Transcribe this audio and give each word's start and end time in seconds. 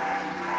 Radio 0.00 0.49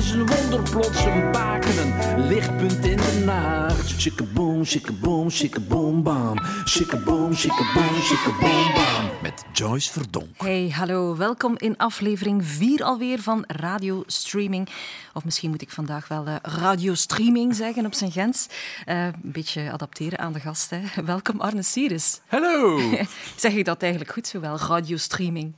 is 0.00 0.10
een 0.10 0.26
wonder, 0.26 0.70
plots 0.70 1.04
een 1.04 1.32
baken, 1.32 1.78
een 1.78 2.26
lichtpunt 2.26 2.84
in 2.84 2.96
de 2.96 3.22
nacht. 3.24 4.00
Shikkaboom, 4.00 4.64
shikkaboom, 4.64 5.30
shikkaboom, 5.30 6.02
bam. 6.02 6.38
Shikkaboom, 6.64 7.34
shikkaboom, 7.34 8.00
shikkaboom, 8.02 8.72
bam. 8.74 9.10
Met 9.22 9.44
Joyce 9.52 9.92
Verdonk. 9.92 10.28
Hey, 10.36 10.70
hallo. 10.74 11.16
Welkom 11.16 11.54
in 11.56 11.76
aflevering 11.76 12.46
4 12.46 12.84
alweer 12.84 13.18
van 13.18 13.44
Radio 13.46 14.02
Streaming. 14.06 14.68
Of 15.12 15.24
misschien 15.24 15.50
moet 15.50 15.62
ik 15.62 15.70
vandaag 15.70 16.08
wel 16.08 16.26
uh, 16.26 16.34
Radio 16.42 16.94
Streaming 16.94 17.54
zeggen 17.54 17.86
op 17.86 17.94
zijn 17.94 18.12
Gens. 18.12 18.46
Uh, 18.86 19.04
een 19.04 19.14
beetje 19.22 19.70
adapteren 19.72 20.18
aan 20.18 20.32
de 20.32 20.40
gast. 20.40 20.70
Hè. 20.70 20.80
Welkom 21.04 21.40
Arne 21.40 21.62
Sirius. 21.62 22.20
Hallo. 22.26 22.80
zeg 23.36 23.52
ik 23.52 23.64
dat 23.64 23.82
eigenlijk 23.82 24.12
goed 24.12 24.26
zo 24.26 24.40
wel, 24.40 24.58
Radio 24.58 24.96
Streaming? 24.96 25.54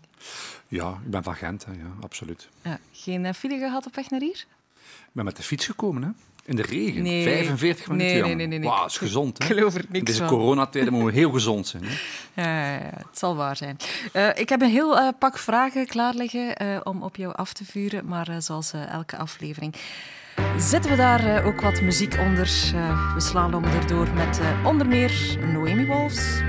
Ja, 0.72 0.98
ik 1.04 1.10
ben 1.10 1.22
van 1.22 1.34
Gent, 1.34 1.64
hè, 1.64 1.72
ja, 1.72 1.92
absoluut. 2.00 2.48
Ja, 2.62 2.78
geen 2.92 3.24
uh, 3.24 3.32
file 3.32 3.58
gehad 3.58 3.86
op 3.86 3.94
weg 3.94 4.10
naar 4.10 4.20
hier? 4.20 4.44
Ik 4.84 5.12
ben 5.12 5.24
met 5.24 5.36
de 5.36 5.42
fiets 5.42 5.66
gekomen, 5.66 6.02
hè. 6.02 6.08
In 6.44 6.56
de 6.56 6.62
regen. 6.62 7.02
Nee. 7.02 7.22
45 7.22 7.88
minuten. 7.88 8.12
Nee, 8.12 8.34
nee, 8.34 8.46
nee. 8.46 8.58
nee, 8.58 8.84
is 8.86 8.98
gezond, 8.98 9.38
hè. 9.38 9.44
Ik 9.44 9.56
geloof 9.56 9.74
er 9.74 9.84
niks 9.88 9.98
In 9.98 10.04
deze 10.04 10.24
coronatijden 10.24 10.92
moeten 10.92 11.12
we 11.12 11.18
heel 11.18 11.30
gezond 11.30 11.66
zijn, 11.66 11.84
hè. 11.84 11.90
Ja, 12.42 12.72
ja, 12.72 12.78
ja, 12.78 12.90
het 12.96 13.18
zal 13.18 13.36
waar 13.36 13.56
zijn. 13.56 13.76
Uh, 14.12 14.28
ik 14.34 14.48
heb 14.48 14.60
een 14.60 14.70
heel 14.70 14.98
uh, 14.98 15.08
pak 15.18 15.38
vragen 15.38 15.86
klaar 15.86 16.14
liggen 16.14 16.62
uh, 16.62 16.80
om 16.84 17.02
op 17.02 17.16
jou 17.16 17.34
af 17.34 17.52
te 17.52 17.64
vuren, 17.64 18.06
maar 18.06 18.42
zoals 18.42 18.72
elke 18.72 19.16
aflevering 19.16 19.74
zetten 20.58 20.90
we 20.90 20.96
daar 20.96 21.44
ook 21.44 21.60
wat 21.60 21.80
muziek 21.80 22.18
onder. 22.18 22.46
we 23.14 23.20
slaan 23.20 23.64
erdoor 23.64 24.08
met 24.14 24.40
onder 24.64 24.86
meer 24.86 25.38
Noemi 25.52 25.86
Wolfs. 25.86 26.40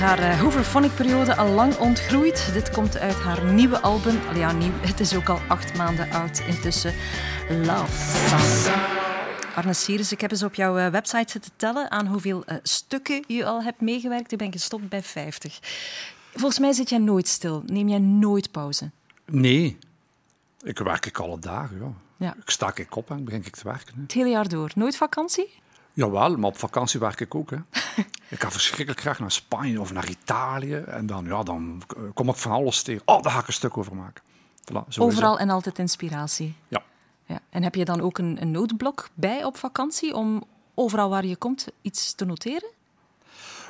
Haar 0.00 0.18
uh, 0.18 0.40
Hooverphonic-periode 0.40 1.36
al 1.36 1.48
lang 1.48 1.76
ontgroeid. 1.76 2.52
Dit 2.52 2.70
komt 2.70 2.98
uit 2.98 3.14
haar 3.14 3.44
nieuwe 3.44 3.80
album. 3.80 4.18
Al 4.28 4.36
ja, 4.36 4.52
nieuw. 4.52 4.72
Het 4.90 5.00
is 5.00 5.16
ook 5.16 5.28
al 5.28 5.38
acht 5.48 5.76
maanden 5.76 6.10
oud 6.10 6.38
intussen. 6.38 6.94
Love 7.48 8.28
Song. 8.28 8.74
Arne 9.54 9.74
Sirius, 9.74 10.12
ik 10.12 10.20
heb 10.20 10.30
eens 10.30 10.42
op 10.42 10.54
jouw 10.54 10.78
uh, 10.78 10.86
website 10.86 11.30
zitten 11.30 11.50
tellen 11.56 11.90
aan 11.90 12.06
hoeveel 12.06 12.42
uh, 12.46 12.56
stukken 12.62 13.24
je 13.26 13.44
al 13.44 13.62
hebt 13.62 13.80
meegewerkt. 13.80 14.32
Ik 14.32 14.38
ben 14.38 14.52
gestopt 14.52 14.88
bij 14.88 15.02
50. 15.02 15.58
Volgens 16.32 16.58
mij 16.58 16.72
zit 16.72 16.88
jij 16.88 16.98
nooit 16.98 17.28
stil. 17.28 17.62
Neem 17.66 17.88
jij 17.88 17.98
nooit 17.98 18.50
pauze? 18.50 18.90
Nee. 19.24 19.78
Ik 20.62 20.78
werk 20.78 21.06
ik 21.06 21.18
alle 21.18 21.38
dagen, 21.38 21.78
ja. 21.78 21.92
ja. 22.26 22.34
Ik 22.42 22.50
sta 22.50 22.70
ik 22.74 22.96
op 22.96 23.10
en 23.10 23.24
begin 23.24 23.44
ik 23.44 23.56
te 23.56 23.64
werken. 23.64 23.94
Hè. 23.94 24.02
Het 24.02 24.12
hele 24.12 24.28
jaar 24.28 24.48
door. 24.48 24.70
Nooit 24.74 24.96
vakantie? 24.96 25.50
Jawel, 25.92 26.36
maar 26.36 26.48
op 26.48 26.58
vakantie 26.58 27.00
werk 27.00 27.20
ik 27.20 27.34
ook. 27.34 27.50
Hè. 27.50 27.56
ik 28.34 28.42
ga 28.42 28.50
verschrikkelijk 28.50 29.00
graag 29.00 29.18
naar 29.18 29.30
Spanje 29.30 29.80
of 29.80 29.92
naar 29.92 30.08
Italië. 30.08 30.74
En 30.74 31.06
dan, 31.06 31.24
ja, 31.24 31.42
dan 31.42 31.82
kom 32.14 32.28
ik 32.28 32.36
van 32.36 32.52
alles 32.52 32.82
tegen. 32.82 33.02
Oh, 33.04 33.22
daar 33.22 33.32
ga 33.32 33.40
ik 33.40 33.46
een 33.46 33.52
stuk 33.52 33.76
over 33.76 33.96
maken. 33.96 34.22
Voilà, 34.64 34.88
zo 34.88 35.02
Overal 35.02 35.38
en 35.38 35.50
altijd 35.50 35.78
inspiratie. 35.78 36.56
Ja. 36.68 36.82
ja. 37.24 37.40
En 37.50 37.62
heb 37.62 37.74
je 37.74 37.84
dan 37.84 38.00
ook 38.00 38.18
een, 38.18 38.38
een 38.40 38.50
noodblok 38.50 39.08
bij 39.14 39.44
op 39.44 39.56
vakantie 39.56 40.14
om 40.14 40.44
overal 40.74 41.10
waar 41.10 41.26
je 41.26 41.36
komt 41.36 41.68
iets 41.82 42.14
te 42.14 42.24
noteren? 42.24 42.70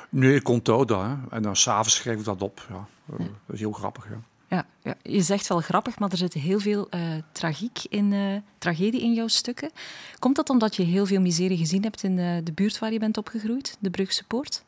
Nee, 0.09 0.35
ik 0.35 0.47
onthoud 0.47 0.87
dat. 0.87 1.01
Hè. 1.01 1.15
En 1.29 1.41
dan 1.41 1.55
s'avonds 1.55 1.95
schrijf 1.95 2.19
ik 2.19 2.25
dat 2.25 2.41
op. 2.41 2.65
Ja. 2.69 2.85
ja. 3.05 3.17
Dat 3.17 3.55
is 3.55 3.59
heel 3.59 3.71
grappig. 3.71 4.09
Ja. 4.09 4.19
Ja, 4.51 4.65
ja, 4.83 4.95
je 5.03 5.21
zegt 5.21 5.47
wel 5.47 5.59
grappig, 5.59 5.99
maar 5.99 6.11
er 6.11 6.17
zit 6.17 6.33
heel 6.33 6.59
veel 6.59 6.87
uh, 6.95 7.01
tragiek 7.31 7.79
in, 7.89 8.11
uh, 8.11 8.35
tragedie 8.57 9.01
in 9.01 9.13
jouw 9.13 9.27
stukken. 9.27 9.71
Komt 10.19 10.35
dat 10.35 10.49
omdat 10.49 10.75
je 10.75 10.83
heel 10.83 11.05
veel 11.05 11.21
miserie 11.21 11.57
gezien 11.57 11.83
hebt 11.83 12.03
in 12.03 12.15
de, 12.15 12.41
de 12.43 12.51
buurt 12.51 12.79
waar 12.79 12.91
je 12.91 12.99
bent 12.99 13.17
opgegroeid, 13.17 13.77
de 13.79 13.89
Brugse 13.89 14.23
Poort? 14.23 14.63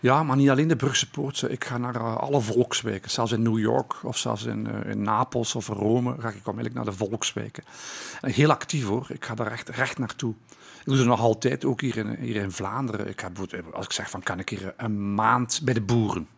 Ja, 0.00 0.22
maar 0.22 0.36
niet 0.36 0.50
alleen 0.50 0.68
de 0.68 0.76
Brugse 0.76 1.10
Poort. 1.10 1.42
Ik 1.48 1.64
ga 1.64 1.78
naar 1.78 1.98
alle 2.18 2.40
volkswijken. 2.40 3.10
Zelfs 3.10 3.32
in 3.32 3.42
New 3.42 3.58
York 3.58 4.04
of 4.04 4.18
zelfs 4.18 4.44
in, 4.44 4.84
in 4.84 5.02
Napels 5.02 5.54
of 5.54 5.68
Rome 5.68 6.14
ga 6.18 6.28
ik 6.28 6.46
onmiddellijk 6.46 6.74
naar 6.74 6.84
de 6.84 6.92
volkswijken. 6.92 7.64
En 8.20 8.30
heel 8.30 8.50
actief 8.50 8.86
hoor. 8.86 9.06
Ik 9.08 9.24
ga 9.24 9.34
daar 9.34 9.52
echt 9.52 9.68
recht 9.68 9.98
naartoe. 9.98 10.34
Ik 10.78 10.84
doe 10.84 10.96
het 10.96 11.06
nog 11.06 11.20
altijd, 11.20 11.64
ook 11.64 11.80
hier 11.80 11.96
in, 11.96 12.16
hier 12.20 12.36
in 12.36 12.52
Vlaanderen. 12.52 13.08
Ik 13.08 13.20
heb, 13.20 13.38
als 13.72 13.84
ik 13.84 13.92
zeg 13.92 14.10
van 14.10 14.22
kan 14.22 14.38
ik 14.38 14.48
hier 14.48 14.74
een 14.76 15.14
maand 15.14 15.60
bij 15.64 15.74
de 15.74 15.80
boeren. 15.80 16.28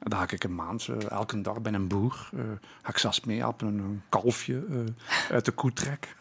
Dan 0.00 0.18
ga 0.18 0.30
ik 0.30 0.44
een 0.44 0.54
maand, 0.54 0.86
uh, 0.86 1.10
elke 1.10 1.40
dag 1.40 1.60
bij 1.60 1.72
een 1.72 1.88
boer. 1.88 2.30
Uh, 2.34 2.42
ga 2.82 2.88
ik 2.88 2.98
zelfs 2.98 3.20
mee 3.20 3.46
op 3.46 3.62
een, 3.62 3.78
een 3.78 4.02
kalfje 4.08 4.64
uh, 4.70 4.78
uit 5.30 5.44
de 5.44 5.50
koe 5.52 5.72
trek. 5.72 6.16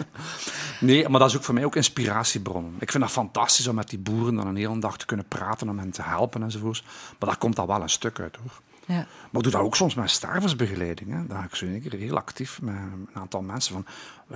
nee, 0.80 1.08
maar 1.08 1.20
dat 1.20 1.28
is 1.28 1.36
ook 1.36 1.42
voor 1.42 1.54
mij 1.54 1.64
ook 1.64 1.76
inspiratiebron. 1.76 2.76
Ik 2.78 2.90
vind 2.90 3.02
dat 3.02 3.12
fantastisch 3.12 3.66
om 3.66 3.74
met 3.74 3.88
die 3.88 3.98
boeren 3.98 4.34
dan 4.34 4.46
een 4.46 4.56
hele 4.56 4.78
dag 4.78 4.98
te 4.98 5.06
kunnen 5.06 5.28
praten, 5.28 5.68
om 5.68 5.78
hen 5.78 5.90
te 5.90 6.02
helpen 6.02 6.42
enzovoorts. 6.42 6.82
Maar 7.18 7.28
daar 7.28 7.38
komt 7.38 7.56
dat 7.56 7.66
wel 7.66 7.82
een 7.82 7.88
stuk 7.88 8.20
uit 8.20 8.36
hoor. 8.36 8.60
Ja. 8.86 8.94
Maar 8.96 9.06
ik 9.32 9.42
doe 9.42 9.52
dat 9.52 9.60
ook 9.60 9.76
soms 9.76 9.94
met 9.94 10.10
stervensbegeleiding. 10.10 11.10
Hè. 11.10 11.26
Dan 11.26 11.36
ga 11.36 11.44
ik 11.44 11.54
zo 11.54 11.66
een 11.66 11.80
keer 11.80 11.98
heel 11.98 12.16
actief 12.16 12.62
met 12.62 12.74
een 12.74 13.08
aantal 13.12 13.42
mensen 13.42 13.72
van, 13.72 13.86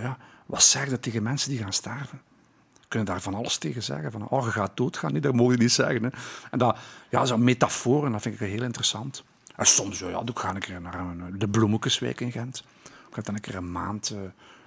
ja, 0.03 0.19
wat 0.47 0.62
zeg 0.62 0.91
je 0.91 1.00
tegen 1.00 1.23
mensen 1.23 1.50
die 1.50 1.59
gaan 1.59 1.73
sterven? 1.73 2.20
Kunnen 2.94 3.12
daar 3.12 3.23
van 3.23 3.35
alles 3.35 3.58
tegen 3.58 3.82
zeggen. 3.82 4.11
Van, 4.12 4.29
oh, 4.29 4.44
je 4.44 4.50
gaat 4.50 4.76
doodgaan. 4.76 5.12
Nee, 5.12 5.20
dat 5.20 5.35
mogen 5.35 5.52
je 5.52 5.58
niet 5.58 5.73
zeggen. 5.73 6.02
Hè. 6.02 6.08
En 6.50 6.58
dat, 6.58 6.79
ja, 7.11 7.25
zo'n 7.25 7.44
metafoor, 7.44 8.06
en 8.06 8.12
dat 8.12 8.23
vind 8.23 8.41
ik 8.41 8.49
heel 8.49 8.62
interessant. 8.62 9.25
En 9.56 9.67
soms, 9.67 9.99
ja, 9.99 10.23
ik 10.25 10.38
ga 10.38 10.55
een 10.55 10.61
keer 10.61 10.81
naar 10.81 10.94
een, 10.94 11.38
de 11.38 11.49
Bloemekeswijk 11.49 12.20
in 12.20 12.32
Gent. 12.32 12.64
Ik 12.85 13.14
ga 13.14 13.20
dan 13.23 13.35
een 13.35 13.41
keer 13.41 13.55
een 13.55 13.73
maand, 13.73 14.11
uh, 14.11 14.19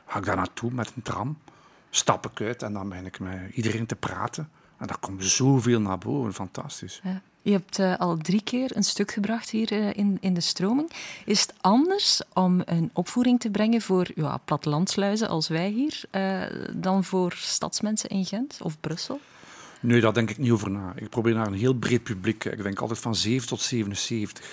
ga 0.06 0.20
ik 0.20 0.26
daar 0.26 0.36
naartoe 0.36 0.72
met 0.72 0.92
een 0.96 1.02
tram. 1.02 1.38
Stap 1.90 2.26
ik 2.26 2.42
uit 2.42 2.64
en 2.64 2.74
dan 2.74 2.90
ben 2.90 3.06
ik 3.06 3.20
met 3.20 3.52
iedereen 3.54 3.86
te 3.86 3.96
praten. 3.96 4.50
En 4.78 4.88
daar 4.88 5.00
komt 5.00 5.24
zoveel 5.24 5.82
naar 5.82 5.98
boven. 5.98 6.34
Fantastisch. 6.34 7.02
Ja. 7.04 7.22
Je 7.48 7.54
hebt 7.54 7.80
uh, 7.80 7.98
al 7.98 8.18
drie 8.18 8.42
keer 8.42 8.76
een 8.76 8.84
stuk 8.84 9.12
gebracht 9.12 9.50
hier 9.50 9.72
uh, 9.72 9.94
in, 9.94 10.18
in 10.22 10.34
de 10.34 10.42
stroming. 10.42 10.92
Is 11.26 11.42
het 11.42 11.54
anders 11.62 12.22
om 12.34 12.62
een 12.66 12.90
opvoering 12.94 13.40
te 13.40 13.50
brengen 13.50 13.82
voor 13.82 14.08
ja, 14.16 14.38
plattelandsluizen 14.38 15.28
als 15.30 15.48
wij 15.48 15.70
hier, 15.70 16.02
uh, 16.12 16.42
dan 16.74 17.04
voor 17.04 17.34
stadsmensen 17.38 18.10
in 18.10 18.26
Gent 18.26 18.60
of 18.62 18.80
Brussel? 18.80 19.20
Nee, 19.80 20.02
daar 20.02 20.14
denk 20.14 20.30
ik 20.30 20.38
niet 20.38 20.52
over 20.52 20.72
na. 20.72 20.94
Ik 20.96 21.10
probeer 21.10 21.34
naar 21.34 21.48
een 21.48 21.54
heel 21.54 21.74
breed 21.74 22.04
publiek. 22.04 22.46
Ik 22.46 22.64
denk 22.64 22.80
altijd 22.80 23.00
van 23.00 23.16
7 23.16 23.48
tot 23.48 23.62
77. 23.62 24.46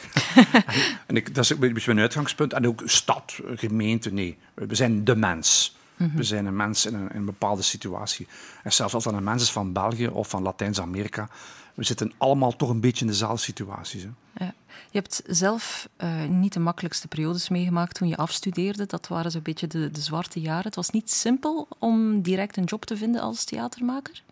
en 1.06 1.16
ik, 1.16 1.34
dat 1.34 1.44
is 1.44 1.50
een 1.50 1.58
beetje 1.58 1.94
mijn 1.94 2.06
uitgangspunt. 2.06 2.52
En 2.52 2.66
ook 2.66 2.82
stad, 2.84 3.38
gemeente, 3.54 4.12
nee. 4.12 4.36
We 4.54 4.74
zijn 4.74 5.04
de 5.04 5.16
mens. 5.16 5.76
Mm 5.96 6.06
-hmm. 6.06 6.16
We 6.16 6.22
zijn 6.22 6.46
een 6.46 6.56
mens 6.56 6.86
in 6.86 6.94
een, 6.94 7.10
in 7.10 7.16
een 7.16 7.24
bepaalde 7.24 7.62
situatie. 7.62 8.26
En 8.62 8.72
zelfs 8.72 8.94
als 8.94 9.04
dat 9.04 9.12
een 9.12 9.24
mens 9.24 9.42
is 9.42 9.52
van 9.52 9.72
België 9.72 10.06
of 10.06 10.28
van 10.28 10.42
Latijns-Amerika, 10.42 11.28
we 11.74 11.84
zitten 11.84 12.12
allemaal 12.18 12.56
toch 12.56 12.68
een 12.68 12.80
beetje 12.80 13.04
in 13.04 13.10
dezelfde 13.10 13.42
situaties. 13.42 14.02
Ja. 14.02 14.54
Je 14.90 15.00
hebt 15.00 15.22
zelf 15.26 15.88
uh, 16.02 16.24
niet 16.24 16.52
de 16.52 16.60
makkelijkste 16.60 17.08
periodes 17.08 17.48
meegemaakt 17.48 17.94
toen 17.94 18.08
je 18.08 18.16
afstudeerde. 18.16 18.86
Dat 18.86 19.08
waren 19.08 19.30
zo'n 19.30 19.42
beetje 19.42 19.66
de, 19.66 19.90
de 19.90 20.00
zwarte 20.00 20.40
jaren. 20.40 20.64
Het 20.64 20.74
was 20.74 20.90
niet 20.90 21.10
simpel 21.10 21.68
om 21.78 22.22
direct 22.22 22.56
een 22.56 22.64
job 22.64 22.84
te 22.84 22.96
vinden 22.96 23.20
als 23.20 23.44
theatermaker? 23.44 24.22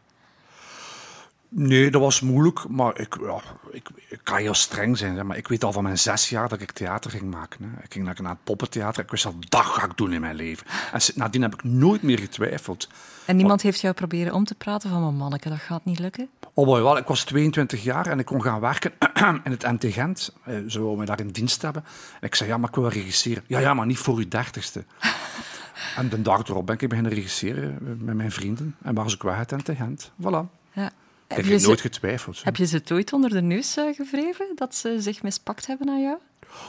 Nee, 1.55 1.91
dat 1.91 2.01
was 2.01 2.21
moeilijk, 2.21 2.69
maar 2.69 3.01
ik, 3.01 3.17
ja, 3.21 3.41
ik, 3.71 3.89
ik 4.09 4.21
kan 4.23 4.37
heel 4.37 4.55
streng 4.55 4.99
zijn. 4.99 5.27
Maar 5.27 5.37
ik 5.37 5.49
weet 5.49 5.65
al 5.65 5.73
van 5.73 5.83
mijn 5.83 5.99
zes 5.99 6.29
jaar 6.29 6.49
dat 6.49 6.61
ik 6.61 6.73
theater 6.73 7.11
ging 7.11 7.31
maken. 7.31 7.65
Hè. 7.65 7.83
Ik 7.83 7.93
ging 7.93 8.05
naar, 8.05 8.31
het 8.31 8.45
poppentheater. 8.45 9.03
Ik 9.03 9.11
wist 9.11 9.27
al, 9.27 9.35
dat 9.49 9.65
ga 9.65 9.85
ik 9.85 9.97
doen 9.97 10.13
in 10.13 10.21
mijn 10.21 10.35
leven. 10.35 10.67
En 10.93 11.01
nadien 11.15 11.43
heb 11.43 11.55
ik 11.55 11.65
nooit 11.65 12.03
meer 12.03 12.19
getwijfeld. 12.19 12.89
En 13.25 13.37
niemand 13.37 13.63
heeft 13.63 13.81
jou 13.81 13.95
proberen 13.95 14.33
om 14.35 14.45
te 14.45 14.55
praten 14.55 14.91
van, 14.91 15.01
mijn 15.01 15.17
manneke, 15.17 15.49
dat 15.49 15.59
gaat 15.59 15.85
niet 15.85 15.99
lukken? 15.99 16.29
Oh, 16.55 16.67
wel, 16.67 16.97
ik 16.97 17.07
was 17.07 17.25
22 17.25 17.83
jaar 17.83 18.07
en 18.07 18.19
ik 18.19 18.27
kon 18.27 18.43
gaan 18.43 18.61
werken 18.61 18.93
in 19.45 19.51
het 19.51 19.63
NT 19.63 19.85
Gent. 19.93 20.33
Eh, 20.45 20.55
ze 20.69 20.79
wilden 20.79 20.97
mij 20.97 21.07
daar 21.07 21.21
in 21.21 21.31
dienst 21.31 21.63
hebben. 21.63 21.85
En 22.21 22.27
ik 22.27 22.35
zei, 22.35 22.49
ja, 22.49 22.57
maar 22.57 22.69
ik 22.69 22.75
wil 22.75 22.89
regisseren. 22.89 23.45
Ja, 23.47 23.59
ja, 23.59 23.75
maar 23.75 23.87
niet 23.87 23.99
voor 23.99 24.17
uw 24.17 24.29
dertigste. 24.29 24.85
en 25.97 26.09
de 26.09 26.23
dag 26.23 26.49
erop 26.49 26.67
ben 26.67 26.77
ik 26.79 26.89
beginnen 26.89 27.13
regisseren 27.13 27.79
eh, 27.81 27.93
met 27.99 28.17
mijn 28.17 28.33
vrienden. 28.33 28.77
En 28.83 28.95
was 28.95 29.15
ik 29.15 29.23
weg 29.23 29.37
uit 29.37 29.51
NT 29.51 29.71
Gent. 29.77 30.11
Voilà. 30.21 30.61
Ja. 30.73 30.91
Ik 31.39 31.45
heb, 31.45 31.61
je 31.61 31.67
nooit 31.67 31.81
getwijfeld. 31.81 32.45
Heb 32.45 32.57
je 32.57 32.67
ze 32.67 32.83
ooit 32.93 33.13
onder 33.13 33.31
de 33.31 33.43
neus 33.43 33.77
uh, 33.77 33.95
gevreven 33.95 34.47
dat 34.55 34.75
ze 34.75 34.97
zich 34.99 35.23
mispakt 35.23 35.67
hebben 35.67 35.89
aan 35.89 36.03
jou? 36.03 36.19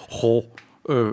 Goh, 0.10 0.46
uh, 0.86 1.08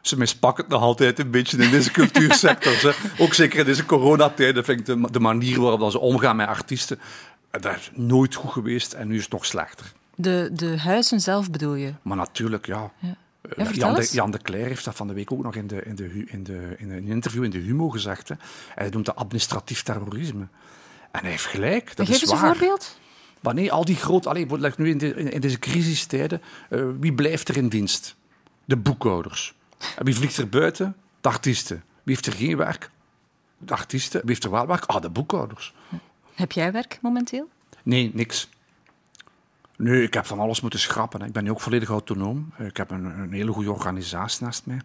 ze 0.00 0.16
mispakken 0.16 0.64
het 0.64 0.72
nog 0.72 0.82
altijd 0.82 1.18
een 1.18 1.30
beetje 1.30 1.62
in 1.62 1.70
deze 1.70 1.90
cultuursector. 1.90 2.96
Ook 3.18 3.34
zeker 3.34 3.58
in 3.58 3.64
deze 3.64 3.86
coronatijden 3.86 4.64
vind 4.64 4.80
ik 4.80 4.86
de, 4.86 5.10
de 5.10 5.20
manier 5.20 5.60
waarop 5.60 5.90
ze 5.90 5.98
omgaan 5.98 6.36
met 6.36 6.46
artiesten 6.46 6.98
dat 7.50 7.76
is 7.76 7.90
nooit 7.94 8.34
goed 8.34 8.50
geweest 8.50 8.92
en 8.92 9.08
nu 9.08 9.16
is 9.16 9.22
het 9.22 9.32
nog 9.32 9.46
slechter. 9.46 9.92
De, 10.14 10.50
de 10.52 10.78
huizen 10.78 11.20
zelf 11.20 11.50
bedoel 11.50 11.74
je? 11.74 11.92
Maar 12.02 12.16
natuurlijk, 12.16 12.66
ja. 12.66 12.92
ja. 12.98 13.16
ja 13.56 13.70
Jan, 13.72 13.94
de, 13.94 14.08
Jan 14.12 14.30
de 14.30 14.38
Cler 14.38 14.66
heeft 14.66 14.84
dat 14.84 14.96
van 14.96 15.06
de 15.06 15.14
week 15.14 15.32
ook 15.32 15.42
nog 15.42 15.54
in, 15.54 15.66
de, 15.66 15.82
in, 15.82 15.94
de, 15.94 16.24
in, 16.26 16.42
de, 16.44 16.74
in 16.78 16.90
een 16.90 17.06
interview 17.06 17.44
in 17.44 17.50
de 17.50 17.58
Humo 17.58 17.88
gezegd. 17.88 18.28
Hè. 18.28 18.34
Hij 18.74 18.88
noemt 18.88 19.06
dat 19.06 19.16
administratief 19.16 19.82
terrorisme. 19.82 20.46
En 21.10 21.20
hij 21.20 21.30
heeft 21.30 21.46
gelijk, 21.46 21.96
dat 21.96 22.06
Geef 22.06 22.22
is 22.22 22.30
waar. 22.30 22.42
een 22.42 22.56
voorbeeld. 22.56 22.98
Maar 23.40 23.54
nee, 23.54 23.72
al 23.72 23.84
die 23.84 23.96
grote... 23.96 24.28
Allee, 24.28 24.46
nu 24.76 24.90
in, 24.90 24.98
de, 24.98 25.14
in, 25.14 25.40
deze 25.40 25.58
crisistijden, 25.58 26.42
uh, 26.70 26.88
wie 27.00 27.12
blijft 27.12 27.48
er 27.48 27.56
in 27.56 27.68
dienst? 27.68 28.16
De 28.64 28.76
boekhouders. 28.76 29.54
En 29.96 30.04
wie 30.04 30.14
vliegt 30.14 30.36
er 30.36 30.48
buiten? 30.48 30.96
De 31.20 31.28
artiesten. 31.28 31.84
Wie 32.02 32.14
heeft 32.14 32.26
er 32.26 32.32
geen 32.32 32.56
werk? 32.56 32.90
De 33.58 33.72
artiesten. 33.72 34.20
Wie 34.20 34.28
heeft 34.28 34.44
er 34.44 34.50
wel 34.50 34.66
werk? 34.66 34.84
Ah, 34.84 35.02
de 35.02 35.10
boekhouders. 35.10 35.74
Heb 36.34 36.52
jij 36.52 36.72
werk 36.72 36.98
momenteel? 37.02 37.48
Nee, 37.82 38.10
niks. 38.14 38.48
Nee, 39.76 40.02
ik 40.02 40.14
heb 40.14 40.26
van 40.26 40.38
alles 40.38 40.60
moeten 40.60 40.80
schrappen. 40.80 41.20
Ik 41.20 41.32
ben 41.32 41.44
nu 41.44 41.50
ook 41.50 41.60
volledig 41.60 41.88
autonoom. 41.88 42.52
Ik 42.58 42.76
heb 42.76 42.90
een, 42.90 43.04
een 43.04 43.32
hele 43.32 43.52
goede 43.52 43.72
organisatie 43.72 44.44
naast 44.44 44.66
mij. 44.66 44.80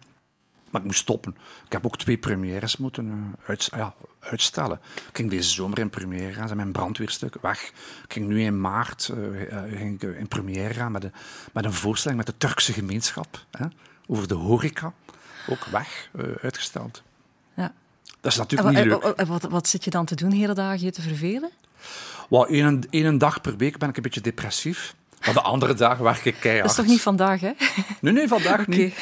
Maar 0.76 0.84
ik 0.84 0.90
moest 0.90 1.04
stoppen. 1.04 1.36
Ik 1.66 1.72
heb 1.72 1.86
ook 1.86 1.98
twee 1.98 2.18
premières 2.18 2.76
moeten 2.76 3.34
uh, 3.50 3.56
ja, 3.56 3.94
uitstellen. 4.20 4.80
Ik 4.94 5.16
ging 5.16 5.30
deze 5.30 5.50
zomer 5.50 5.78
in 5.78 5.90
première 5.90 6.32
gaan, 6.32 6.46
zijn 6.46 6.56
mijn 6.56 6.72
brandweerstuk 6.72 7.36
weg. 7.40 7.62
Ik 8.04 8.12
ging 8.12 8.26
nu 8.26 8.42
in 8.42 8.60
maart 8.60 9.12
uh, 9.14 9.62
ging 9.76 10.02
in 10.02 10.28
première 10.28 10.74
gaan 10.74 10.92
met, 10.92 11.02
de, 11.02 11.10
met 11.52 11.64
een 11.64 11.72
voorstelling 11.72 12.18
met 12.18 12.26
de 12.26 12.36
Turkse 12.38 12.72
gemeenschap 12.72 13.44
hè, 13.50 13.66
over 14.06 14.28
de 14.28 14.34
horeca. 14.34 14.92
Ook 15.48 15.64
weg, 15.64 16.10
uitgesteld. 16.40 17.02
Ja. 17.54 17.72
Dat 18.20 18.32
is 18.32 18.38
natuurlijk 18.38 18.76
niet 18.76 18.84
leuk. 18.84 19.26
Wat, 19.26 19.42
wat 19.42 19.68
zit 19.68 19.84
je 19.84 19.90
dan 19.90 20.04
te 20.04 20.14
doen, 20.14 20.30
hele 20.30 20.54
dagen 20.54 20.84
je 20.84 20.92
te 20.92 21.02
vervelen? 21.02 21.50
Well, 22.28 22.42
één, 22.42 22.86
één 22.90 23.18
dag 23.18 23.40
per 23.40 23.56
week 23.56 23.78
ben 23.78 23.88
ik 23.88 23.96
een 23.96 24.02
beetje 24.02 24.20
depressief. 24.20 24.94
Maar 25.24 25.34
de 25.34 25.40
andere 25.40 25.74
dagen 25.74 26.04
werk 26.04 26.24
ik 26.24 26.36
keihard. 26.40 26.68
Dat 26.68 26.78
is 26.78 26.84
toch 26.84 26.92
niet 26.92 27.02
vandaag, 27.02 27.40
hè? 27.40 27.52
Nee, 28.00 28.12
nee, 28.12 28.28
vandaag 28.28 28.60
okay. 28.66 28.76
niet. 28.76 28.94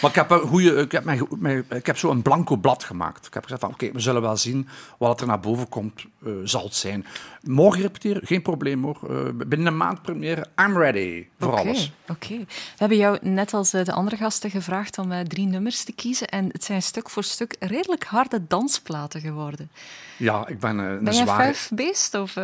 Maar 0.00 0.10
ik 0.10 0.16
heb, 0.16 0.30
een 0.30 0.40
goede, 0.40 0.74
ik 0.74 0.92
heb, 0.92 1.04
mijn, 1.04 1.26
mijn, 1.38 1.64
ik 1.68 1.86
heb 1.86 1.98
zo 1.98 2.10
een 2.10 2.22
blanco 2.22 2.56
blad 2.56 2.84
gemaakt. 2.84 3.26
Ik 3.26 3.34
heb 3.34 3.42
gezegd 3.42 3.60
van, 3.60 3.70
oké, 3.70 3.92
we 3.92 4.00
zullen 4.00 4.22
wel 4.22 4.36
zien 4.36 4.68
wat 4.98 5.20
er 5.20 5.26
naar 5.26 5.40
boven 5.40 5.68
komt, 5.68 6.04
uh, 6.22 6.32
zal 6.44 6.64
het 6.64 6.74
zijn. 6.74 7.06
Morgen 7.42 7.82
repeteren, 7.82 8.26
geen 8.26 8.42
probleem 8.42 8.84
hoor. 8.84 8.98
Uh, 9.10 9.18
binnen 9.46 9.66
een 9.66 9.76
maand 9.76 10.02
première, 10.02 10.46
I'm 10.60 10.78
ready 10.78 11.26
voor 11.38 11.52
okay, 11.52 11.64
alles. 11.64 11.92
Oké. 12.08 12.36
We 12.36 12.46
hebben 12.76 12.98
jou 12.98 13.18
net 13.22 13.54
als 13.54 13.70
de 13.70 13.92
andere 13.92 14.16
gasten 14.16 14.50
gevraagd 14.50 14.98
om 14.98 15.12
uh, 15.12 15.20
drie 15.20 15.46
nummers 15.46 15.84
te 15.84 15.92
kiezen. 15.92 16.28
En 16.28 16.48
het 16.52 16.64
zijn 16.64 16.82
stuk 16.82 17.10
voor 17.10 17.24
stuk 17.24 17.56
redelijk 17.58 18.04
harde 18.04 18.46
dansplaten 18.46 19.20
geworden. 19.20 19.70
Ja, 20.16 20.46
ik 20.46 20.60
ben 20.60 20.78
een 20.78 21.04
ben 21.04 21.14
zware... 21.14 21.42
vijf 21.42 21.70
beest? 21.74 22.14
Of, 22.14 22.34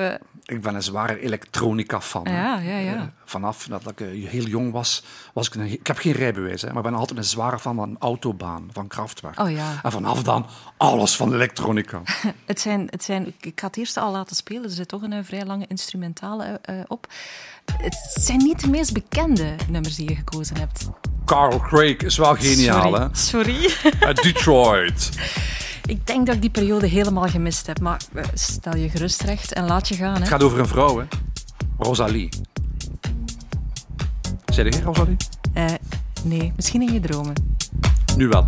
Ik 0.47 0.61
ben 0.61 0.75
een 0.75 0.83
zware 0.83 1.21
elektronica-fan. 1.21 2.25
Ja, 2.25 2.59
ja, 2.59 2.77
ja. 2.77 3.13
vanaf 3.25 3.67
dat 3.67 3.91
ik 3.91 3.99
heel 4.29 4.45
jong 4.45 4.73
was, 4.73 5.03
was 5.33 5.47
ik 5.47 5.55
een... 5.55 5.73
Ik 5.73 5.87
heb 5.87 5.99
geen 5.99 6.13
rijbewijs, 6.13 6.63
hè, 6.63 6.69
maar 6.69 6.77
ik 6.77 6.91
ben 6.91 6.99
altijd 6.99 7.19
een 7.19 7.25
zware 7.25 7.59
fan 7.59 7.77
van 7.77 7.97
Autobaan, 7.99 8.69
van 8.73 8.87
Kraftwerk. 8.87 9.41
Oh, 9.41 9.51
ja. 9.51 9.81
En 9.83 9.93
vanaf 9.93 10.23
dan 10.23 10.47
alles 10.77 11.17
van 11.17 11.35
elektronica. 11.35 12.03
het 12.45 12.61
zijn, 12.61 12.87
het 12.91 13.05
zijn, 13.05 13.35
ik 13.41 13.61
ga 13.61 13.67
het 13.67 13.77
eerst 13.77 13.97
al 13.97 14.13
laten 14.13 14.37
spelen, 14.37 14.65
er 14.65 14.71
zit 14.71 14.89
toch 14.89 15.03
een, 15.03 15.25
vrij 15.25 15.45
lange 15.45 15.67
instrumentale 15.69 16.61
uh, 16.71 16.81
op. 16.87 17.07
Het 17.77 18.11
zijn 18.15 18.39
niet 18.39 18.61
de 18.61 18.69
meest 18.69 18.93
bekende 18.93 19.55
nummers 19.69 19.97
die 19.97 20.09
je 20.09 20.17
gekozen 20.17 20.57
hebt. 20.57 20.89
Carl 21.25 21.61
Craig 21.61 21.97
is 21.97 22.17
wel 22.17 22.35
geniaal, 22.35 22.83
Sorry. 22.83 23.01
hè? 23.01 23.09
Sorry. 23.13 23.71
Uh, 24.03 24.15
Detroit. 24.15 25.11
Ik 25.87 26.07
denk 26.07 26.27
dat 26.27 26.35
ik 26.35 26.41
die 26.41 26.51
periode 26.51 26.87
helemaal 26.87 27.29
gemist 27.29 27.67
heb, 27.67 27.81
maar 27.81 28.01
uh, 28.15 28.25
stel 28.35 28.77
je 28.77 28.89
gerust 28.89 29.23
recht 29.23 29.53
en 29.53 29.67
laat 29.67 29.89
je 29.89 29.95
gaan. 29.95 30.15
Hè. 30.15 30.19
Het 30.19 30.29
gaat 30.29 30.43
over 30.43 30.59
een 30.59 30.67
vrouw, 30.67 30.99
hè? 30.99 31.05
Rosalie. 31.79 32.29
Zei 34.47 34.69
je 34.69 34.83
Rosalie? 34.83 35.17
Nee, 36.23 36.53
misschien 36.57 36.83
in 36.83 36.93
je 36.93 37.01
dromen. 37.01 37.35
Nu 38.17 38.29
wel. 38.29 38.47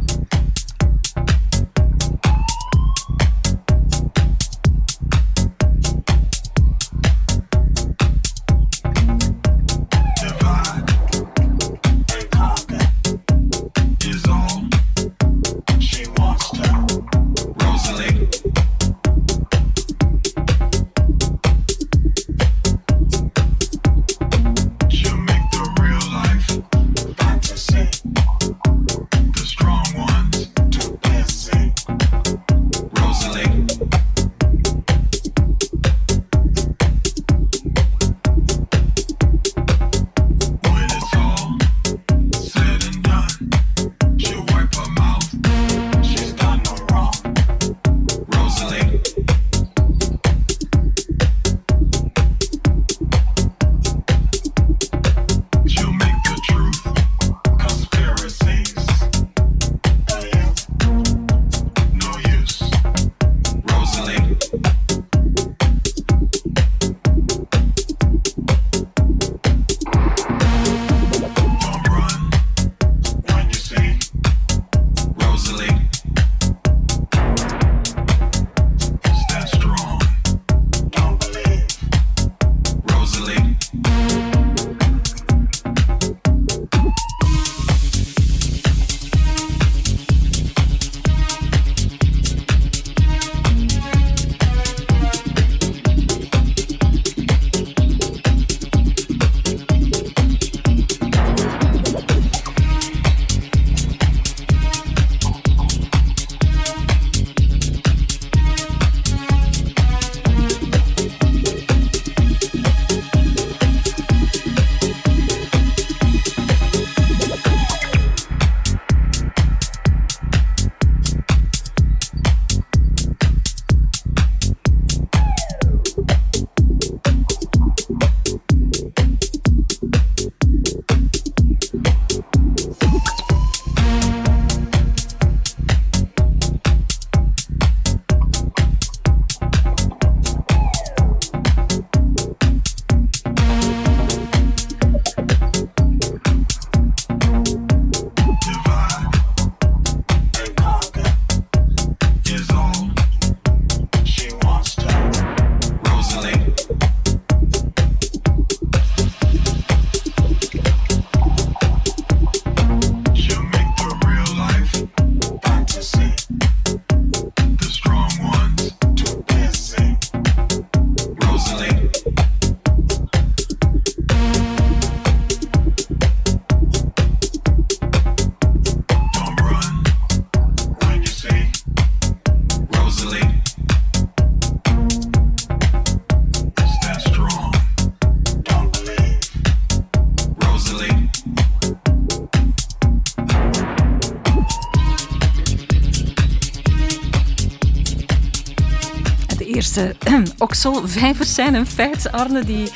Okselvijvers 200.48 201.34
zijn 201.34 201.54
een 201.54 201.66
feit, 201.66 202.12
Arne. 202.12 202.44
Die 202.44 202.70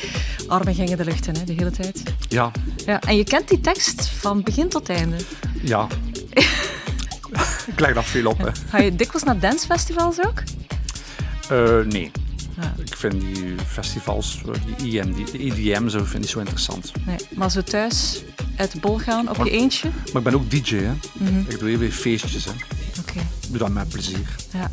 armen 0.47 0.75
gingen 0.75 0.97
de 0.97 1.03
lucht 1.03 1.27
in, 1.27 1.35
hè, 1.35 1.43
de 1.43 1.53
hele 1.53 1.71
tijd. 1.71 2.03
Ja. 2.29 2.51
ja. 2.85 3.01
En 3.01 3.17
je 3.17 3.23
kent 3.23 3.47
die 3.47 3.61
tekst 3.61 4.07
van 4.07 4.43
begin 4.43 4.69
tot 4.69 4.89
einde. 4.89 5.15
Ja. 5.61 5.87
ik 7.71 7.79
leg 7.79 7.93
dat 7.93 8.05
veel 8.05 8.25
op. 8.25 8.37
Hè. 8.37 8.49
Ga 8.69 8.77
je 8.77 8.95
dikwijls 8.95 9.23
naar 9.23 9.39
dancefestivals 9.39 10.25
ook? 10.25 10.43
Uh, 11.51 11.85
nee. 11.85 12.11
Ja. 12.61 12.73
Ik 12.85 12.95
vind 12.95 13.21
die 13.21 13.55
festivals, 13.67 14.41
die 14.77 14.99
EM, 14.99 15.13
die 15.13 15.53
EDM, 15.53 15.89
zo, 15.89 16.03
vind 16.03 16.23
ik 16.23 16.29
zo 16.29 16.39
interessant. 16.39 16.91
Nee, 17.05 17.17
maar 17.35 17.51
zo 17.51 17.61
thuis 17.61 18.23
uit 18.57 18.71
de 18.71 18.79
bol 18.79 18.97
gaan 18.97 19.29
op 19.29 19.45
je 19.45 19.49
eentje? 19.49 19.89
Maar 19.89 20.21
ik 20.21 20.23
ben 20.23 20.35
ook 20.35 20.49
DJ, 20.51 20.75
hè. 20.75 20.91
Mm 20.91 21.27
-hmm. 21.27 21.45
Ik 21.47 21.59
doe 21.59 21.69
even 21.69 21.91
feestjes, 21.91 22.45
hè. 22.45 22.51
Oké. 22.51 22.59
Okay. 22.99 23.23
Ik 23.41 23.49
doe 23.49 23.57
dat 23.57 23.69
met 23.69 23.89
plezier. 23.89 24.35
Ja. 24.53 24.71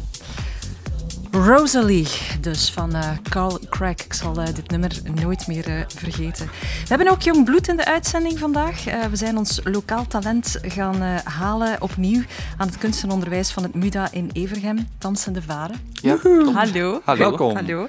Rosalie, 1.47 2.09
dus 2.41 2.71
van 2.71 2.97
uh, 2.97 3.11
Carl 3.29 3.59
Craig. 3.69 4.05
Ik 4.05 4.13
zal 4.13 4.39
uh, 4.39 4.47
dit 4.47 4.71
nummer 4.71 5.01
nooit 5.23 5.47
meer 5.47 5.69
uh, 5.69 5.81
vergeten. 5.97 6.47
We 6.47 6.89
hebben 6.89 7.09
ook 7.09 7.23
jong 7.23 7.45
bloed 7.45 7.69
in 7.69 7.77
de 7.77 7.85
uitzending 7.85 8.39
vandaag. 8.39 8.85
we 8.85 9.17
zijn 9.17 9.37
ons 9.37 9.61
lokaal 9.65 10.07
talent 10.07 10.59
gaan 10.63 11.03
halen 11.25 11.83
opnieuw 11.83 12.23
aan 12.57 12.67
het 12.67 12.79
kunstenonderwijs 12.79 13.51
van 13.51 13.63
het 13.63 13.75
MUDA 13.75 14.09
in 14.13 14.31
Evergem, 14.33 14.89
Dansende 14.99 15.43
Varen. 15.43 15.77
Ja, 15.93 16.17
Hallo. 16.23 17.01
Hallo. 17.05 17.19
Welkom. 17.19 17.55
Hallo. 17.55 17.87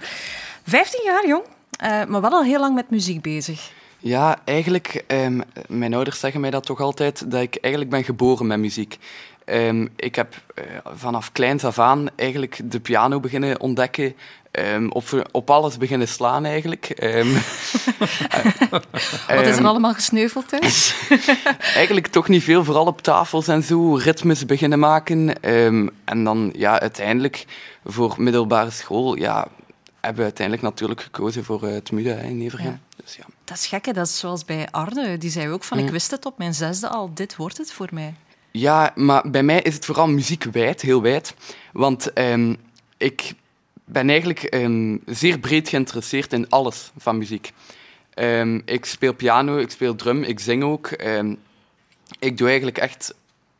15 0.63 1.01
jaar 1.03 1.27
jong, 1.27 1.43
maar 1.79 2.21
wel 2.21 2.31
al 2.31 2.43
heel 2.43 2.59
lang 2.59 2.75
met 2.75 2.89
muziek 2.89 3.21
bezig. 3.21 3.71
Ja, 3.99 4.39
eigenlijk, 4.45 5.03
um, 5.07 5.41
mijn 5.67 5.93
ouders 5.93 6.19
zeggen 6.19 6.41
mij 6.41 6.49
dat 6.49 6.65
toch 6.65 6.79
altijd, 6.79 7.31
dat 7.31 7.41
ik 7.41 7.55
eigenlijk 7.55 7.93
ben 7.93 8.03
geboren 8.03 8.47
met 8.47 8.59
muziek. 8.59 8.97
Um, 9.51 9.89
ik 9.95 10.15
heb 10.15 10.35
uh, 10.55 10.65
vanaf 10.93 11.31
kleins 11.31 11.63
af 11.63 11.79
aan 11.79 12.09
eigenlijk 12.15 12.59
de 12.63 12.79
piano 12.79 13.19
beginnen 13.19 13.59
ontdekken. 13.59 14.15
Um, 14.51 14.91
op, 14.91 15.29
op 15.31 15.49
alles 15.49 15.77
beginnen 15.77 16.07
slaan 16.07 16.45
eigenlijk. 16.45 16.95
Um, 17.03 17.33
Wat 19.27 19.47
is 19.47 19.57
er 19.57 19.65
allemaal 19.65 19.93
gesneuveld 19.93 20.47
thuis? 20.47 20.95
eigenlijk 21.75 22.07
toch 22.07 22.27
niet 22.27 22.43
veel, 22.43 22.63
vooral 22.63 22.85
op 22.85 23.01
tafels 23.01 23.47
en 23.47 23.63
zo, 23.63 23.95
ritmes 23.95 24.45
beginnen 24.45 24.79
maken. 24.79 25.41
en 26.05 26.23
dan 26.23 26.53
ja, 26.55 26.79
uiteindelijk 26.79 27.45
voor 27.85 28.15
middelbare 28.17 28.71
school 28.71 29.15
ja, 29.15 29.47
hebben 30.01 30.19
we 30.19 30.23
uiteindelijk 30.23 30.67
natuurlijk 30.67 31.01
gekozen 31.01 31.43
voor 31.43 31.63
uh, 31.63 31.73
het 31.73 31.91
MUDA 31.91 32.15
in 32.15 32.41
Evergem. 32.41 32.65
Ja. 32.65 32.79
Dus, 33.03 33.15
ja. 33.15 33.23
Dat 33.43 33.57
is 33.57 33.65
gek, 33.65 33.93
dat 33.93 34.07
is 34.07 34.19
zoals 34.19 34.45
bij 34.45 34.67
Arne. 34.71 35.17
Die 35.17 35.29
zei 35.29 35.49
ook 35.49 35.63
van, 35.63 35.77
ik 35.77 35.89
wist 35.89 36.11
het 36.11 36.25
op 36.25 36.37
mijn 36.37 36.53
zesde 36.53 36.87
al, 36.87 37.13
dit 37.13 37.35
wordt 37.35 37.57
het 37.57 37.71
voor 37.71 37.89
mij. 37.91 38.13
Ja, 38.51 38.91
maar 38.95 39.29
bij 39.29 39.43
mij 39.43 39.61
is 39.61 39.73
het 39.73 39.85
vooral 39.85 40.07
muziekwijd, 40.07 40.81
heel 40.81 41.01
wijd. 41.01 41.35
Want 41.73 42.19
um, 42.19 42.57
ik 42.97 43.33
ben 43.85 44.09
eigenlijk 44.09 44.55
um, 44.55 45.01
zeer 45.05 45.39
breed 45.39 45.69
geïnteresseerd 45.69 46.33
in 46.33 46.49
alles 46.49 46.91
van 46.97 47.17
muziek. 47.17 47.51
Um, 48.15 48.61
ik 48.65 48.85
speel 48.85 49.13
piano, 49.13 49.57
ik 49.57 49.69
speel 49.69 49.95
drum, 49.95 50.23
ik 50.23 50.39
zing 50.39 50.63
ook. 50.63 50.89
ik 52.19 52.37
doe 52.37 52.47
eigenlijk 52.47 52.77
echt 52.77 53.13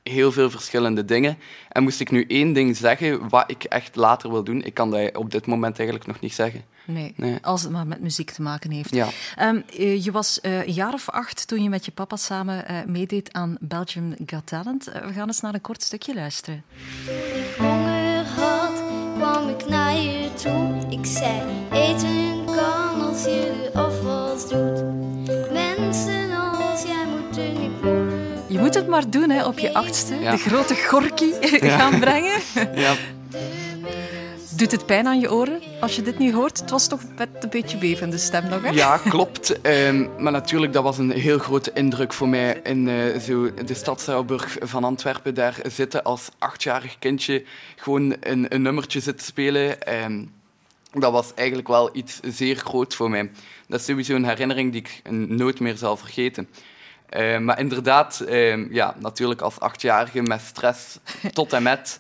heel 0.04 0.32
veel 0.32 0.50
verschillende 0.50 1.06
dingen. 1.06 1.38
En 1.70 1.84
moest 1.84 2.00
ik 2.00 2.12
nu 2.12 2.26
één 2.28 2.54
ding 2.54 2.78
zeggen 2.78 3.30
wat 3.30 3.44
ik 3.48 3.64
echt 3.64 3.96
later 3.96 4.32
wil 4.32 4.44
doen, 4.44 4.64
ik 4.64 4.74
kan 4.74 4.92
dat 4.92 5.18
op 5.18 5.32
dit 5.32 5.46
moment 5.46 5.78
eigenlijk 5.78 6.08
nog 6.08 6.20
niet 6.20 6.34
zeggen. 6.34 6.64
Nee, 6.86 7.14
nee. 7.16 7.38
als 7.42 7.62
het 7.62 7.72
maar 7.72 7.88
met 7.88 8.02
muziek 8.02 8.32
te 8.32 8.42
maken 8.42 8.72
heeft. 8.72 8.96
Ja. 8.96 9.08
Um, 9.40 9.64
je 9.78 10.12
was 10.12 10.40
uh, 10.42 10.66
een 10.66 10.74
jaar 10.74 10.94
of 10.94 11.10
acht 11.10 11.48
toen 11.48 11.64
je 11.64 11.70
met 11.70 11.86
je 11.86 11.92
papa 11.92 12.16
samen 12.16 12.72
uh, 12.72 12.78
meedeed 12.86 13.34
aan 13.34 13.58
Belgium 13.60 14.16
Got 14.26 14.46
Talent. 14.46 14.88
Uh, 14.88 14.94
we 14.94 15.14
gaan 15.14 15.28
eens 15.28 15.42
naar 15.42 15.54
een 15.54 15.62
kort 15.62 15.84
stukje 15.84 16.14
luisteren. 16.14 16.64
Toen 17.06 17.16
ik 17.16 17.56
honger 17.58 18.26
had, 18.26 18.84
kwam 19.18 19.50
ik 19.50 19.68
naar 19.70 19.96
je 19.96 20.34
toe. 20.34 21.00
Ik 21.00 21.06
zei, 21.06 21.42
eten 21.72 22.46
kan 22.46 23.02
als 23.02 23.24
je 23.24 23.70
de 23.74 23.80
afwas 23.80 24.50
doet. 24.50 24.84
Mensen 25.52 26.31
moet 28.62 28.74
het 28.74 28.88
maar 28.88 29.10
doen 29.10 29.30
hè, 29.30 29.46
op 29.46 29.60
je 29.60 29.74
achtste. 29.74 30.16
Ja. 30.16 30.32
De 30.32 30.38
grote 30.38 30.76
gorkie 30.76 31.34
gaan 31.78 32.00
brengen. 32.00 32.40
Ja. 32.76 32.96
Doet 34.56 34.72
het 34.72 34.86
pijn 34.86 35.08
aan 35.08 35.20
je 35.20 35.32
oren 35.32 35.62
als 35.80 35.96
je 35.96 36.02
dit 36.02 36.20
nu 36.20 36.34
hoort? 36.34 36.60
Het 36.60 36.70
was 36.70 36.88
toch 36.88 37.02
met 37.18 37.30
een 37.40 37.50
beetje 37.50 37.78
bevende 37.78 38.18
stem 38.18 38.50
nog, 38.50 38.62
hè? 38.64 38.70
Ja, 38.70 38.98
klopt. 38.98 39.68
um, 39.68 40.10
maar 40.18 40.32
natuurlijk, 40.32 40.74
dat 40.74 40.84
was 40.84 40.98
een 40.98 41.12
heel 41.12 41.38
grote 41.38 41.72
indruk 41.74 42.14
voor 42.14 42.30
mij 42.30 42.60
in 42.64 42.88
uh, 42.88 43.18
zo 43.18 43.54
de 43.54 44.46
van 44.60 44.84
Antwerpen. 44.84 45.34
Daar 45.34 45.56
zitten 45.64 46.04
als 46.04 46.30
achtjarig 46.38 47.00
kindje 47.00 47.44
gewoon 47.76 48.16
een, 48.20 48.46
een 48.54 48.62
nummertje 48.62 49.00
zitten 49.00 49.26
spelen. 49.26 49.78
Um, 50.04 50.32
dat 50.92 51.12
was 51.12 51.34
eigenlijk 51.34 51.68
wel 51.68 51.90
iets 51.94 52.20
zeer 52.24 52.56
groot 52.56 52.96
voor 52.96 53.10
mij. 53.10 53.32
Dat 53.68 53.80
is 53.80 53.86
sowieso 53.86 54.16
een 54.16 54.26
herinnering 54.26 54.72
die 54.72 54.82
ik 54.82 55.12
nooit 55.28 55.60
meer 55.60 55.78
zal 55.78 55.98
vergeten. 55.98 56.48
Uh, 57.18 57.38
maar 57.38 57.60
inderdaad, 57.60 58.24
uh, 58.28 58.72
ja, 58.72 58.96
natuurlijk 59.00 59.42
als 59.42 59.60
achtjarige 59.60 60.22
met 60.22 60.42
stress 60.42 60.98
tot 61.34 61.54
en 61.54 61.64
met. 61.64 61.98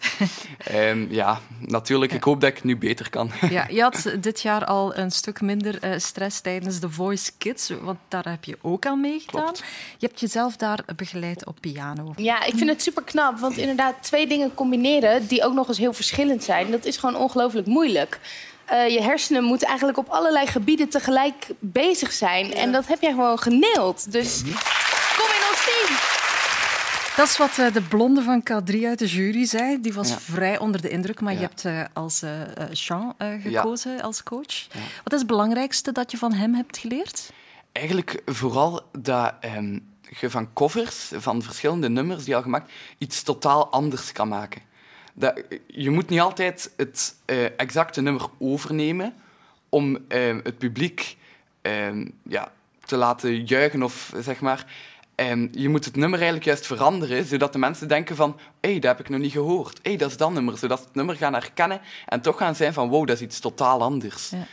Uh, 0.71 1.11
ja, 1.21 1.39
natuurlijk, 1.59 2.11
ik 2.11 2.23
hoop 2.23 2.41
dat 2.41 2.49
ik 2.49 2.63
nu 2.63 2.77
beter 2.77 3.09
kan. 3.09 3.31
ja, 3.49 3.65
je 3.77 3.81
had 3.81 4.15
dit 4.19 4.41
jaar 4.41 4.65
al 4.65 4.95
een 4.95 5.11
stuk 5.11 5.41
minder 5.41 5.77
eh, 5.81 5.91
stress 5.97 6.39
tijdens 6.39 6.79
The 6.79 6.89
Voice 6.89 7.31
Kids, 7.37 7.71
want 7.81 7.97
daar 8.07 8.29
heb 8.29 8.43
je 8.43 8.57
ook 8.61 8.85
aan 8.85 9.01
meegedaan. 9.01 9.53
Je 9.97 10.07
hebt 10.07 10.19
jezelf 10.19 10.55
daar 10.55 10.79
begeleid 10.95 11.45
op 11.45 11.57
piano. 11.59 12.13
Ja, 12.15 12.45
ik 12.45 12.53
vind 12.55 12.69
het 12.69 12.81
super 12.81 13.03
knap, 13.03 13.39
want 13.39 13.57
inderdaad 13.57 13.95
twee 14.01 14.27
dingen 14.27 14.53
combineren 14.53 15.27
die 15.27 15.43
ook 15.43 15.53
nog 15.53 15.67
eens 15.67 15.77
heel 15.77 15.93
verschillend 15.93 16.43
zijn, 16.43 16.71
dat 16.71 16.85
is 16.85 16.97
gewoon 16.97 17.15
ongelooflijk 17.15 17.67
moeilijk. 17.67 18.19
Uh, 18.73 18.89
je 18.89 19.01
hersenen 19.01 19.43
moeten 19.43 19.67
eigenlijk 19.67 19.97
op 19.97 20.09
allerlei 20.09 20.47
gebieden 20.47 20.89
tegelijk 20.89 21.47
bezig 21.59 22.11
zijn. 22.11 22.47
Ja. 22.47 22.53
En 22.53 22.71
dat 22.71 22.87
heb 22.87 23.01
jij 23.01 23.11
gewoon 23.11 23.39
geneeld. 23.39 24.11
Dus 24.11 24.43
kom 25.21 25.31
in 25.37 25.43
ons 25.49 25.63
team. 25.65 25.89
Dat 27.15 27.27
is 27.27 27.37
wat 27.37 27.57
uh, 27.57 27.73
de 27.73 27.81
blonde 27.81 28.21
van 28.21 28.43
K3 28.43 28.85
uit 28.85 28.99
de 28.99 29.07
jury 29.07 29.45
zei. 29.45 29.81
Die 29.81 29.93
was 29.93 30.09
ja. 30.09 30.19
vrij 30.19 30.57
onder 30.57 30.81
de 30.81 30.89
indruk, 30.89 31.21
maar 31.21 31.33
ja. 31.33 31.39
je 31.39 31.45
hebt 31.45 31.63
uh, 31.63 31.83
als 31.93 32.23
Jean 32.71 33.15
gekozen 33.41 34.01
als 34.01 34.23
coach. 34.23 34.67
Wat 35.03 35.13
is 35.13 35.19
het 35.19 35.27
belangrijkste 35.27 35.91
dat 35.91 36.11
je 36.11 36.17
van 36.17 36.33
hem 36.33 36.53
hebt 36.53 36.77
geleerd? 36.77 37.31
Eigenlijk 37.71 38.21
vooral 38.25 38.81
dat 38.99 39.33
um, 39.55 39.87
je 40.19 40.29
van 40.29 40.53
covers, 40.53 41.11
van 41.15 41.41
verschillende 41.41 41.89
nummers 41.89 42.23
die 42.23 42.35
al 42.35 42.41
gemaakt, 42.41 42.71
iets 42.97 43.23
totaal 43.23 43.71
anders 43.71 44.11
kan 44.11 44.27
maken 44.27 44.61
dat, 45.13 45.43
je 45.67 45.89
moet 45.89 46.09
niet 46.09 46.19
altijd 46.19 46.73
het 46.77 47.15
uh, 47.25 47.59
exacte 47.59 48.01
nummer 48.01 48.25
overnemen 48.39 49.13
om 49.69 49.97
uh, 50.07 50.37
het 50.43 50.57
publiek 50.57 51.17
uh, 51.61 52.05
ja, 52.23 52.51
te 52.85 52.95
laten 52.95 53.45
juichen 53.45 53.83
of 53.83 54.13
zeg 54.19 54.41
maar. 54.41 54.65
En 55.21 55.49
je 55.51 55.69
moet 55.69 55.85
het 55.85 55.95
nummer 55.95 56.19
eigenlijk 56.19 56.47
juist 56.47 56.65
veranderen, 56.65 57.25
zodat 57.25 57.53
de 57.53 57.59
mensen 57.59 57.87
denken 57.87 58.15
van 58.15 58.37
hé, 58.61 58.71
hey, 58.71 58.79
dat 58.79 58.97
heb 58.97 58.99
ik 58.99 59.09
nog 59.09 59.19
niet 59.19 59.31
gehoord. 59.31 59.79
Hé, 59.81 59.89
hey, 59.89 59.97
dat 59.97 60.09
is 60.09 60.17
dat 60.17 60.31
nummer. 60.31 60.57
Zodat 60.57 60.79
ze 60.79 60.85
het 60.85 60.95
nummer 60.95 61.15
gaan 61.15 61.33
herkennen 61.33 61.81
en 62.05 62.21
toch 62.21 62.37
gaan 62.37 62.55
zijn 62.55 62.73
van 62.73 62.89
wow, 62.89 63.07
dat 63.07 63.15
is 63.15 63.21
iets 63.21 63.39
totaal 63.39 63.81
anders. 63.81 64.29
Ja 64.29 64.47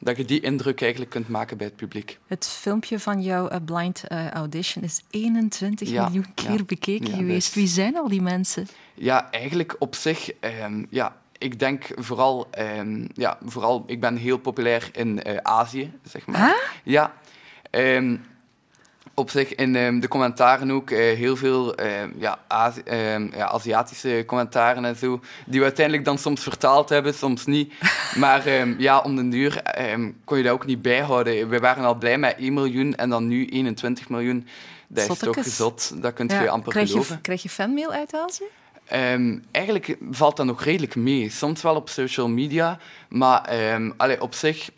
dat 0.00 0.16
je 0.16 0.24
die 0.24 0.40
indruk 0.40 0.80
eigenlijk 0.80 1.10
kunt 1.10 1.28
maken 1.28 1.56
bij 1.56 1.66
het 1.66 1.76
publiek. 1.76 2.18
Het 2.26 2.46
filmpje 2.46 2.98
van 2.98 3.22
jouw 3.22 3.60
blind 3.64 4.04
uh, 4.08 4.30
audition 4.30 4.84
is 4.84 5.00
21 5.10 5.88
ja, 5.88 6.04
miljoen 6.04 6.34
keer 6.34 6.52
ja, 6.52 6.64
bekeken 6.64 7.14
geweest. 7.14 7.54
Wie 7.54 7.66
zijn 7.66 7.96
al 7.96 8.08
die 8.08 8.22
mensen? 8.22 8.68
Ja, 8.94 9.30
eigenlijk 9.30 9.76
op 9.78 9.94
zich, 9.94 10.30
um, 10.62 10.86
ja, 10.90 11.16
ik 11.38 11.58
denk 11.58 11.86
vooral, 11.94 12.48
um, 12.58 13.08
ja, 13.12 13.38
vooral, 13.44 13.84
ik 13.86 14.00
ben 14.00 14.16
heel 14.16 14.38
populair 14.38 14.88
in 14.92 15.20
uh, 15.26 15.36
Azië, 15.36 15.92
zeg 16.02 16.26
maar. 16.26 16.46
Huh? 16.46 16.54
Ja. 16.84 17.12
Um, 17.70 18.24
op 19.18 19.30
zich 19.30 19.54
in 19.54 19.74
um, 19.74 20.00
de 20.00 20.08
commentaren 20.08 20.70
ook 20.70 20.90
uh, 20.90 20.98
heel 20.98 21.36
veel 21.36 21.80
uh, 21.80 21.90
ja, 22.18 22.38
Azi 22.46 22.80
uh, 22.86 23.32
ja, 23.32 23.48
Aziatische 23.48 24.24
commentaren 24.26 24.84
en 24.84 24.96
zo, 24.96 25.20
die 25.46 25.58
we 25.58 25.64
uiteindelijk 25.64 26.04
dan 26.04 26.18
soms 26.18 26.42
vertaald 26.42 26.88
hebben, 26.88 27.14
soms 27.14 27.46
niet. 27.46 27.72
Maar 28.14 28.46
um, 28.60 28.74
ja, 28.78 28.98
om 28.98 29.16
den 29.16 29.30
duur 29.30 29.62
um, 29.92 30.20
kon 30.24 30.36
je 30.36 30.42
dat 30.42 30.52
ook 30.52 30.66
niet 30.66 30.82
bijhouden. 30.82 31.48
We 31.48 31.58
waren 31.58 31.84
al 31.84 31.94
blij 31.94 32.18
met 32.18 32.36
1 32.38 32.54
miljoen 32.54 32.94
en 32.94 33.10
dan 33.10 33.26
nu 33.26 33.46
21 33.46 34.08
miljoen. 34.08 34.46
Dat 34.88 35.04
Zottekes. 35.04 35.28
is 35.28 35.34
toch 35.34 35.44
gezot, 35.44 36.02
dat 36.02 36.12
kunt 36.12 36.30
ja. 36.30 36.42
je 36.42 36.50
amper 36.50 36.72
krijg 36.72 36.90
geloven. 36.90 37.14
Je, 37.14 37.20
krijg 37.20 37.42
je 37.42 37.48
fanmail 37.48 37.92
uit 37.92 38.14
Azië? 38.14 38.44
Um, 38.92 39.44
eigenlijk 39.50 39.96
valt 40.10 40.36
dat 40.36 40.46
nog 40.46 40.64
redelijk 40.64 40.96
mee. 40.96 41.30
Soms 41.30 41.62
wel 41.62 41.74
op 41.74 41.88
social 41.88 42.28
media, 42.28 42.78
maar 43.08 43.72
um, 43.74 43.94
allee, 43.96 44.22
op 44.22 44.34
zich, 44.34 44.70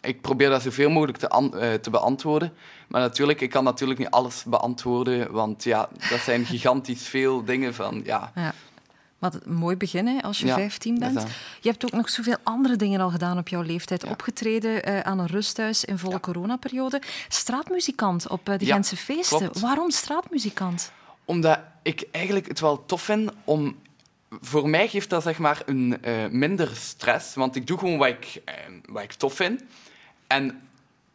ik 0.00 0.20
probeer 0.20 0.48
dat 0.48 0.62
zoveel 0.62 0.90
mogelijk 0.90 1.18
te, 1.18 1.50
uh, 1.54 1.74
te 1.74 1.90
beantwoorden. 1.90 2.52
Maar 2.88 3.00
natuurlijk, 3.00 3.40
ik 3.40 3.50
kan 3.50 3.64
natuurlijk 3.64 3.98
niet 3.98 4.10
alles 4.10 4.44
beantwoorden, 4.44 5.32
want 5.32 5.64
ja, 5.64 5.88
dat 6.10 6.20
zijn 6.20 6.44
gigantisch 6.54 7.08
veel 7.08 7.44
dingen 7.44 7.74
van, 7.74 8.00
ja... 8.04 8.32
ja. 8.34 8.54
Wat 9.20 9.34
een 9.34 9.54
mooi 9.54 9.76
begin 9.76 10.06
hè, 10.06 10.22
als 10.22 10.38
je 10.38 10.46
Ja, 10.46 10.54
15 10.54 10.98
bent. 10.98 11.26
Je 11.60 11.68
hebt 11.68 11.84
ook 11.84 11.92
nog 11.92 12.10
zoveel 12.10 12.36
andere 12.42 12.76
dingen 12.76 13.00
al 13.00 13.10
gedaan 13.10 13.38
op 13.38 13.48
jouw 13.48 13.62
leeftijd. 13.62 14.04
Opgetreden 14.04 14.84
eh, 14.84 15.00
aan 15.00 15.18
een 15.18 15.26
rusthuis 15.26 15.84
in 15.84 15.98
volle 15.98 16.20
coronaperiode. 16.20 17.02
Straatmuzikant 17.28 18.28
op 18.28 18.48
eh, 18.48 18.58
de 18.58 18.64
Gentse 18.64 18.96
feesten. 18.96 19.38
klopt. 19.38 19.60
Waarom 19.60 19.90
straatmuzikant? 19.90 20.92
Omdat 21.24 21.58
ik 21.82 22.04
eigenlijk 22.10 22.48
het 22.48 22.60
wel 22.60 22.86
tof 22.86 23.02
vind 23.02 23.30
om 23.44 23.76
voor 24.40 24.68
mij 24.68 24.88
geeft 24.88 25.10
dat 25.10 25.22
zeg 25.22 25.38
maar 25.38 25.62
een 25.66 26.02
eh, 26.02 26.26
minder 26.28 26.76
stress, 26.76 27.34
want 27.34 27.56
ik 27.56 27.66
doe 27.66 27.78
gewoon 27.78 27.98
wat 27.98 28.08
ik, 28.08 28.42
eh, 28.44 28.54
wat 28.88 29.02
ik 29.02 29.12
tof 29.12 29.34
vind. 29.34 29.62
En 30.26 30.60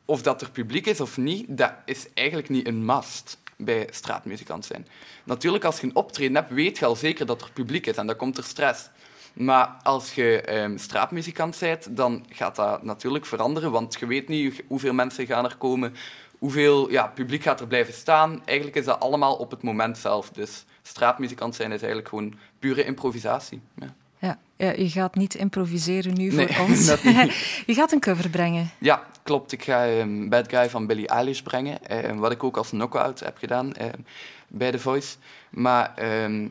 of 0.06 0.22
dat 0.22 0.42
er 0.42 0.52
publiek 0.52 0.86
is 0.86 1.02
of 1.02 1.18
niet, 1.18 1.46
dat 1.48 1.74
is 1.86 2.06
eigenlijk 2.14 2.50
niet 2.50 2.68
een 2.68 2.86
must 2.86 3.38
bij 3.58 3.88
straatmuzikant 3.92 4.66
zijn. 4.66 4.88
Natuurlijk, 5.24 5.64
als 5.64 5.80
je 5.80 5.88
een 5.88 5.96
optreden 5.96 6.36
hebt, 6.36 6.52
weet 6.52 6.78
je 6.78 6.86
al 6.86 6.96
zeker 6.96 7.26
dat 7.26 7.42
er 7.42 7.52
publiek 7.52 7.86
is 7.86 7.96
en 7.96 8.08
dan 8.08 8.16
komt 8.16 8.38
er 8.38 8.44
stress. 8.44 8.90
Maar 9.34 9.68
als 9.84 10.14
je 10.14 10.42
ehm, 10.42 10.78
straatmuzikant 10.78 11.58
bent, 11.60 11.98
dan 11.98 12.26
gaat 12.30 12.56
dat 12.56 12.84
natuurlijk 12.84 13.26
veranderen, 13.26 13.72
want 13.72 13.98
je 14.00 14.06
weet 14.06 14.28
niet 14.28 14.64
hoeveel 14.68 14.94
mensen 14.94 15.26
gaan 15.26 15.46
er 15.46 15.56
komen, 15.58 15.96
hoeveel 16.40 16.92
ja, 16.92 17.08
publiek 17.08 17.44
gaat 17.44 17.60
er 17.60 17.68
blijven 17.68 17.94
staan. 17.94 18.42
Eigenlijk 18.46 18.78
is 18.78 18.86
dat 18.86 19.00
allemaal 19.00 19.36
op 19.36 19.52
het 19.52 19.62
moment 19.62 19.98
zelf. 19.98 20.30
Dus 20.30 20.66
straatmuzikant 20.82 21.56
zijn 21.56 21.72
is 21.72 21.78
eigenlijk 21.80 22.10
gewoon 22.10 22.34
pure 22.60 22.86
improvisatie. 22.86 23.62
Ja. 23.76 23.94
Ja, 24.20 24.38
ja, 24.56 24.72
je 24.72 24.90
gaat 24.90 25.16
niet 25.16 25.36
improviseren 25.36 26.14
nu 26.14 26.32
Nee, 26.32 26.48
voor 26.48 26.66
ons. 26.70 26.86
je 27.66 27.74
gaat 27.74 27.92
een 27.92 28.00
cover 28.00 28.30
brengen. 28.30 28.70
Ja, 28.80 29.04
klopt. 29.24 29.52
Ik 29.52 29.64
ga 29.64 29.86
ehm, 29.88 30.30
Bad 30.30 30.50
Guy 30.50 30.70
van 30.70 30.88
Billie 30.88 31.08
Eilish 31.08 31.40
brengen. 31.40 31.86
ehm, 31.88 32.16
wat 32.16 32.32
ik 32.32 32.44
ook 32.44 32.58
als 32.58 32.70
knockout 32.70 33.20
heb 33.20 33.38
gedaan 33.38 33.74
ehm, 33.74 34.00
bij 34.48 34.72
The 34.72 34.80
Voice. 34.80 35.16
Maar 35.50 35.94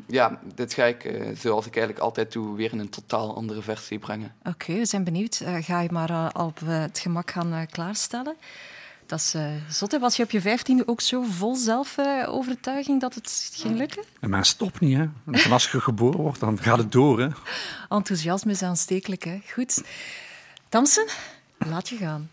ja, 0.06 0.40
dit 0.54 0.74
ga 0.74 0.84
ik, 0.84 1.04
eh, 1.04 1.26
zoals 1.36 1.66
ik 1.66 1.76
eigenlijk 1.76 2.04
altijd 2.04 2.32
doe, 2.32 2.56
weer 2.56 2.72
in 2.72 2.78
een 2.78 2.88
totaal 2.88 3.36
andere 3.36 3.62
versie 3.62 3.98
brengen. 3.98 4.34
Oké, 4.44 4.72
we 4.74 4.86
zijn 4.86 5.04
benieuwd. 5.04 5.40
Eh, 5.44 5.54
ga 5.60 5.80
je 5.80 5.88
maar 5.92 6.10
eh, 6.10 6.28
op 6.32 6.60
het 6.64 6.98
gemak 6.98 7.30
gaan 7.30 7.66
klaarstellen. 7.70 8.36
Dat 9.06 9.18
is 9.18 9.34
eh 9.34 9.46
zot. 9.68 9.92
hè? 9.92 9.98
Was 9.98 10.16
je 10.16 10.22
op 10.22 10.30
je 10.30 10.40
vijftiende 10.40 10.88
ook 10.88 11.00
zo 11.00 11.22
vol 11.22 11.54
zelfovertuiging 11.56 13.00
dat 13.00 13.14
het 13.14 13.50
ging 13.54 13.76
lukken? 13.76 14.04
En 14.20 14.30
men 14.30 14.44
stopt 14.44 14.80
niet, 14.80 14.96
hè. 14.96 15.08
En 15.30 15.52
als 15.52 15.70
je 15.70 15.80
geboren 15.80 16.20
wordt, 16.20 16.40
dan 16.40 16.58
gaat 16.62 16.78
het 16.78 16.92
door, 16.92 17.20
hè. 17.20 17.28
Enthousiasme 17.88 18.50
is 18.52 18.62
aanstekelijk, 18.62 19.24
hè? 19.24 19.40
Goed. 19.52 19.82
Damsen, 20.68 21.06
laat 21.58 21.88
je 21.88 21.96
gaan. 21.96 22.30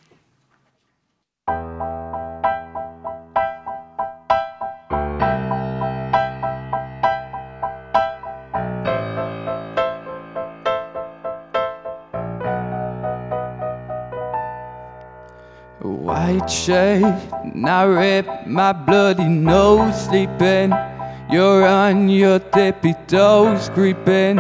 White 15.82 16.48
shade, 16.48 17.04
and 17.04 17.68
I 17.68 17.84
rip 17.86 18.46
my 18.46 18.72
bloody 18.72 19.28
nose, 19.28 20.06
sleeping. 20.06 20.72
You're 21.32 21.66
on 21.66 22.08
your 22.08 22.38
tippy 22.38 22.94
toes, 23.08 23.70
creeping 23.70 24.38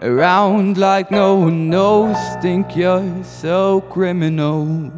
around 0.00 0.78
like 0.78 1.10
no 1.10 1.34
one 1.34 1.68
knows. 1.68 2.16
Think 2.40 2.74
you're 2.74 3.22
so 3.22 3.82
criminal. 3.90 4.90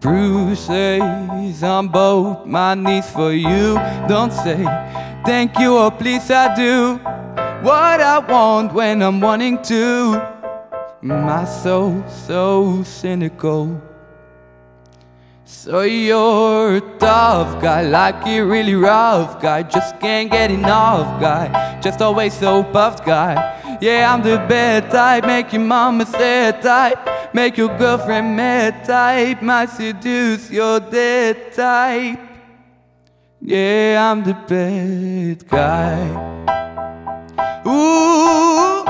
Bruises 0.00 1.62
on 1.62 1.88
both 1.88 2.46
my 2.46 2.74
knees 2.74 3.10
for 3.10 3.34
you. 3.34 3.74
Don't 4.08 4.32
say 4.32 4.64
thank 5.26 5.58
you 5.58 5.76
or 5.76 5.90
please 5.90 6.30
I 6.30 6.54
do 6.54 6.96
what 7.62 8.00
I 8.00 8.18
want 8.20 8.72
when 8.72 9.02
I'm 9.02 9.20
wanting 9.20 9.60
to. 9.64 10.22
My 11.02 11.44
soul 11.44 12.02
so 12.08 12.82
cynical. 12.82 13.91
So 15.44 15.82
you're 15.82 16.76
a 16.76 16.80
tough 16.98 17.60
guy, 17.60 17.82
like 17.82 18.26
you 18.26 18.44
really 18.46 18.74
rough 18.74 19.42
guy. 19.42 19.62
Just 19.64 19.98
can't 19.98 20.30
get 20.30 20.50
enough 20.50 21.20
guy. 21.20 21.80
Just 21.80 22.00
always 22.00 22.32
so 22.32 22.62
puffed 22.62 23.04
guy. 23.04 23.78
Yeah, 23.80 24.12
I'm 24.12 24.22
the 24.22 24.36
bad 24.48 24.90
type, 24.90 25.26
make 25.26 25.52
your 25.52 25.62
mama 25.62 26.06
sad 26.06 26.62
type, 26.62 27.34
make 27.34 27.56
your 27.56 27.76
girlfriend 27.76 28.36
mad 28.36 28.84
type. 28.84 29.42
Might 29.42 29.70
seduce 29.70 30.50
your 30.50 30.78
dead 30.78 31.52
type. 31.52 32.20
Yeah, 33.40 34.10
I'm 34.10 34.22
the 34.22 34.34
bad 34.34 35.48
guy. 35.48 35.98
Ooh. 37.66 38.84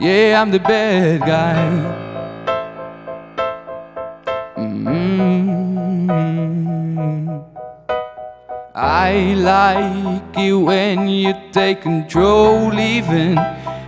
Yeah, 0.00 0.40
I'm 0.40 0.50
the 0.50 0.60
bad 0.60 1.20
guy. 1.20 2.05
Mm. 4.56 5.66
I 8.74 9.34
like 9.34 10.36
it 10.38 10.54
when 10.54 11.08
you 11.08 11.34
take 11.52 11.82
control, 11.82 12.72
even 12.78 13.38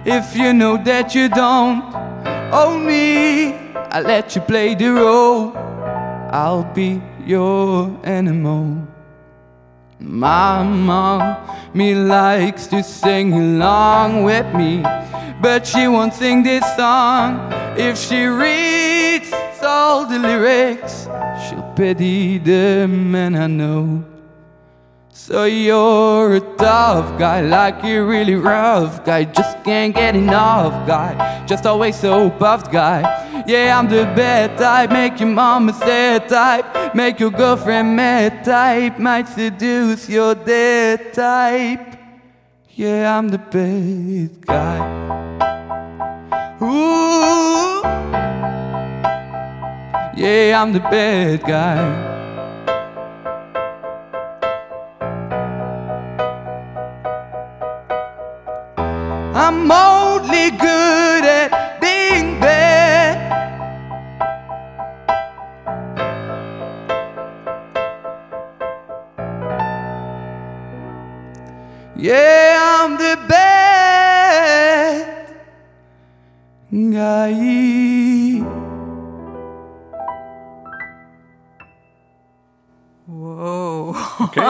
if 0.04 0.36
you 0.36 0.52
know 0.52 0.76
that 0.84 1.14
you 1.14 1.30
don't 1.30 1.82
own 2.52 2.84
me. 2.86 3.54
I 3.90 4.00
let 4.00 4.36
you 4.36 4.42
play 4.42 4.74
the 4.74 4.92
role, 4.92 5.56
I'll 6.30 6.64
be 6.74 7.00
your 7.24 7.98
animal. 8.04 8.86
My 10.00 10.62
mom, 10.62 11.18
mommy 11.74 11.94
likes 11.94 12.66
to 12.66 12.82
sing 12.82 13.32
along 13.32 14.22
with 14.24 14.54
me, 14.54 14.82
but 15.40 15.66
she 15.66 15.88
won't 15.88 16.12
sing 16.12 16.42
this 16.42 16.62
song 16.76 17.50
if 17.78 17.96
she 17.96 18.26
reads 18.26 18.97
all 19.68 20.06
the 20.06 20.18
lyrics. 20.18 21.06
She'll 21.44 21.72
pity 21.76 22.38
the 22.38 22.86
man 22.88 23.36
I 23.36 23.46
know. 23.46 24.04
So 25.10 25.44
you're 25.44 26.36
a 26.36 26.40
tough 26.56 27.18
guy, 27.18 27.40
like 27.42 27.84
you're 27.84 28.06
really 28.06 28.34
rough 28.34 29.04
guy. 29.04 29.24
Just 29.24 29.62
can't 29.64 29.94
get 29.94 30.16
enough 30.16 30.86
guy. 30.86 31.44
Just 31.46 31.66
always 31.66 31.96
so 31.96 32.30
puffed 32.30 32.72
guy. 32.72 33.00
Yeah, 33.46 33.78
I'm 33.78 33.88
the 33.88 34.04
bad 34.16 34.56
type, 34.58 34.90
make 34.90 35.20
your 35.20 35.28
mama 35.28 35.72
sad 35.72 36.28
type, 36.28 36.94
make 36.94 37.20
your 37.20 37.30
girlfriend 37.30 37.96
mad 37.96 38.44
type, 38.44 38.98
might 38.98 39.28
seduce 39.28 40.08
your 40.08 40.34
dead 40.34 41.12
type. 41.12 41.96
Yeah, 42.70 43.18
I'm 43.18 43.28
the 43.28 43.38
bad 43.38 44.46
guy. 44.46 44.78
Ooh. 46.62 48.27
Yeah, 50.18 50.60
I'm 50.60 50.72
the 50.72 50.80
bad 50.80 51.44
guy. 51.44 51.78
I'm 59.32 59.70
only 59.70 60.50
good 60.58 61.24
at 61.24 61.80
being 61.80 62.40
bad. 62.40 63.16
Yeah, 71.94 72.80
I'm 72.80 72.96
the 72.96 73.16
bad 73.28 73.46
guy. 76.92 77.77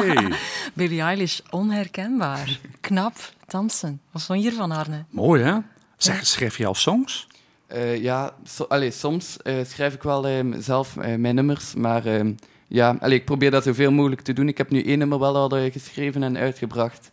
Billie 0.75 1.01
Eilish, 1.01 1.41
onherkenbaar. 1.51 2.61
Knap, 2.81 3.17
dansen. 3.47 4.01
Wat 4.11 4.23
vond 4.23 4.43
je 4.43 4.51
ervan, 4.51 4.71
Arne? 4.71 5.05
Mooi, 5.11 5.43
hè? 5.43 5.59
Zeg, 5.97 6.27
schrijf 6.27 6.59
je 6.59 6.67
al 6.67 6.75
songs? 6.75 7.27
Eh, 7.67 8.03
ja, 8.03 8.35
so, 8.45 8.65
allee, 8.65 8.91
soms 8.91 9.37
eh, 9.43 9.55
schrijf 9.67 9.95
ik 9.95 10.03
wel 10.03 10.27
ehm, 10.27 10.61
zelf 10.61 10.97
eh, 10.97 11.15
mijn 11.15 11.35
nummers, 11.35 11.75
maar 11.75 12.07
ehm, 12.07 12.33
ja, 12.69 12.97
allee, 13.01 13.19
ik 13.19 13.25
probeer 13.25 13.51
dat 13.51 13.65
zoveel 13.65 13.91
mogelijk 13.91 14.21
te 14.21 14.33
doen. 14.33 14.49
Ik 14.49 14.59
heb 14.59 14.71
nu 14.71 14.85
één 14.85 14.99
nummer 14.99 15.19
wel 15.19 15.37
al 15.37 15.71
geschreven 15.71 16.23
en 16.23 16.37
uitgebracht. 16.37 17.11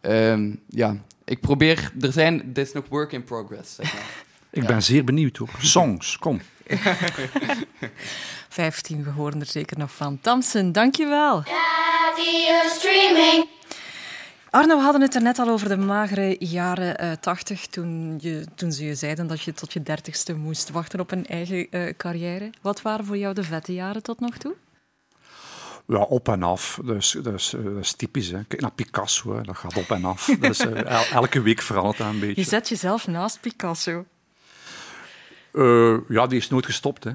Ehm, 0.00 0.54
ja, 0.68 0.96
ik 1.24 1.40
probeer, 1.40 1.92
er 2.00 2.12
zijn, 2.12 2.42
het 2.48 2.58
is 2.58 2.72
nog 2.72 2.84
work 2.88 3.12
in 3.12 3.24
progress. 3.24 3.74
Zeg 3.74 3.92
maar. 3.94 4.02
Ik 4.50 4.66
ben 4.66 4.82
zeer 4.82 5.04
benieuwd, 5.04 5.36
hoor. 5.36 5.48
Songs, 5.58 6.18
kom. 6.18 6.40
15, 8.48 9.04
we 9.04 9.10
horen 9.10 9.40
er 9.40 9.46
zeker 9.46 9.78
nog 9.78 9.90
van. 9.94 10.20
Tamsen, 10.20 10.72
dankjewel. 10.72 11.42
Radio 11.44 12.68
streaming. 12.68 13.48
Arno, 14.50 14.76
we 14.76 14.82
hadden 14.82 15.00
het 15.00 15.14
er 15.14 15.22
net 15.22 15.38
al 15.38 15.48
over 15.48 15.68
de 15.68 15.76
magere 15.76 16.36
jaren 16.38 16.98
eh 16.98 17.12
80, 17.20 17.66
toen, 17.66 18.18
je, 18.20 18.44
toen 18.54 18.72
ze 18.72 18.84
je 18.84 18.94
zeiden 18.94 19.26
dat 19.26 19.42
je 19.42 19.52
tot 19.54 19.72
je 19.72 19.82
dertigste 19.82 20.34
moest 20.34 20.70
wachten 20.70 21.00
op 21.00 21.10
een 21.10 21.26
eigen 21.26 21.66
eh, 21.70 21.94
carrière. 21.96 22.50
Wat 22.62 22.82
waren 22.82 23.04
voor 23.04 23.16
jou 23.16 23.34
de 23.34 23.42
vette 23.42 23.74
jaren 23.74 24.02
tot 24.02 24.20
nog 24.20 24.36
toe? 24.36 24.54
Ja, 25.86 25.98
op 25.98 26.28
en 26.28 26.42
af. 26.42 26.78
Dus, 26.84 27.16
dus, 27.22 27.54
eh, 27.54 27.64
dat 27.64 27.76
is 27.78 27.92
typisch. 27.92 28.28
Hè. 28.30 28.44
Kijk 28.44 28.60
naar 28.60 28.70
Picasso, 28.72 29.34
hè. 29.36 29.42
dat 29.42 29.56
gaat 29.56 29.76
op 29.76 29.90
en 29.90 30.04
af. 30.04 30.24
Dus, 30.40 30.58
eh, 30.58 30.84
el- 30.84 31.04
elke 31.12 31.40
week 31.40 31.62
verandert 31.62 31.96
dat 31.98 32.06
een 32.06 32.18
beetje. 32.20 32.40
Je 32.42 32.48
zet 32.48 32.68
jezelf 32.68 33.06
naast 33.06 33.40
Picasso. 33.40 34.04
Eh, 35.58 35.96
ja, 36.08 36.26
die 36.26 36.38
is 36.38 36.48
nooit 36.48 36.64
gestopt. 36.64 37.04
Hè. 37.04 37.12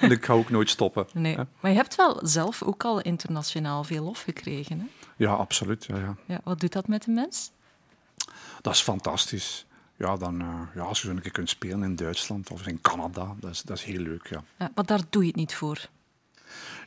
En 0.00 0.10
ik 0.10 0.24
ga 0.24 0.32
ook 0.32 0.50
nooit 0.50 0.70
stoppen. 0.70 1.06
Nee, 1.14 1.36
hè. 1.36 1.42
maar 1.60 1.70
je 1.70 1.76
hebt 1.76 1.96
wel 1.96 2.20
zelf 2.22 2.62
ook 2.62 2.84
al 2.84 3.00
internationaal 3.00 3.84
veel 3.84 4.04
lof 4.04 4.22
gekregen. 4.22 4.78
Hè? 4.78 4.86
Ja, 5.16 5.32
absoluut. 5.32 5.84
Ja, 5.84 5.96
ja. 5.96 6.16
Ja, 6.26 6.40
wat 6.44 6.60
doet 6.60 6.72
dat 6.72 6.88
met 6.88 7.06
een 7.06 7.14
mens? 7.14 7.50
Dat 8.60 8.74
is 8.74 8.80
fantastisch. 8.80 9.66
Ja, 9.96 10.16
dan, 10.16 10.40
eh, 10.40 10.60
ja, 10.74 10.82
als 10.82 11.00
je 11.00 11.06
zo 11.06 11.12
een 11.12 11.20
keer 11.20 11.30
kunt 11.30 11.48
spelen 11.48 11.82
in 11.82 11.96
Duitsland 11.96 12.50
of 12.50 12.66
in 12.66 12.80
Canada, 12.80 13.34
dat 13.40 13.50
is, 13.50 13.62
dat 13.62 13.76
is 13.76 13.84
heel 13.84 14.00
leuk, 14.00 14.26
ja. 14.26 14.42
Ja, 14.58 14.70
maar 14.74 14.84
daar 14.84 15.00
doe 15.10 15.22
je 15.22 15.28
het 15.28 15.36
niet 15.36 15.54
voor. 15.54 15.88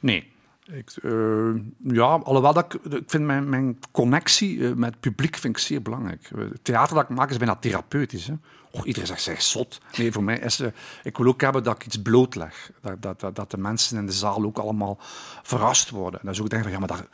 Nee. 0.02 0.32
Ik, 0.66 0.92
eh, 1.02 1.54
ja, 1.78 2.06
alhoewel 2.06 2.54
dat 2.54 2.74
ik, 2.74 2.94
ik 2.94 3.10
vind 3.10 3.24
mijn, 3.24 3.50
mijn 3.50 3.80
connectie 3.92 4.76
met 4.76 4.90
het 4.90 5.00
publiek 5.00 5.36
vind 5.36 5.58
ik 5.58 5.62
zeer 5.62 5.82
belangrijk. 5.82 6.30
Het 6.36 6.64
theater 6.64 6.96
dat 6.96 7.04
ik 7.04 7.16
maak 7.16 7.30
is 7.30 7.38
bijna 7.38 7.56
therapeutisch. 7.56 8.28
Hè. 8.28 8.34
Oh, 8.72 8.86
iedereen 8.86 9.08
zegt, 9.08 9.22
zeg 9.22 9.42
zot. 9.42 9.80
Nee, 9.98 10.12
voor 10.12 10.24
mij 10.24 10.38
is 10.40 10.58
het... 10.58 10.76
Ik 11.04 11.18
wil 11.18 11.28
ook 11.28 11.42
hebben 11.42 11.64
dat 11.64 11.76
ik 11.76 11.86
iets 11.86 12.02
blootleg. 12.02 12.72
Dat, 12.82 13.02
dat, 13.02 13.20
dat, 13.20 13.36
dat 13.36 13.52
de 13.52 13.58
mensen 13.58 13.98
in 13.98 14.06
de 14.06 14.12
zaal 14.12 14.44
ook 14.44 14.58
allemaal 14.58 14.98
verrast 15.44 15.90
worden. 15.90 16.20
En 16.20 16.26
dan 16.26 16.36
zou 16.36 16.46
ik 16.48 16.52
denken 16.54 16.72
van, 16.72 16.80
ja, 16.82 16.88
maar 16.88 16.98
dat, 16.98 17.08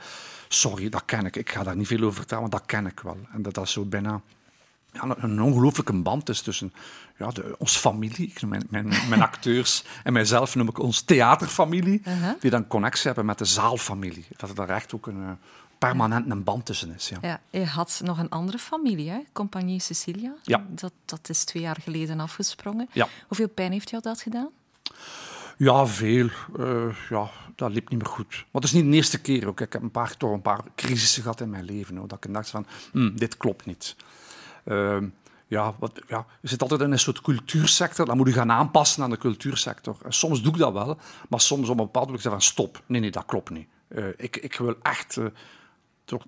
sorry, 0.48 0.90
dat 0.90 1.06
ken 1.06 1.26
ik. 1.26 1.36
Ik 1.36 1.50
ga 1.50 1.64
daar 1.64 1.76
niet 1.76 1.88
veel 1.88 2.02
over 2.02 2.14
vertellen, 2.14 2.42
maar 2.44 2.52
dat 2.60 2.66
ken 2.66 2.86
ik 2.86 3.00
wel. 3.00 3.18
En 3.32 3.42
dat 3.42 3.54
dat 3.54 3.70
zo 3.70 3.86
bijna 3.86 4.22
ja, 4.94 5.16
een- 5.18 5.42
ongelooflijke 5.42 5.94
band 6.02 6.30
is 6.30 6.42
tussen 6.42 6.74
ja, 7.18 7.28
de, 7.28 7.56
ons 7.58 7.78
familie, 7.78 8.28
ik 8.28 8.42
noem 8.42 8.50
mijn, 8.50 8.66
mijn, 8.70 8.88
mijn 9.10 9.22
acteurs 9.32 9.84
en 10.04 10.14
mijzelf 10.14 10.56
noem 10.56 10.68
ik 10.68 10.80
ons 10.80 11.02
theaterfamilie, 11.02 12.02
die 12.40 12.52
dan 12.52 12.68
connectie 12.68 13.06
hebben 13.06 13.26
met 13.26 13.38
de 13.38 13.46
zaalfamilie. 13.46 14.26
Dat 14.38 14.50
er 14.50 14.56
daar 14.56 14.70
echt 14.70 14.94
ook 14.96 15.08
een 15.08 15.38
permanent 15.88 16.32
een 16.32 16.44
band 16.44 16.66
tussen 16.66 16.96
is. 16.96 17.10
Ja. 17.10 17.18
Ja, 17.22 17.42
je 17.50 17.66
had 17.66 18.02
nog 18.04 18.18
een 18.18 18.30
andere 18.30 18.58
familie, 18.58 19.10
hè? 19.10 19.20
Compagnie 19.34 19.80
Cecilia. 19.80 20.34
Ja. 20.44 20.66
Dat, 20.70 20.94
dat 21.06 21.30
is 21.30 21.44
twee 21.44 21.64
jaar 21.64 21.78
geleden 21.84 22.20
afgesprongen. 22.20 22.90
Ja. 22.92 23.08
Hoeveel 23.28 23.50
pijn 23.50 23.72
heeft 23.72 23.90
jou 23.90 24.02
dat 24.02 24.22
gedaan? 24.22 24.50
Ja, 25.58 25.88
veel. 25.88 26.30
Eh, 26.60 26.96
ja, 27.10 27.30
dat 27.56 27.72
liep 27.72 27.90
niet 27.90 28.00
meer 28.00 28.12
goed. 28.12 28.32
Maar 28.32 28.62
het 28.62 28.64
is 28.64 28.72
niet 28.72 28.86
de 28.86 28.96
eerste 28.96 29.22
keer 29.22 29.48
ook. 29.48 29.62
Ik 29.62 29.74
heb 29.74 29.82
een 29.82 29.92
paar, 29.92 30.18
toch 30.18 30.32
een 30.32 30.42
paar 30.42 30.64
crisissen 30.76 31.22
gehad 31.22 31.42
in 31.42 31.50
mijn 31.50 31.64
leven. 31.64 31.98
Hoor, 31.98 32.08
dat 32.08 32.26
ik 32.26 32.34
dacht 32.34 32.50
van, 32.50 32.66
hm, 32.92 33.16
dit 33.16 33.38
klopt 33.38 33.66
niet. 33.66 33.96
Ehm, 34.64 35.08
ja, 35.48 35.76
wat, 35.80 36.02
ja, 36.08 36.26
je 36.42 36.48
zit 36.48 36.62
altijd 36.62 36.82
in 36.82 36.92
een 36.92 37.00
soort 37.00 37.22
cultuursector. 37.22 38.06
Dan 38.06 38.18
moet 38.18 38.28
je 38.28 38.34
gaan 38.34 38.52
aanpassen 38.52 39.04
aan 39.04 39.10
de 39.10 39.18
cultuursector. 39.18 39.98
En 40.04 40.14
soms 40.14 40.42
doe 40.42 40.54
ik 40.54 40.60
dat 40.60 40.74
wel. 40.74 40.98
Maar 41.30 41.42
soms 41.42 41.70
op 41.70 41.78
een 41.78 41.86
bepaald 41.86 42.06
moment 42.06 42.24
zeg 42.24 42.34
ik 42.34 42.40
van, 42.40 42.48
stop. 42.48 42.84
Nee, 42.86 43.02
nee, 43.02 43.12
dat 43.12 43.26
klopt 43.26 43.50
niet. 43.50 43.68
Eh, 43.88 44.08
ik, 44.18 44.38
ik 44.38 44.56
wil 44.56 44.76
echt... 44.82 45.18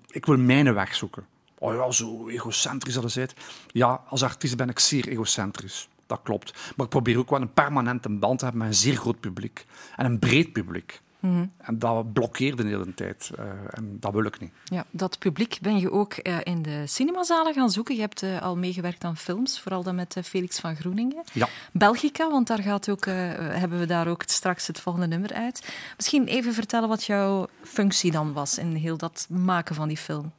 ik 0.06 0.26
wil 0.26 0.36
mijn 0.36 0.74
weg 0.74 0.94
zoeken. 0.94 1.26
Oh 1.58 1.74
ja, 1.74 1.90
zo 1.90 2.28
egocentrisch 2.28 2.94
dat. 2.94 3.34
Ja, 3.66 4.02
als 4.08 4.22
artiest 4.22 4.56
ben 4.56 4.68
ik 4.68 4.78
zeer 4.78 5.08
egocentrisch. 5.08 5.88
Dat 6.06 6.20
klopt. 6.22 6.52
Maar 6.76 6.84
ik 6.86 6.92
probeer 6.92 7.18
ook 7.18 7.30
wel 7.30 7.40
een 7.40 7.52
permanente 7.52 8.08
band 8.08 8.38
te 8.38 8.44
hebben 8.44 8.62
met 8.62 8.72
een 8.72 8.80
zeer 8.80 8.96
groot 8.96 9.20
publiek. 9.20 9.66
En 9.96 10.04
een 10.04 10.18
breed 10.18 10.52
publiek. 10.52 11.00
En 11.20 11.78
dat 11.78 12.12
blokkeerde 12.12 12.62
de 12.62 12.68
hele 12.68 12.94
tijd. 12.94 13.30
eh, 13.38 13.44
en 13.70 13.96
dat 14.00 14.12
wil 14.12 14.24
ik 14.24 14.40
niet. 14.40 14.52
Ja, 14.64 14.84
dat 14.90 15.18
publiek 15.18 15.58
ben 15.62 15.78
je 15.78 15.92
ook 15.92 16.12
eh, 16.12 16.36
in 16.42 16.62
de 16.62 16.86
cinemazalen 16.86 17.54
gaan 17.54 17.70
zoeken. 17.70 17.94
Je 17.94 18.00
hebt 18.00 18.22
eh, 18.22 18.42
al 18.42 18.56
meegewerkt 18.56 19.04
aan 19.04 19.16
films, 19.16 19.60
vooral 19.60 19.82
dan 19.82 19.94
met 19.94 20.16
Felix 20.24 20.58
van 20.60 20.76
Groeningen. 20.76 21.24
Ja. 21.32 21.48
Belgica, 21.72 22.30
want 22.30 22.46
daar 22.46 22.62
gaat 22.62 22.88
ook, 22.88 23.04
hebben 23.04 23.78
we 23.78 23.86
daar 23.86 24.08
ook 24.08 24.22
straks 24.26 24.66
het 24.66 24.80
volgende 24.80 25.06
nummer 25.06 25.32
uit. 25.32 25.72
Misschien 25.96 26.26
even 26.26 26.54
vertellen 26.54 26.88
wat 26.88 27.04
jouw 27.04 27.46
functie 27.62 28.10
dan 28.10 28.32
was 28.32 28.58
in 28.58 28.74
heel 28.74 28.96
dat 28.96 29.26
maken 29.30 29.74
van 29.74 29.88
die 29.88 29.96
film. 29.96 30.32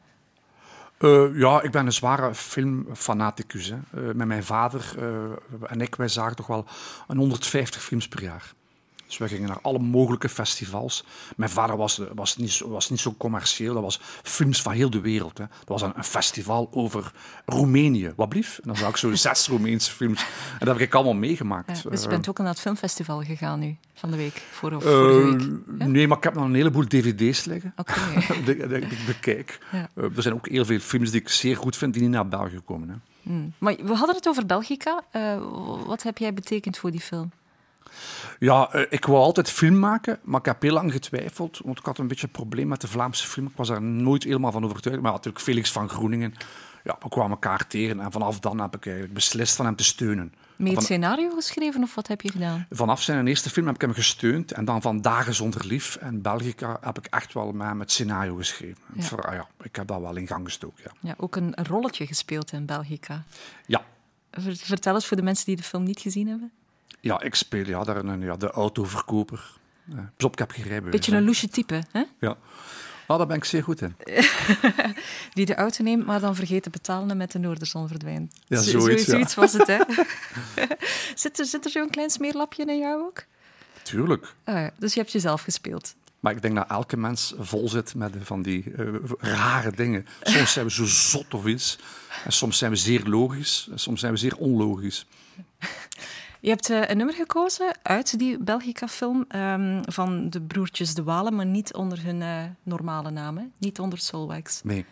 Ja, 1.34 1.62
ik 1.62 1.72
ben 1.72 1.86
een 1.86 1.94
zware 1.94 2.36
filmfanaticus. 2.36 3.70
Hè. 3.70 4.14
Met 4.14 4.28
mijn 4.28 4.44
vader 4.44 4.96
en 5.68 5.82
ik, 5.82 5.96
wij 5.96 6.08
zagen 6.08 6.36
toch 6.36 6.48
wel 6.48 6.66
een 7.08 7.18
150 7.18 7.84
films 7.84 8.08
per 8.08 8.22
jaar. 8.22 8.54
Dus 9.10 9.18
we 9.18 9.28
gingen 9.28 9.48
naar 9.48 9.60
alle 9.62 9.80
mogelijke 9.80 10.30
festivals. 10.30 11.04
Mijn 11.36 11.50
vader 11.50 11.78
was, 11.78 12.02
was, 12.14 12.38
niet, 12.38 12.52
zo- 12.52 12.70
was 12.70 12.90
niet 12.90 13.00
zo 13.00 13.14
commercieel. 13.18 13.74
Dat 13.74 13.84
was 13.84 14.00
films 14.24 14.62
van 14.62 14.72
heel 14.72 14.90
de 14.90 15.00
wereld. 15.02 15.38
Hè. 15.38 15.46
Dat 15.60 15.68
was 15.68 15.82
een, 15.82 15.92
een 15.96 16.04
festival 16.04 16.70
over 16.72 17.12
Roemenië. 17.46 18.14
Wat 18.16 18.30
blief? 18.30 18.58
En 18.58 18.64
dan 18.68 18.76
zag 18.78 18.90
ik 18.90 18.98
zo 18.98 19.16
zes 19.26 19.48
Roemeense 19.48 19.92
films. 19.92 20.22
En 20.60 20.66
dat 20.66 20.68
heb 20.68 20.88
ik 20.88 20.94
allemaal 20.94 21.14
meegemaakt. 21.14 21.68
Ja, 21.84 21.90
dus 21.90 22.00
je 22.00 22.06
Eh, 22.06 22.12
bent 22.12 22.30
ook 22.30 22.38
naar 22.38 22.48
het 22.48 22.60
filmfestival 22.60 23.22
gegaan 23.24 23.60
nu, 23.60 23.78
van 23.94 24.12
de 24.12 24.18
week, 24.18 24.42
voor 24.52 24.72
of 24.74 24.86
eh, 24.86 24.90
vorige 24.92 25.38
week. 25.38 25.88
Nee, 25.88 26.08
maar 26.08 26.18
ik 26.18 26.24
heb 26.24 26.34
nog 26.34 26.44
een 26.44 26.54
heleboel 26.56 26.88
dvd's 26.88 27.46
liggen. 27.46 27.74
Oké. 27.76 27.94
die, 28.46 28.58
die- 28.58 28.68
die 28.68 28.78
ik 28.78 29.06
bekijk. 29.06 29.60
Ja. 29.72 29.90
Eh, 29.94 30.04
er 30.16 30.22
zijn 30.22 30.34
ook 30.34 30.48
heel 30.48 30.66
veel 30.66 30.80
films 30.80 31.12
die 31.12 31.22
ik 31.22 31.30
zeer 31.30 31.58
goed 31.58 31.78
vind 31.78 31.94
die 31.94 32.02
niet 32.02 32.12
naar 32.12 32.28
België 32.28 32.60
komen. 32.66 32.90
Hè. 32.90 32.96
Hmm. 33.24 33.54
Maar 33.58 33.76
we 33.76 33.94
hadden 33.96 34.16
het 34.16 34.28
over 34.28 34.46
Belgica. 34.46 35.04
Eh, 35.12 35.38
wat 35.86 36.04
heb 36.04 36.18
jij 36.18 36.34
betekend 36.34 36.78
voor 36.78 36.92
die 36.92 37.00
film? 37.00 37.32
Ja, 38.40 38.72
eh, 38.72 38.82
ik 38.90 39.06
wou 39.06 39.20
altijd 39.20 39.50
film 39.50 39.80
maken, 39.80 40.20
maar 40.24 40.40
ik 40.40 40.46
heb 40.46 40.62
heel 40.62 40.74
lang 40.74 40.92
getwijfeld. 40.92 41.60
Want 41.64 41.80
ik 41.80 41.86
had 41.86 41.98
een 41.98 42.08
beetje 42.08 42.26
een 42.26 42.32
probleem 42.32 42.68
met 42.68 42.82
de 42.82 42.88
Vlaamse 42.88 43.28
film. 43.28 43.46
Ik 43.48 43.56
was 43.56 43.68
daar 43.68 43.82
nooit 43.82 44.24
helemaal 44.24 44.52
van 44.52 44.64
overtuigd. 44.66 45.02
Maar 45.02 45.12
natuurlijk 45.12 45.44
Felix 45.44 45.72
van 45.72 45.90
Groeningen. 45.90 46.34
Ja, 46.84 46.98
we 47.02 47.10
kwamen 47.10 47.32
elkaar 47.32 47.68
tegen. 47.68 48.00
En 48.00 48.12
vanaf 48.12 48.40
dan 48.40 48.60
heb 48.62 48.76
ik 48.76 48.86
eigenlijk 48.86 49.14
beslist 49.16 49.56
van 49.56 49.66
hem 49.66 49.76
te 49.76 49.84
steunen. 49.84 50.34
Mee 50.56 50.74
het 50.74 50.84
scenario 50.84 51.30
geschreven 51.36 51.84
of 51.84 51.96
wat 51.96 52.08
heb 52.08 52.22
je 52.22 52.32
gedaan? 52.32 52.66
Vanaf 52.70 53.02
zijn 53.02 53.28
eerste 53.28 53.50
film 53.50 53.66
heb 53.66 53.76
ik 53.76 53.82
hem 53.82 53.94
gesteund. 53.94 54.52
En 54.52 54.66
dan 54.66 54.82
van 54.82 55.02
Dagen 55.02 55.34
zonder 55.36 55.66
lief 55.68 55.96
en 55.96 56.22
Belgica 56.22 56.78
heb 56.82 56.98
ik 56.98 57.06
echt 57.06 57.34
wel 57.34 57.52
met 57.52 57.68
hem 57.68 57.80
het 57.80 57.92
scenario 57.92 58.36
geschreven. 58.36 58.78
Ja. 58.96 59.02
Voor- 59.04 59.22
ah 59.28 59.34
ja, 59.34 59.48
ik 59.62 59.76
heb 59.76 59.88
dat 59.88 60.02
wel 60.02 60.16
in 60.16 60.28
gang 60.28 60.46
gestoken. 60.46 60.84
Ja, 60.84 60.92
Ja, 61.02 61.14
ook 61.18 61.36
een 61.36 61.54
rolletje 61.68 62.08
gespeeld 62.08 62.52
in 62.52 62.66
Belgica. 62.66 63.24
ja. 63.66 63.82
Ver- 64.32 64.56
Vertel 64.56 64.94
eens 64.94 65.06
voor 65.08 65.18
de 65.18 65.24
mensen 65.24 65.46
die 65.46 65.56
de 65.56 65.64
film 65.64 65.84
niet 65.84 66.00
gezien 66.00 66.28
hebben. 66.28 66.52
Ja 67.02 67.22
ik 67.22 67.36
speel 67.36 67.66
ja, 67.66 67.84
daar 67.84 67.96
een, 67.98 68.22
ja, 68.22 68.36
de 68.36 68.52
autoverkoper. 68.52 69.58
Pas 70.16 70.26
op, 70.26 70.34
ik 70.34 70.40
heb 70.40 70.52
geen 70.52 70.64
rijbewijs. 70.64 70.96
Beetje 70.96 71.16
een 71.16 71.24
loesje 71.24 71.48
type, 71.50 71.84
hè? 71.92 72.04
Ja. 72.20 72.38
Ah, 73.08 73.18
daar 73.18 73.28
ben 73.28 73.36
ik 73.38 73.44
zeer 73.46 73.64
goed 73.64 73.82
in. 73.82 73.96
die 75.34 75.46
de 75.46 75.56
auto 75.56 75.84
neemt, 75.84 76.06
maar 76.06 76.20
dan 76.20 76.36
vergeet 76.36 76.64
te 76.64 76.70
betalen 76.70 77.10
en 77.10 77.18
met 77.18 77.32
de 77.32 77.40
Noorderzon 77.40 77.88
verdwijnt. 77.88 78.36
Ja, 78.48 78.62
Zo- 78.62 78.80
zoiets, 78.80 79.06
ja. 79.06 79.12
zoiets 79.12 79.36
was 79.36 79.54
het, 79.54 79.68
hè? 79.68 79.78
zit 81.16 81.40
er, 81.40 81.46
zit 81.46 81.66
er 81.66 81.72
zo'n 81.72 81.90
klein 81.90 82.10
smeerlapje 82.10 82.66
in 82.66 82.80
jou 82.80 83.02
ook? 83.04 83.24
Tuurlijk. 83.84 84.34
Ah, 84.44 84.56
ja. 84.56 84.72
Dus 84.78 84.94
je 84.94 85.00
hebt 85.00 85.12
jezelf 85.12 85.42
gespeeld. 85.42 85.96
Maar 86.20 86.32
ik 86.34 86.42
denk 86.42 86.56
dat 86.56 86.70
elke 86.70 86.98
mens 86.98 87.34
vol 87.40 87.70
zit 87.70 87.96
met 87.96 88.14
van 88.22 88.42
die 88.42 88.72
eh, 88.78 88.86
rare 89.20 89.72
dingen. 89.72 90.06
Soms 90.22 90.54
zijn 90.54 90.66
we 90.66 90.72
zo 90.72 90.86
zot 90.86 91.34
of 91.34 91.46
iets. 91.46 91.78
En 92.26 92.32
soms 92.32 92.58
zijn 92.58 92.72
we 92.72 92.78
zeer 92.78 93.04
logisch. 93.04 93.68
En 93.72 93.80
soms 93.80 94.00
zijn 94.00 94.12
we 94.12 94.18
zeer 94.20 94.36
onlogisch. 94.38 95.06
Je 96.42 96.50
hebt 96.50 96.70
eh, 96.70 96.88
een 96.90 96.98
nummer 96.98 97.16
gekozen 97.16 97.78
uit 97.82 98.20
die 98.20 98.38
Belgica-film 98.44 99.26
ehm, 99.28 99.82
van 99.86 100.30
de 100.30 100.42
broertjes 100.42 100.94
De 100.94 101.04
Walen, 101.04 101.36
maar 101.36 101.46
niet 101.46 101.74
onder 101.74 102.04
hun 102.04 102.22
eh, 102.22 102.44
normale 102.64 103.10
naam, 103.12 103.38
hè? 103.38 103.44
niet 103.58 103.80
onder 103.80 104.00
Solwax. 104.00 104.62
Nee. 104.64 104.86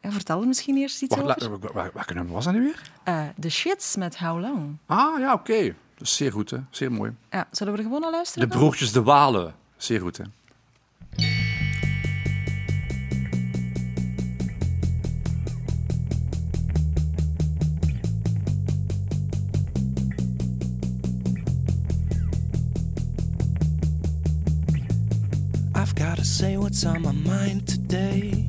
Ja, 0.00 0.10
vertel 0.10 0.40
er 0.40 0.46
misschien 0.46 0.76
eerst 0.76 1.02
iets 1.02 1.16
Wacht, 1.16 1.48
over. 1.48 1.72
welke 1.94 2.14
nummer 2.14 2.32
was 2.32 2.44
dat 2.44 2.54
nu 2.54 2.60
weer? 2.60 2.82
Eh, 3.04 3.22
The 3.40 3.50
Shits 3.50 3.96
met 3.96 4.18
How 4.18 4.40
Long. 4.40 4.76
Ah, 4.86 5.18
ja, 5.18 5.32
oké. 5.32 5.74
Zeer 5.96 6.32
goed, 6.32 6.50
hè. 6.50 6.58
Zeer 6.70 6.92
mooi. 6.92 7.12
Ja, 7.30 7.48
zullen 7.50 7.72
we 7.72 7.78
er 7.78 7.84
gewoon 7.84 8.00
naar 8.00 8.10
luisteren? 8.10 8.48
De 8.48 8.56
broertjes 8.56 8.92
De 8.92 9.02
Walen. 9.02 9.54
Zeer 9.76 10.00
goed, 10.00 10.16
hè. 10.16 10.24
Say 26.24 26.56
what's 26.56 26.86
on 26.86 27.02
my 27.02 27.12
mind 27.12 27.68
today. 27.68 28.48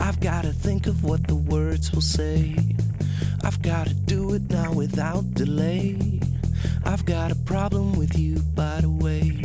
I've 0.00 0.18
gotta 0.18 0.52
think 0.52 0.88
of 0.88 1.04
what 1.04 1.24
the 1.28 1.36
words 1.36 1.92
will 1.92 2.00
say. 2.00 2.56
I've 3.44 3.62
gotta 3.62 3.94
do 3.94 4.34
it 4.34 4.50
now 4.50 4.72
without 4.72 5.32
delay. 5.32 6.20
I've 6.84 7.06
got 7.06 7.30
a 7.30 7.36
problem 7.36 7.92
with 7.92 8.18
you, 8.18 8.40
by 8.56 8.80
the 8.80 8.90
way. 8.90 9.40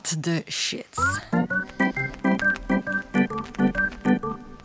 De 0.00 0.42
shit. 0.48 0.86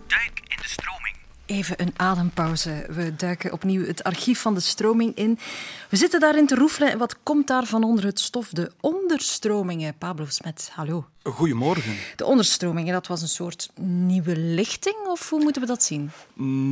Duik 0.08 0.40
in 0.44 0.58
de 0.58 0.68
stroming. 0.68 1.16
Even 1.46 1.82
een 1.82 1.94
adempauze. 1.96 2.86
We 2.90 3.16
duiken 3.16 3.52
opnieuw 3.54 3.86
het 3.86 4.04
archief 4.04 4.42
van 4.42 4.54
de 4.54 4.60
stroming 4.60 5.16
in. 5.16 5.40
We 5.90 5.98
zitten 5.98 6.20
daarin 6.20 6.48
te 6.48 6.56
roefelen. 6.56 6.92
En 6.92 6.98
wat 6.98 7.18
komt 7.24 7.48
daar 7.48 7.66
van 7.66 7.84
onder 7.84 8.06
het 8.06 8.20
stof? 8.20 8.50
De 8.50 8.72
onderstromingen. 8.80 9.98
Pablo 9.98 10.26
Smet, 10.28 10.70
hallo. 10.74 11.06
Goedemorgen. 11.24 11.96
De 12.16 12.26
onderstromingen, 12.26 12.94
dat 12.94 13.08
was 13.08 13.22
een 13.22 13.28
soort 13.28 13.70
nieuwe 13.82 14.38
lichting? 14.38 14.96
Of 15.08 15.30
hoe 15.30 15.44
moeten 15.44 15.62
we 15.62 15.68
dat 15.68 15.84
zien? 15.84 16.12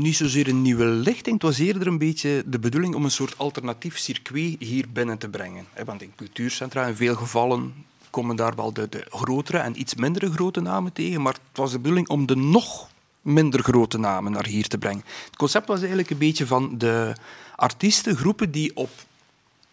Niet 0.02 0.16
zozeer 0.16 0.48
een 0.48 0.62
nieuwe 0.62 0.86
lichting, 0.86 1.34
het 1.36 1.44
was 1.44 1.60
eerder 1.60 1.88
een 1.88 1.98
beetje 1.98 2.44
de 2.46 2.60
bedoeling 2.60 2.96
om 2.96 3.04
een 3.04 3.12
soort 3.12 3.38
alternatief 3.38 3.98
circuit 3.98 4.56
hier 4.60 4.86
binnen 4.90 5.18
te 5.18 5.30
brengen. 5.30 5.66
hè, 5.74 5.84
Want 5.84 6.02
in 6.02 6.14
cultuurcentra 6.16 6.86
in 6.86 6.96
veel 6.96 7.16
gevallen 7.16 7.74
komen 8.16 8.36
daar 8.36 8.56
wel 8.56 8.74
de, 8.74 8.90
de 8.90 9.06
grotere 9.10 9.58
en 9.58 9.80
iets 9.80 9.96
mindere 9.96 10.32
grote 10.32 10.62
namen 10.62 10.94
tegen, 10.94 11.22
maar 11.22 11.34
het 11.34 11.58
was 11.58 11.72
de 11.72 11.80
bedoeling 11.80 12.08
om 12.08 12.26
de 12.26 12.36
nog 12.36 12.90
minder 13.22 13.64
grote 13.64 13.98
namen 13.98 14.32
naar 14.32 14.46
hier 14.46 14.68
te 14.68 14.78
brengen. 14.78 15.04
Het 15.26 15.36
concept 15.36 15.68
was 15.68 15.80
eigenlijk 15.80 16.10
een 16.10 16.18
beetje 16.18 16.48
van 16.48 16.78
de 16.78 17.14
artiesten, 17.56 18.16
groepen 18.16 18.52
die 18.52 18.76
op 18.76 18.90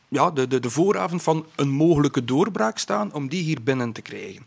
ja, 0.09 0.31
de, 0.31 0.49
de, 0.49 0.61
de 0.61 0.71
vooravond 0.71 1.23
van 1.23 1.47
een 1.57 1.71
mogelijke 1.71 2.25
doorbraak 2.25 2.79
staan, 2.79 3.13
om 3.13 3.29
die 3.29 3.43
hier 3.43 3.63
binnen 3.63 3.93
te 3.93 4.03
krijgen. 4.03 4.47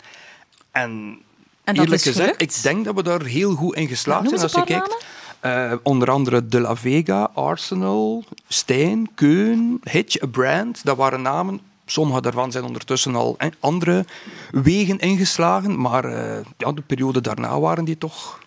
En, 0.71 1.19
En 1.63 1.75
dat 1.75 1.83
eerlijk 1.83 2.05
is 2.05 2.07
gezegd, 2.07 2.41
ik 2.41 2.61
denk 2.61 2.85
dat 2.85 2.95
we 2.95 3.03
daar 3.03 3.23
heel 3.23 3.55
goed 3.55 3.75
in 3.75 3.87
geslaagd 3.87 4.29
zijn. 4.29 4.41
Als 4.41 4.51
je 4.51 4.63
kijkt, 4.63 5.05
eh, 5.39 5.73
onder 5.83 6.09
andere 6.09 6.47
De 6.47 6.59
La 6.59 6.75
Vega, 6.75 7.29
Arsenal, 7.33 8.23
Stijn, 8.47 9.09
Keun, 9.15 9.79
Hitch, 9.83 10.23
A 10.23 10.27
Brand. 10.27 10.83
Dat 10.83 10.97
waren 10.97 11.21
namen. 11.21 11.59
Sommige 11.85 12.21
daarvan 12.21 12.51
zijn 12.51 12.63
ondertussen 12.63 13.15
al 13.15 13.35
eh, 13.37 13.49
andere 13.59 14.05
wegen 14.51 14.99
ingeslagen. 14.99 15.81
Maar 15.81 16.05
eh, 16.05 16.45
ja, 16.57 16.71
de 16.71 16.81
periode 16.81 17.21
daarna 17.21 17.59
waren 17.59 17.85
die 17.85 17.97
toch 17.97 18.39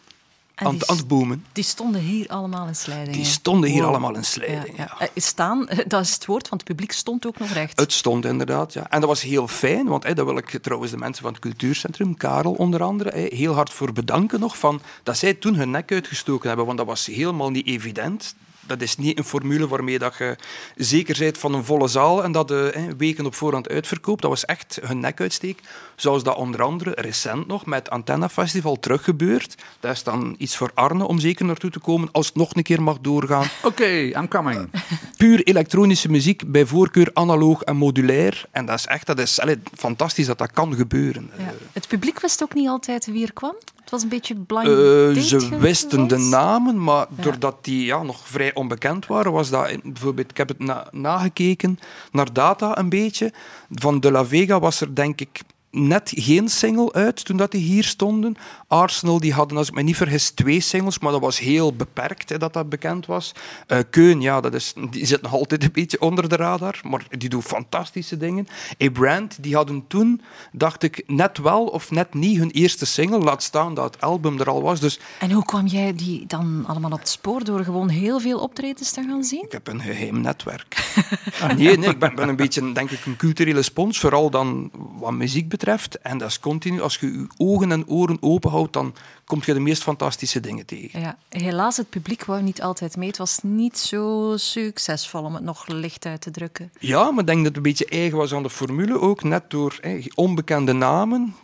En 0.55 0.67
aan, 0.67 0.73
die 0.77 0.87
aan 0.91 0.97
het 0.97 1.09
boomen. 1.09 1.45
Die 1.53 1.65
stonden 1.65 2.01
hier 2.01 2.29
allemaal 2.29 2.67
in 2.67 2.77
slijdingen. 2.77 3.13
Die 3.13 3.25
stonden 3.25 3.71
hier 3.71 3.81
Wow. 3.83 3.89
allemaal 3.91 4.15
in 4.17 4.25
slijding. 4.25 4.77
Ja, 4.77 4.97
Ja. 4.99 5.07
Eh, 5.07 5.09
Staan, 5.15 5.69
dat 5.87 6.05
is 6.05 6.13
het 6.15 6.27
woord, 6.27 6.49
want 6.49 6.61
het 6.61 6.71
publiek 6.71 6.93
stond 6.93 7.27
ook 7.27 7.39
nog 7.39 7.51
recht. 7.51 7.81
Het 7.81 7.93
stond 7.93 8.25
inderdaad, 8.25 8.73
ja. 8.73 8.91
En 8.91 9.01
dat 9.01 9.09
was 9.09 9.23
heel 9.23 9.49
fijn, 9.49 9.87
want 9.87 10.03
daar 10.17 10.25
wil 10.25 10.37
ik 10.37 10.59
trouwens 10.63 10.91
de 10.93 10.99
mensen 10.99 11.23
van 11.23 11.33
het 11.33 11.41
cultuurcentrum, 11.41 12.17
Karel 12.17 12.53
onder 12.53 12.83
andere, 12.83 13.29
heel 13.35 13.55
hard 13.55 13.71
voor 13.73 13.93
bedanken 13.93 14.41
nog, 14.41 14.59
van, 14.59 14.81
dat 15.03 15.17
zij 15.17 15.35
toen 15.35 15.55
hun 15.55 15.71
nek 15.71 15.93
uitgestoken 15.93 16.49
hebben, 16.49 16.67
want 16.67 16.79
dat 16.79 16.87
was 16.87 17.07
helemaal 17.07 17.51
niet 17.51 17.67
evident. 17.67 18.35
Dat 18.69 18.81
is 18.81 18.97
niet 18.97 19.19
een 19.19 19.25
formule 19.25 19.69
waarmee 19.69 19.99
dat 19.99 20.17
je 20.19 20.37
zeker 20.77 21.17
bent 21.19 21.39
van 21.39 21.55
een 21.55 21.65
volle 21.65 21.89
zaal 21.89 22.25
en 22.25 22.33
dat 22.33 22.49
de 22.49 22.71
hè, 22.75 22.97
weken 22.97 23.27
op 23.27 23.35
voorhand 23.35 23.69
uitverkoopt. 23.69 24.23
Dat 24.23 24.31
was 24.31 24.45
echt 24.45 24.79
hun 24.83 25.01
nek 25.01 25.21
uitsteek. 25.21 25.61
Zoals 25.97 26.23
dat 26.23 26.37
onder 26.37 26.63
andere 26.63 26.93
recent 26.95 27.47
nog 27.47 27.67
met 27.67 27.91
Antenna 27.91 28.29
Festival 28.29 28.79
teruggebeurd. 28.79 29.55
Dat 29.81 29.93
is 29.93 30.03
dan 30.03 30.35
iets 30.39 30.57
voor 30.57 30.71
Arne 30.75 31.07
om 31.07 31.19
zeker 31.19 31.45
naartoe 31.45 31.71
te 31.71 31.79
komen 31.79 32.09
als 32.13 32.27
het 32.27 32.37
nog 32.37 32.55
een 32.55 32.63
keer 32.63 32.83
mag 32.83 32.99
doorgaan 33.01 33.47
Oké, 33.63 33.89
I'm 33.89 34.29
coming. 34.29 34.71
puur 35.17 35.43
elektronische 35.43 36.11
muziek, 36.11 36.53
bij 36.53 36.67
voorkeur 36.67 37.11
analoog 37.13 37.63
en 37.63 37.77
modulair. 37.77 38.45
En 38.51 38.67
dat 38.67 38.79
is 38.79 38.87
echt 38.87 39.07
dat 39.07 39.19
is, 39.19 39.41
allee, 39.41 39.59
fantastisch 39.77 40.27
dat 40.27 40.39
dat 40.39 40.51
kan 40.53 40.75
gebeuren. 40.75 41.31
Ja. 41.39 41.55
Het 41.73 41.89
publiek 41.89 42.21
wist 42.21 42.43
ook 42.43 42.55
niet 42.55 42.69
altijd 42.69 43.07
wie 43.07 43.27
er 43.27 43.33
kwam. 43.33 43.55
Het 43.89 43.97
was 43.97 44.03
een 44.03 44.09
beetje 44.19 44.35
blind 44.35 44.67
Eh, 44.67 45.23
ze 45.23 45.59
wisten 45.59 46.09
de 46.09 46.17
namen, 46.17 46.85
maar 46.85 47.07
doordat 47.09 47.65
die 47.65 47.85
ja, 47.85 48.03
nog 48.03 48.29
vrij 48.29 48.55
onbekend 48.55 49.07
waren, 49.07 49.33
was 49.33 49.51
dat 49.51 49.83
bijvoorbeeld, 49.83 50.31
ik 50.31 50.37
heb 50.37 50.49
het 50.49 50.59
na- 50.59 50.89
nagekeken 50.91 51.79
naar 52.13 52.33
data 52.33 52.79
een 52.79 52.89
beetje. 52.89 53.33
Van 53.71 54.01
De 54.01 54.11
La 54.11 54.25
Vega 54.25 54.61
was 54.61 54.81
er 54.81 54.95
denk 54.95 55.21
ik 55.21 55.41
net 55.71 56.13
geen 56.17 56.49
single 56.49 56.93
uit 56.93 57.25
toen 57.25 57.37
dat 57.37 57.51
die 57.51 57.63
hier 57.63 57.85
stonden. 57.85 58.37
Arsenal 58.67 59.21
die 59.21 59.33
hadden, 59.33 59.59
als 59.59 59.69
ik 59.69 59.75
me 59.75 59.83
niet 59.83 59.97
vergis, 59.97 60.31
twee 60.31 60.61
singles, 60.61 60.99
maar 60.99 61.13
dat 61.13 61.21
was 61.21 61.39
heel 61.39 61.73
beperkt 61.73 62.29
hè, 62.29 62.39
dat 62.39 62.53
dat 62.53 62.69
bekend 62.69 63.07
was. 63.07 63.33
Eh, 63.67 63.79
Keun, 63.91 64.21
ja, 64.21 64.41
dat 64.41 64.55
is, 64.55 64.75
die 64.91 65.07
zit 65.07 65.23
nog 65.23 65.33
altijd 65.33 65.63
een 65.63 65.73
beetje 65.73 66.01
onder 66.01 66.29
de 66.29 66.37
radar, 66.37 66.81
maar 66.83 67.07
die 67.11 67.29
doet 67.29 67.45
fantastische 67.45 68.17
dingen. 68.17 68.49
A 68.83 68.91
Brand, 68.91 69.37
die 69.41 69.55
hadden 69.55 69.85
toen, 69.89 70.21
dacht 70.53 70.83
ik, 70.83 71.03
net 71.07 71.39
wel 71.39 71.65
of 71.65 71.91
net 71.91 72.15
niet 72.15 72.39
hun 72.39 72.51
eerste 72.51 72.87
single. 72.87 73.19
Laat 73.19 73.43
staan 73.43 73.75
dat 73.75 73.95
het 73.95 74.03
album 74.03 74.41
er 74.41 74.49
al 74.49 74.63
was. 74.63 74.81
Dus 74.81 75.01
En 75.19 75.31
hoe 75.31 75.45
kwam 75.45 75.67
jij 75.67 75.95
die 75.95 76.27
dan 76.27 76.65
allemaal 76.67 76.93
op 76.93 76.99
het 76.99 77.09
spoor 77.09 77.45
door 77.45 77.65
gewoon 77.65 77.89
heel 77.89 78.21
veel 78.21 78.39
optredens 78.39 78.91
te 78.91 79.03
gaan 79.03 79.25
zien? 79.25 79.43
ik 79.43 79.53
heb 79.53 79.69
een 79.69 79.81
geheim 79.81 80.21
netwerk. 80.21 80.93
nee, 81.57 81.79
nee, 81.79 81.91
ik 81.91 81.99
ben, 81.99 82.15
ben 82.15 82.29
een 82.29 82.37
beetje, 82.37 82.73
denk 82.73 82.91
ik, 82.91 83.07
een 83.07 83.17
culturele 83.17 83.63
spons, 83.63 83.99
vooral 83.99 84.31
dan 84.31 84.71
wat 84.99 85.13
muziek 85.13 85.49
betreft. 85.49 85.58
En 86.03 86.19
dat 86.19 86.29
is 86.29 86.41
continu. 86.41 86.81
Als 86.81 86.97
je 86.97 87.07
je 87.13 87.27
ogen 87.37 87.73
en 87.73 87.89
oren 87.89 88.17
openhoudt, 88.21 88.73
dan 88.73 88.95
kom 89.25 89.41
je 89.45 89.53
de 89.55 89.61
meest 89.61 89.83
fantastische 89.83 90.41
dingen 90.41 90.67
tegen. 90.67 91.01
Ja, 91.01 91.19
helaas, 91.29 91.77
het 91.77 91.91
publiek 91.91 92.25
wou 92.25 92.43
niet 92.43 92.63
altijd 92.63 92.97
mee. 92.97 93.09
Het 93.09 93.17
was 93.19 93.39
niet 93.43 93.79
zo 93.79 94.33
succesvol 94.37 95.23
om 95.23 95.35
het 95.35 95.45
nog 95.45 95.67
licht 95.67 96.07
uit 96.07 96.21
te 96.21 96.31
drukken. 96.31 96.73
Ja, 96.81 97.11
maar 97.11 97.21
ik 97.21 97.27
denk 97.27 97.39
dat 97.39 97.47
het 97.47 97.57
een 97.57 97.63
beetje 97.63 97.87
eigen 97.87 98.19
was 98.19 98.33
aan 98.35 98.43
de 98.43 98.51
formule 98.51 99.01
ook, 99.01 99.23
net 99.23 99.51
door 99.51 99.81
onbekende 100.15 100.73
namen. 100.73 101.35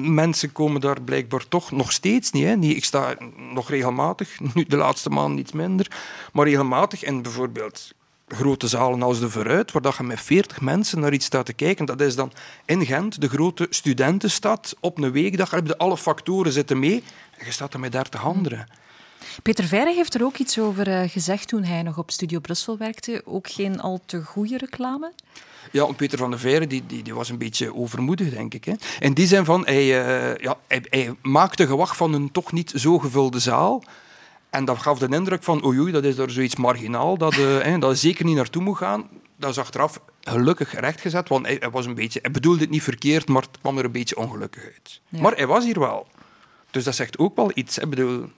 Mensen 0.00 0.52
komen 0.52 0.80
daar 0.80 1.00
blijkbaar 1.02 1.48
toch 1.48 1.70
nog 1.70 1.92
steeds 1.92 2.30
niet. 2.32 2.44
Hè. 2.44 2.56
Niet- 2.56 2.76
Ik 2.76 2.84
sta 2.84 3.16
nog 3.52 3.68
regelmatig, 3.70 4.36
nu 4.54 4.64
de 4.68 4.76
laatste 4.76 5.10
maanden 5.10 5.38
iets 5.38 5.52
minder, 5.52 5.90
maar 6.32 6.46
regelmatig 6.46 7.04
in 7.04 7.22
bijvoorbeeld 7.22 7.92
grote 8.28 8.68
zalen 8.68 9.02
als 9.02 9.20
de 9.20 9.30
Vooruit, 9.30 9.72
waar 9.72 9.82
dat 9.82 9.96
je 9.96 10.02
met 10.02 10.20
40 10.20 10.60
mensen 10.60 11.00
naar 11.00 11.12
iets 11.12 11.26
staat 11.26 11.46
te 11.46 11.52
kijken. 11.52 11.86
Dat 11.86 12.00
is 12.00 12.14
dan 12.14 12.32
in 12.64 12.86
Gent, 12.86 13.20
de 13.20 13.28
grote 13.28 13.66
studentenstad, 13.70 14.76
op 14.80 14.98
een 14.98 15.12
weekdag. 15.12 15.48
Daar 15.48 15.58
heb 15.58 15.68
je 15.68 15.78
alle 15.78 15.96
factoren 15.96 16.52
zitten 16.52 16.78
mee 16.78 17.02
en 17.38 17.46
je 17.46 17.52
staat 17.52 17.74
er 17.74 17.80
met 17.80 17.92
30 17.92 18.24
anderen. 18.24 18.66
Peter 19.42 19.64
Verre 19.64 19.94
heeft 19.94 20.14
er 20.14 20.24
ook 20.24 20.36
iets 20.36 20.58
over 20.58 20.88
eh, 20.88 21.10
gezegd 21.10 21.48
toen 21.48 21.64
hij 21.64 21.82
nog 21.82 21.98
op 21.98 22.10
Studio 22.10 22.40
Brussel 22.40 22.78
werkte. 22.78 23.22
Ook 23.24 23.48
geen 23.50 23.80
al 23.80 24.00
te 24.06 24.22
goede 24.22 24.58
reclame. 24.58 25.12
Ja, 25.72 25.84
Peter 25.84 26.18
van 26.18 26.30
der 26.30 26.38
Veire 26.38 26.66
die, 26.66 26.86
die, 26.86 27.02
die 27.02 27.14
was 27.14 27.28
een 27.28 27.38
beetje 27.38 27.74
overmoedig, 27.74 28.30
denk 28.30 28.54
ik. 28.54 28.64
Hè. 28.64 28.72
In 28.98 29.14
die 29.14 29.26
zin 29.26 29.44
van, 29.44 29.66
hij, 29.66 30.04
eh, 30.04 30.36
ja, 30.36 30.56
hij, 30.66 30.84
hij 30.88 31.14
maakte 31.22 31.66
gewacht 31.66 31.96
van 31.96 32.12
een 32.12 32.30
toch 32.30 32.52
niet 32.52 32.72
zo 32.76 32.98
gevulde 32.98 33.38
zaal. 33.38 33.82
En 34.50 34.64
dat 34.64 34.78
gaf 34.78 34.98
de 34.98 35.08
indruk 35.08 35.42
van, 35.42 35.64
oei, 35.64 35.80
oei 35.80 35.92
dat 35.92 36.04
is 36.04 36.16
daar 36.16 36.30
zoiets 36.30 36.56
marginaal, 36.56 37.18
dat, 37.18 37.32
eh, 37.32 37.58
hè, 37.68 37.78
dat 37.78 37.90
je 37.90 37.96
zeker 37.96 38.24
niet 38.24 38.36
naartoe 38.36 38.62
moet 38.62 38.76
gaan. 38.76 39.08
Dat 39.36 39.50
is 39.50 39.58
achteraf 39.58 40.00
gelukkig 40.20 40.80
rechtgezet, 40.80 41.28
want 41.28 41.46
hij, 41.46 41.56
hij 41.60 41.70
was 41.70 41.86
een 41.86 41.94
beetje, 41.94 42.18
hij 42.22 42.30
bedoelde 42.30 42.60
het 42.60 42.70
niet 42.70 42.82
verkeerd, 42.82 43.28
maar 43.28 43.42
het 43.42 43.58
kwam 43.60 43.78
er 43.78 43.84
een 43.84 43.92
beetje 43.92 44.16
ongelukkig 44.16 44.62
uit. 44.62 45.00
Ja. 45.08 45.20
Maar 45.20 45.32
hij 45.32 45.46
was 45.46 45.64
hier 45.64 45.78
wel. 45.78 46.06
Dus 46.70 46.84
dat 46.84 46.94
zegt 46.94 47.18
ook 47.18 47.36
wel 47.36 47.50
iets. 47.54 47.78
Ik 47.78 47.90
bedoel, 47.90 48.30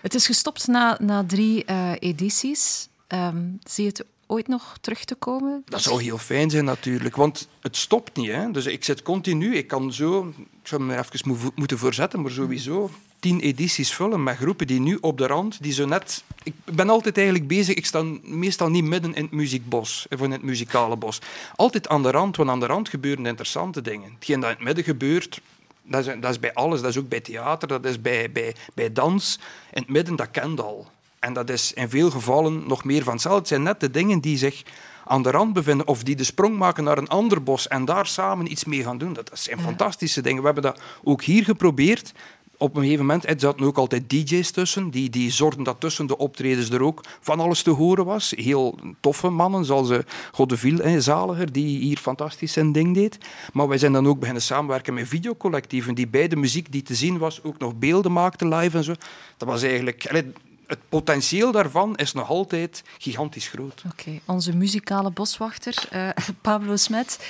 Het 0.00 0.14
is 0.14 0.26
gestopt 0.26 0.66
na, 0.66 0.96
na 1.00 1.24
drie 1.26 1.64
eh, 1.64 1.92
edities. 1.98 2.88
Ehm, 3.06 3.42
zie 3.62 3.84
je 3.84 3.90
het 3.90 4.04
ooit 4.32 4.48
nog 4.48 4.76
terug 4.80 5.04
te 5.04 5.14
komen? 5.14 5.62
Dat 5.64 5.82
zou 5.82 6.02
heel 6.02 6.18
fijn 6.18 6.50
zijn 6.50 6.64
natuurlijk, 6.64 7.16
want 7.16 7.48
het 7.60 7.76
stopt 7.76 8.16
niet. 8.16 8.30
Hè? 8.30 8.50
Dus 8.50 8.66
ik 8.66 8.84
zit 8.84 9.02
continu, 9.02 9.56
ik 9.56 9.66
kan 9.66 9.92
zo, 9.92 10.32
ik 10.62 10.68
zou 10.68 10.82
me 10.82 10.98
even 10.98 11.28
mo- 11.28 11.52
moeten 11.54 11.78
voorzetten, 11.78 12.22
maar 12.22 12.30
sowieso 12.30 12.90
tien 13.18 13.40
edities 13.40 13.92
vullen 13.92 14.22
met 14.22 14.36
groepen 14.36 14.66
die 14.66 14.80
nu 14.80 14.98
op 15.00 15.18
de 15.18 15.26
rand, 15.26 15.62
die 15.62 15.72
zo 15.72 15.86
net... 15.86 16.24
Ik 16.42 16.54
ben 16.64 16.90
altijd 16.90 17.16
eigenlijk 17.16 17.48
bezig, 17.48 17.74
ik 17.76 17.86
sta 17.86 18.02
meestal 18.22 18.68
niet 18.68 18.84
midden 18.84 19.14
in 19.14 19.22
het 19.22 19.32
muziekbos, 19.32 20.06
of 20.10 20.20
in 20.22 20.30
het 20.30 20.42
muzikale 20.42 20.96
bos. 20.96 21.18
Altijd 21.56 21.88
aan 21.88 22.02
de 22.02 22.10
rand, 22.10 22.36
want 22.36 22.50
aan 22.50 22.60
de 22.60 22.66
rand 22.66 22.88
gebeuren 22.88 23.26
interessante 23.26 23.82
dingen. 23.82 24.12
Hetgeen 24.14 24.40
dat 24.40 24.50
in 24.50 24.56
het 24.56 24.64
midden 24.64 24.84
gebeurt, 24.84 25.40
dat 25.82 26.06
is, 26.06 26.14
dat 26.20 26.30
is 26.30 26.40
bij 26.40 26.54
alles. 26.54 26.80
Dat 26.80 26.90
is 26.90 26.98
ook 26.98 27.08
bij 27.08 27.20
theater, 27.20 27.68
dat 27.68 27.84
is 27.84 28.00
bij, 28.00 28.32
bij, 28.32 28.54
bij 28.74 28.92
dans. 28.92 29.38
In 29.72 29.80
het 29.82 29.90
midden, 29.90 30.16
dat 30.16 30.30
kent 30.30 30.60
al. 30.60 30.90
En 31.22 31.32
dat 31.32 31.50
is 31.50 31.72
in 31.72 31.88
veel 31.88 32.10
gevallen 32.10 32.66
nog 32.66 32.84
meer 32.84 33.02
van 33.02 33.12
hetzelfde. 33.12 33.38
Het 33.38 33.48
zijn 33.48 33.62
net 33.62 33.80
de 33.80 33.90
dingen 33.90 34.20
die 34.20 34.36
zich 34.36 34.62
aan 35.04 35.22
de 35.22 35.30
rand 35.30 35.52
bevinden 35.52 35.86
of 35.86 36.02
die 36.02 36.16
de 36.16 36.24
sprong 36.24 36.56
maken 36.56 36.84
naar 36.84 36.98
een 36.98 37.08
ander 37.08 37.42
bos 37.42 37.68
en 37.68 37.84
daar 37.84 38.06
samen 38.06 38.50
iets 38.50 38.64
mee 38.64 38.82
gaan 38.82 38.98
doen. 38.98 39.12
Dat 39.12 39.30
zijn 39.32 39.60
fantastische 39.60 40.20
dingen. 40.20 40.38
We 40.38 40.44
hebben 40.44 40.62
dat 40.62 40.80
ook 41.02 41.22
hier 41.22 41.44
geprobeerd. 41.44 42.12
Op 42.56 42.76
een 42.76 42.82
gegeven 42.82 43.06
moment 43.06 43.28
er 43.28 43.34
zaten 43.38 43.66
ook 43.66 43.76
altijd 43.76 44.10
DJ's 44.10 44.50
tussen. 44.50 44.90
Die, 44.90 45.10
die 45.10 45.30
zorgden 45.30 45.64
dat 45.64 45.80
tussen 45.80 46.06
de 46.06 46.18
optredens 46.18 46.70
er 46.70 46.82
ook 46.82 47.04
van 47.20 47.40
alles 47.40 47.62
te 47.62 47.70
horen 47.70 48.04
was. 48.04 48.32
Heel 48.36 48.78
toffe 49.00 49.28
mannen, 49.28 49.64
zoals 49.64 49.90
uh, 49.90 49.98
Godeville 50.32 50.82
hè, 50.82 51.00
Zaliger, 51.00 51.52
die 51.52 51.78
hier 51.78 51.98
fantastisch 51.98 52.52
zijn 52.52 52.72
ding 52.72 52.94
deed. 52.94 53.18
Maar 53.52 53.68
wij 53.68 53.78
zijn 53.78 53.92
dan 53.92 54.06
ook 54.08 54.18
beginnen 54.18 54.42
samenwerken 54.42 54.94
met 54.94 55.08
videocollectieven 55.08 55.94
die 55.94 56.08
bij 56.08 56.28
de 56.28 56.36
muziek 56.36 56.72
die 56.72 56.82
te 56.82 56.94
zien 56.94 57.18
was 57.18 57.42
ook 57.42 57.58
nog 57.58 57.74
beelden 57.74 58.12
maakten 58.12 58.54
live 58.54 58.76
en 58.76 58.84
zo. 58.84 58.94
Dat 59.36 59.48
was 59.48 59.62
eigenlijk... 59.62 60.30
het 60.72 60.88
potentieel 60.88 61.52
daarvan 61.52 61.96
is 61.96 62.12
nog 62.12 62.28
altijd 62.28 62.82
gigantisch 62.98 63.48
groot. 63.48 63.82
Oké, 63.86 64.20
onze 64.26 64.56
muzikale 64.56 65.10
boswachter, 65.10 65.74
eh, 65.90 66.08
Pablo 66.40 66.76
Smet. 66.76 67.26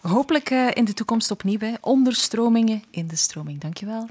Hopelijk 0.00 0.50
eh, 0.50 0.68
in 0.72 0.84
de 0.84 0.92
toekomst 0.92 1.30
opnieuw. 1.30 1.58
Hè. 1.58 1.72
Onderstromingen 1.80 2.82
in 2.90 3.06
de 3.06 3.16
stroming. 3.16 3.60
Dankjewel. 3.60 4.08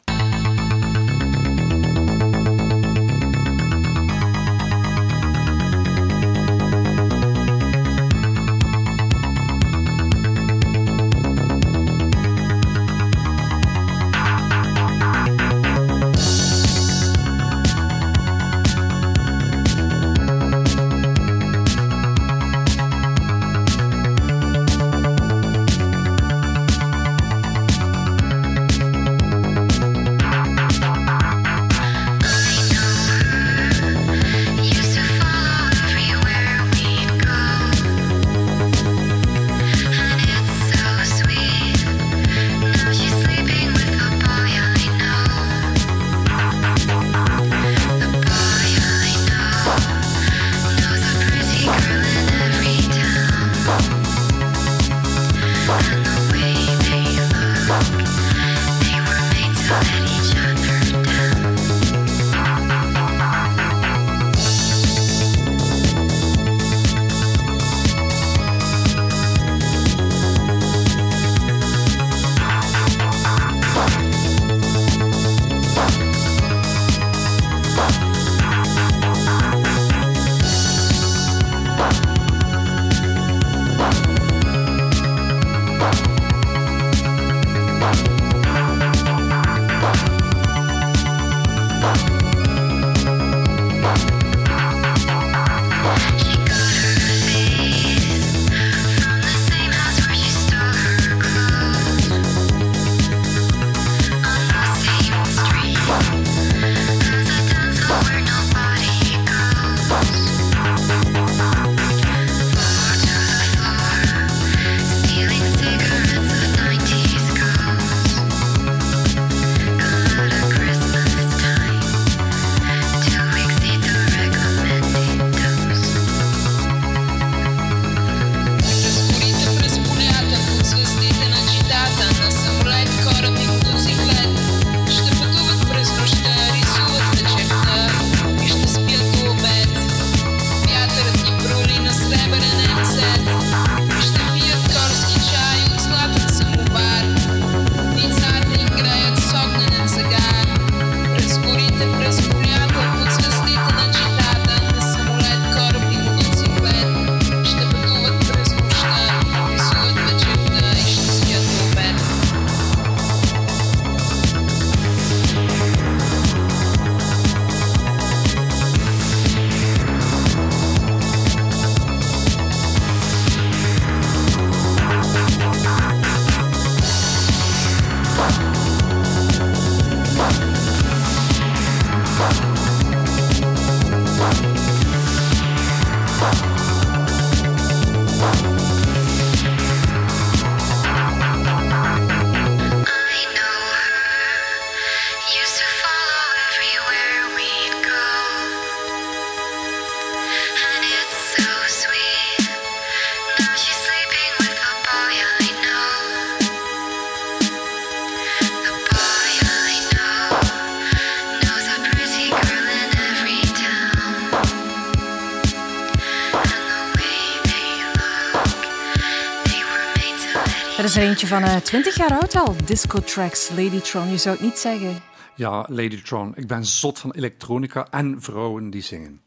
Is 220.92 220.98
er 220.98 221.04
eentje 221.04 221.28
van 221.28 221.44
eh 221.44 221.56
20 221.56 221.96
jaar 221.98 222.12
oud 222.12 222.36
al. 222.36 222.56
Disco 222.66 223.00
Tracks, 223.00 223.50
Ladytron. 223.50 224.10
Je 224.10 224.18
zou 224.18 224.36
het 224.36 224.46
niet 224.46 224.58
zeggen. 224.58 225.02
Ja, 225.36 225.66
Ladytron. 225.70 226.34
Ik 226.36 226.48
ben 226.48 226.66
zot 226.66 227.00
van 227.00 227.12
elektronica 227.12 227.88
en 227.89 228.22
vrouwen 228.22 228.70
die 228.70 228.82
zingen. 228.82 229.22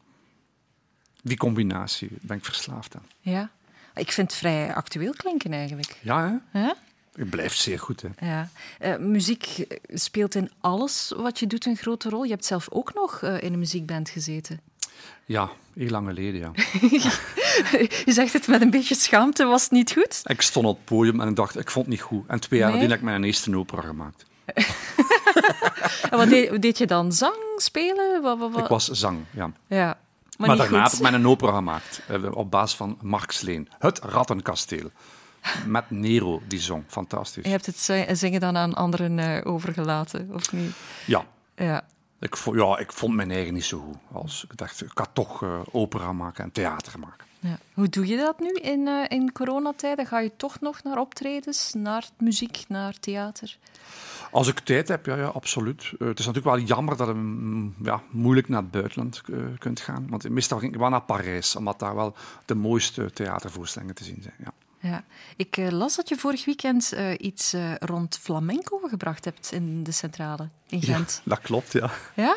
Die 1.21 1.37
combinatie 1.37 2.09
ben 2.21 2.37
ik 2.37 2.45
verslaafd 2.45 2.95
aan. 2.95 3.05
Ja. 3.19 3.49
Ik 3.95 4.11
vind 4.11 4.29
het 4.29 4.39
vrij 4.39 4.73
actueel 4.73 5.13
klinken 5.13 5.53
eigenlijk. 5.53 5.99
Ja, 6.01 6.41
hè? 6.49 6.71
Het 7.15 7.29
blijft 7.29 7.57
zeer 7.57 7.79
goed, 7.79 8.01
hè? 8.01 8.27
Ja. 8.27 8.49
Eh, 8.79 8.97
muziek 8.97 9.65
speelt 9.93 10.35
in 10.35 10.51
alles 10.59 11.13
wat 11.15 11.39
je 11.39 11.47
doet 11.47 11.65
een 11.65 11.77
grote 11.77 12.09
rol. 12.09 12.23
Je 12.23 12.31
hebt 12.31 12.45
zelf 12.45 12.67
ook 12.69 12.93
nog 12.93 13.21
eh, 13.21 13.41
in 13.43 13.53
een 13.53 13.59
muziekband 13.59 14.09
gezeten. 14.09 14.59
Ja, 15.25 15.49
heel 15.75 15.89
lang 15.89 16.07
geleden, 16.07 16.39
ja. 16.39 16.51
Je 18.05 18.11
zegt 18.11 18.33
het 18.33 18.47
met 18.47 18.61
een 18.61 18.69
beetje 18.69 18.95
schaamte, 18.95 19.45
was 19.45 19.61
het 19.63 19.71
niet 19.71 19.91
goed? 19.91 20.21
Ik 20.23 20.41
stond 20.41 20.65
op 20.65 20.75
het 20.75 20.85
podium 20.85 21.21
en 21.21 21.27
ik 21.29 21.35
dacht, 21.35 21.59
ik 21.59 21.71
vond 21.71 21.85
het 21.85 21.95
niet 21.95 22.03
goed. 22.03 22.23
En 22.27 22.39
twee 22.39 22.59
jaar 22.59 22.69
Nee? 22.69 22.77
geleden 22.77 22.97
heb 22.97 23.05
ik 23.07 23.11
mijn 23.13 23.23
eerste 23.23 23.57
opera 23.57 23.81
gemaakt. 23.81 24.25
En 26.11 26.17
wat 26.17 26.29
deed, 26.29 26.61
deed 26.61 26.77
je 26.77 26.85
dan? 26.87 27.11
Zang, 27.11 27.35
spelen? 27.57 28.21
Wat, 28.21 28.37
wat, 28.39 28.51
wat? 28.51 28.61
Ik 28.63 28.67
was 28.67 28.87
zang, 28.87 29.19
ja. 29.31 29.51
Ja. 29.67 29.97
Maar, 30.37 30.47
Maar, 30.47 30.57
daarna 30.57 30.83
heb 30.83 30.91
ik 30.91 30.99
mijn 30.99 31.27
opera 31.27 31.51
gemaakt, 31.55 32.01
eh, 32.07 32.35
op 32.35 32.51
basis 32.51 32.77
van 32.77 32.97
Sleen. 33.27 33.69
Het 33.79 33.99
Rattenkasteel. 33.99 34.91
Met 35.65 35.89
Nero, 35.89 36.41
die 36.47 36.59
zong. 36.59 36.83
Fantastisch. 36.87 37.43
Je 37.43 37.49
hebt 37.49 37.65
het 37.65 37.79
zi- 37.79 38.15
zingen 38.15 38.39
dan 38.39 38.57
aan 38.57 38.73
anderen 38.73 39.19
eh, 39.19 39.51
overgelaten, 39.53 40.29
of 40.33 40.51
niet? 40.51 40.71
Ja. 41.05 41.25
Ja. 41.55 41.85
Ik, 42.19 42.35
ja, 42.53 42.77
ik 42.77 42.91
vond 42.91 43.15
mijn 43.15 43.31
eigen 43.31 43.53
niet 43.53 43.63
zo 43.63 43.79
goed. 43.79 43.97
Als, 44.11 44.45
ik 44.49 44.57
dacht, 44.57 44.83
ik 44.83 44.91
ga 44.93 45.05
toch 45.13 45.43
eh, 45.43 45.59
opera 45.71 46.13
maken 46.13 46.43
en 46.43 46.51
theater 46.51 46.99
maken. 46.99 47.25
ja. 47.39 47.57
Hoe 47.73 47.89
doe 47.89 48.07
je 48.07 48.17
dat 48.17 48.39
nu 48.39 48.51
in, 48.51 48.87
eh, 48.87 49.17
in 49.17 49.31
coronatijden? 49.31 50.05
Ga 50.05 50.19
je 50.19 50.31
toch 50.37 50.59
nog 50.59 50.83
naar 50.83 50.97
optredens, 50.97 51.73
naar 51.73 52.09
muziek, 52.17 52.63
naar 52.67 52.99
theater? 52.99 53.57
Als 54.31 54.47
ik 54.47 54.59
tijd 54.59 54.87
heb, 54.87 55.05
ja, 55.05 55.15
ja 55.15 55.25
absoluut. 55.25 55.91
Eh, 55.99 56.07
het 56.07 56.19
is 56.19 56.25
natuurlijk 56.25 56.55
wel 56.55 56.65
jammer 56.65 56.97
dat 56.97 57.07
je 57.07 57.13
mm, 57.13 57.75
ja, 57.83 58.01
moeilijk 58.09 58.49
naar 58.49 58.61
het 58.61 58.71
buitenland 58.71 59.21
kunt 59.59 59.79
gaan. 59.79 60.07
Want 60.09 60.29
meestal 60.29 60.59
ging 60.59 60.73
ik 60.73 60.79
wel 60.79 60.89
naar 60.89 61.01
Parijs, 61.01 61.55
omdat 61.55 61.79
daar 61.79 61.95
wel 61.95 62.15
de 62.45 62.55
mooiste 62.55 63.11
theatervoorstellingen 63.11 63.95
te 63.95 64.03
zien 64.03 64.19
zijn. 64.21 64.35
Ja. 64.37 64.53
Ja. 64.85 65.03
Ik 65.35 65.57
eh, 65.57 65.69
las 65.69 65.95
dat 65.95 66.09
je 66.09 66.15
vorig 66.15 66.45
weekend 66.45 66.91
eh, 66.91 67.11
iets 67.17 67.53
eh, 67.53 67.75
rond 67.75 68.19
flamenco 68.21 68.77
gebracht 68.77 69.25
hebt 69.25 69.51
in 69.51 69.83
de 69.83 69.91
centrale 69.91 70.49
in 70.67 70.81
Gent. 70.81 71.21
dat 71.23 71.39
klopt, 71.41 71.71
ja. 71.71 71.91
Ja. 72.15 72.35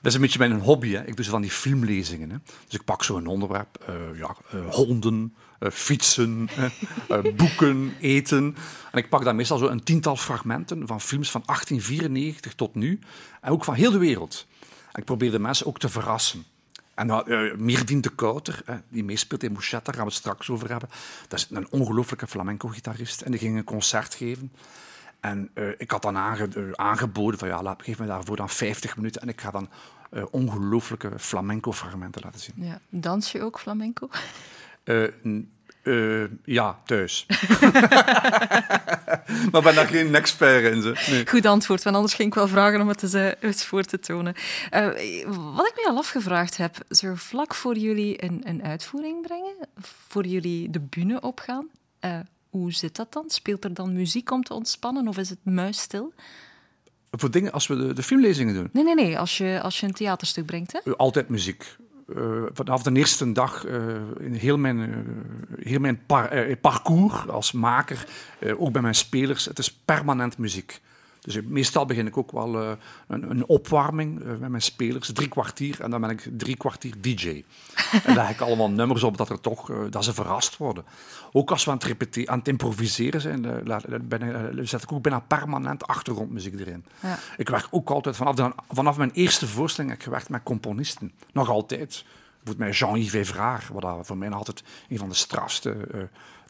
Dat 0.00 0.12
is 0.12 0.14
een 0.14 0.20
beetje 0.20 0.38
mijn 0.38 0.60
hobby. 0.60 0.92
Hè. 0.92 1.06
Ik 1.06 1.16
doe 1.16 1.24
zo 1.24 1.30
van 1.30 1.40
die 1.40 1.50
filmlezingen. 1.50 2.30
Hè. 2.30 2.36
Dus 2.64 2.74
ik 2.74 2.84
pak 2.84 3.04
zo'n 3.04 3.26
onderwerp. 3.26 3.92
ja, 4.14 4.36
honden, 4.70 5.34
fietsen, 5.72 6.48
boeken, 7.36 7.94
eten. 8.00 8.56
En 8.92 8.98
ik 8.98 9.08
pak 9.08 9.24
dan 9.24 9.36
meestal 9.36 9.58
zo 9.58 9.66
een 9.66 9.82
tiental 9.82 10.16
fragmenten 10.16 10.86
van 10.86 11.00
films 11.00 11.30
van 11.30 11.42
1894 11.46 12.54
tot 12.54 12.74
nu. 12.74 12.98
En 13.40 13.50
ook 13.52 13.64
van 13.64 13.74
heel 13.74 13.90
de 13.90 13.98
wereld. 13.98 14.46
En 14.92 15.00
ik 15.00 15.04
probeer 15.04 15.30
de 15.30 15.38
mensen 15.38 15.66
ook 15.66 15.78
te 15.78 15.88
verrassen. 15.88 16.44
En 16.96 17.06
nou, 17.06 17.30
eh, 17.30 17.56
Mierdien 17.56 18.00
de 18.00 18.08
Kouter, 18.14 18.62
die 18.88 19.04
meespeelt 19.04 19.42
in 19.42 19.52
Mouchet, 19.52 19.84
daar 19.84 19.94
gaan 19.94 20.04
we 20.04 20.10
het 20.10 20.18
straks 20.18 20.50
over 20.50 20.70
hebben. 20.70 20.88
Dat 21.28 21.38
is 21.38 21.46
een 21.50 21.70
ongelooflijke 21.70 22.26
flamenco-gitarist. 22.26 23.20
En 23.20 23.30
die 23.30 23.40
ging 23.40 23.56
een 23.56 23.64
concert 23.64 24.14
geven. 24.14 24.52
En 25.20 25.50
eh, 25.54 25.68
ik 25.78 25.90
had 25.90 26.02
dan 26.02 26.16
aange- 26.16 26.48
eh, 26.54 26.62
aangeboden 26.72 27.38
van 27.38 27.48
ja, 27.48 27.62
laat, 27.62 27.82
geef 27.82 27.98
me 27.98 28.06
daarvoor 28.06 28.36
dan 28.36 28.48
50 28.50 28.96
minuten 28.96 29.22
en 29.22 29.28
ik 29.28 29.40
ga 29.40 29.50
dan 29.50 29.68
ongelooflijke 30.30 31.10
flamenco-fragmenten 31.18 32.22
laten 32.24 32.40
zien. 32.40 32.54
ja. 32.56 32.80
Dans 32.88 33.32
je 33.32 33.42
ook 33.42 33.60
flamenco? 33.60 34.08
Eh, 35.86 36.24
ja, 36.44 36.78
thuis. 36.84 37.26
maar 39.50 39.62
ben 39.62 39.74
daar 39.74 39.86
geen 39.86 40.14
expert 40.14 40.74
in. 40.74 40.82
Ze. 40.82 41.06
Nee. 41.10 41.26
Goed 41.26 41.46
antwoord, 41.46 41.82
want 41.82 41.96
anders 41.96 42.14
ging 42.14 42.28
ik 42.28 42.34
wel 42.34 42.48
vragen 42.48 42.80
om 42.80 42.88
het 42.88 43.02
eens, 43.02 43.34
eens 43.40 43.64
voor 43.64 43.82
te 43.82 43.98
tonen. 43.98 44.34
Eh, 44.70 44.86
wat 45.54 45.66
ik 45.66 45.72
me 45.76 45.86
al 45.88 45.96
afgevraagd 45.96 46.56
heb, 46.56 46.76
zo 46.90 47.12
vlak 47.14 47.54
voor 47.54 47.76
jullie 47.76 48.24
een, 48.24 48.40
een 48.44 48.62
uitvoering 48.62 49.22
brengen, 49.22 49.54
voor 50.08 50.26
jullie 50.26 50.70
de 50.70 50.80
bühne 50.80 51.20
opgaan, 51.20 51.68
eh, 52.00 52.18
hoe 52.50 52.72
zit 52.72 52.96
dat 52.96 53.12
dan? 53.12 53.30
Speelt 53.30 53.64
er 53.64 53.74
dan 53.74 53.92
muziek 53.92 54.30
om 54.30 54.42
te 54.42 54.54
ontspannen 54.54 55.08
of 55.08 55.18
is 55.18 55.28
het 55.28 55.44
muisstil? 55.44 56.12
Voor 57.10 57.30
dingen 57.30 57.52
als 57.52 57.66
we 57.66 57.76
de, 57.76 57.92
de 57.92 58.02
filmlezingen 58.02 58.54
doen, 58.54 58.68
Nee, 58.72 58.84
nee, 58.84 58.94
nee, 58.94 59.18
als 59.18 59.38
je, 59.38 59.60
als 59.62 59.80
je 59.80 59.86
een 59.86 59.92
theaterstuk 59.92 60.46
brengt, 60.46 60.72
hè? 60.72 60.96
altijd 60.96 61.28
muziek. 61.28 61.76
Eh, 62.14 62.42
vanaf 62.52 62.82
de 62.82 62.92
eerste 62.92 63.32
dag 63.32 63.64
eh, 63.64 63.78
in 64.18 64.32
heel 64.32 64.58
mijn, 64.58 64.80
eh, 64.80 65.66
heel 65.66 65.80
mijn 65.80 66.06
par- 66.06 66.56
parcours 66.56 67.28
als 67.28 67.52
maker, 67.52 68.06
ook 68.56 68.72
bij 68.72 68.82
mijn 68.82 68.94
spelers, 68.94 69.44
het 69.44 69.58
is 69.58 69.72
permanent 69.72 70.38
muziek. 70.38 70.80
Dus 71.26 71.38
meestal 71.44 71.86
begin 71.86 72.06
ik 72.06 72.16
ook 72.16 72.32
wel 72.32 72.60
eh, 72.62 72.70
een, 73.08 73.30
een 73.30 73.46
opwarming 73.46 74.20
eh, 74.20 74.26
met 74.26 74.48
mijn 74.48 74.62
spelers, 74.62 75.12
drie 75.12 75.28
kwartier, 75.28 75.80
en 75.80 75.90
dan 75.90 76.00
ben 76.00 76.10
ik 76.10 76.28
drie 76.32 76.56
kwartier 76.56 76.94
DJ. 77.00 77.44
en 78.04 78.14
leg 78.14 78.30
ik 78.30 78.40
allemaal 78.40 78.70
nummers 78.70 79.02
op 79.02 79.16
dat, 79.16 79.28
er 79.30 79.40
toch, 79.40 79.70
eh, 79.70 79.78
dat 79.90 80.04
ze 80.04 80.14
verrast 80.14 80.56
worden. 80.56 80.84
Ook 81.32 81.50
als 81.50 81.64
we 81.64 81.70
aan 81.70 81.76
het, 81.76 81.86
repeteren, 81.86 82.28
aan 82.30 82.38
het 82.38 82.48
improviseren 82.48 83.20
zijn, 83.20 83.40
ben, 84.08 84.58
ik- 84.58 84.68
zet 84.68 84.82
ik 84.82 84.92
ook 84.92 85.02
bijna 85.02 85.20
permanent 85.20 85.86
achtergrondmuziek 85.86 86.60
erin. 86.60 86.84
Ja. 87.02 87.18
Ik 87.36 87.48
werk 87.48 87.66
ook 87.70 87.90
altijd, 87.90 88.16
vanaf, 88.16 88.34
de, 88.34 88.52
vanaf 88.70 88.96
mijn 88.96 89.10
eerste 89.10 89.46
voorstelling 89.46 89.90
heb 89.92 90.00
ik 90.00 90.06
gewerkt 90.06 90.28
met 90.28 90.42
componisten. 90.42 91.12
Nog 91.32 91.48
altijd. 91.48 92.04
Bijvoorbeeld 92.42 92.68
met 92.68 92.76
Jean-Yves 92.78 93.14
Évrard, 93.20 93.68
wat 93.68 94.06
voor 94.06 94.16
mij 94.16 94.30
altijd 94.30 94.62
een 94.88 94.98
van 94.98 95.08
de 95.08 95.14
strafste 95.14 95.76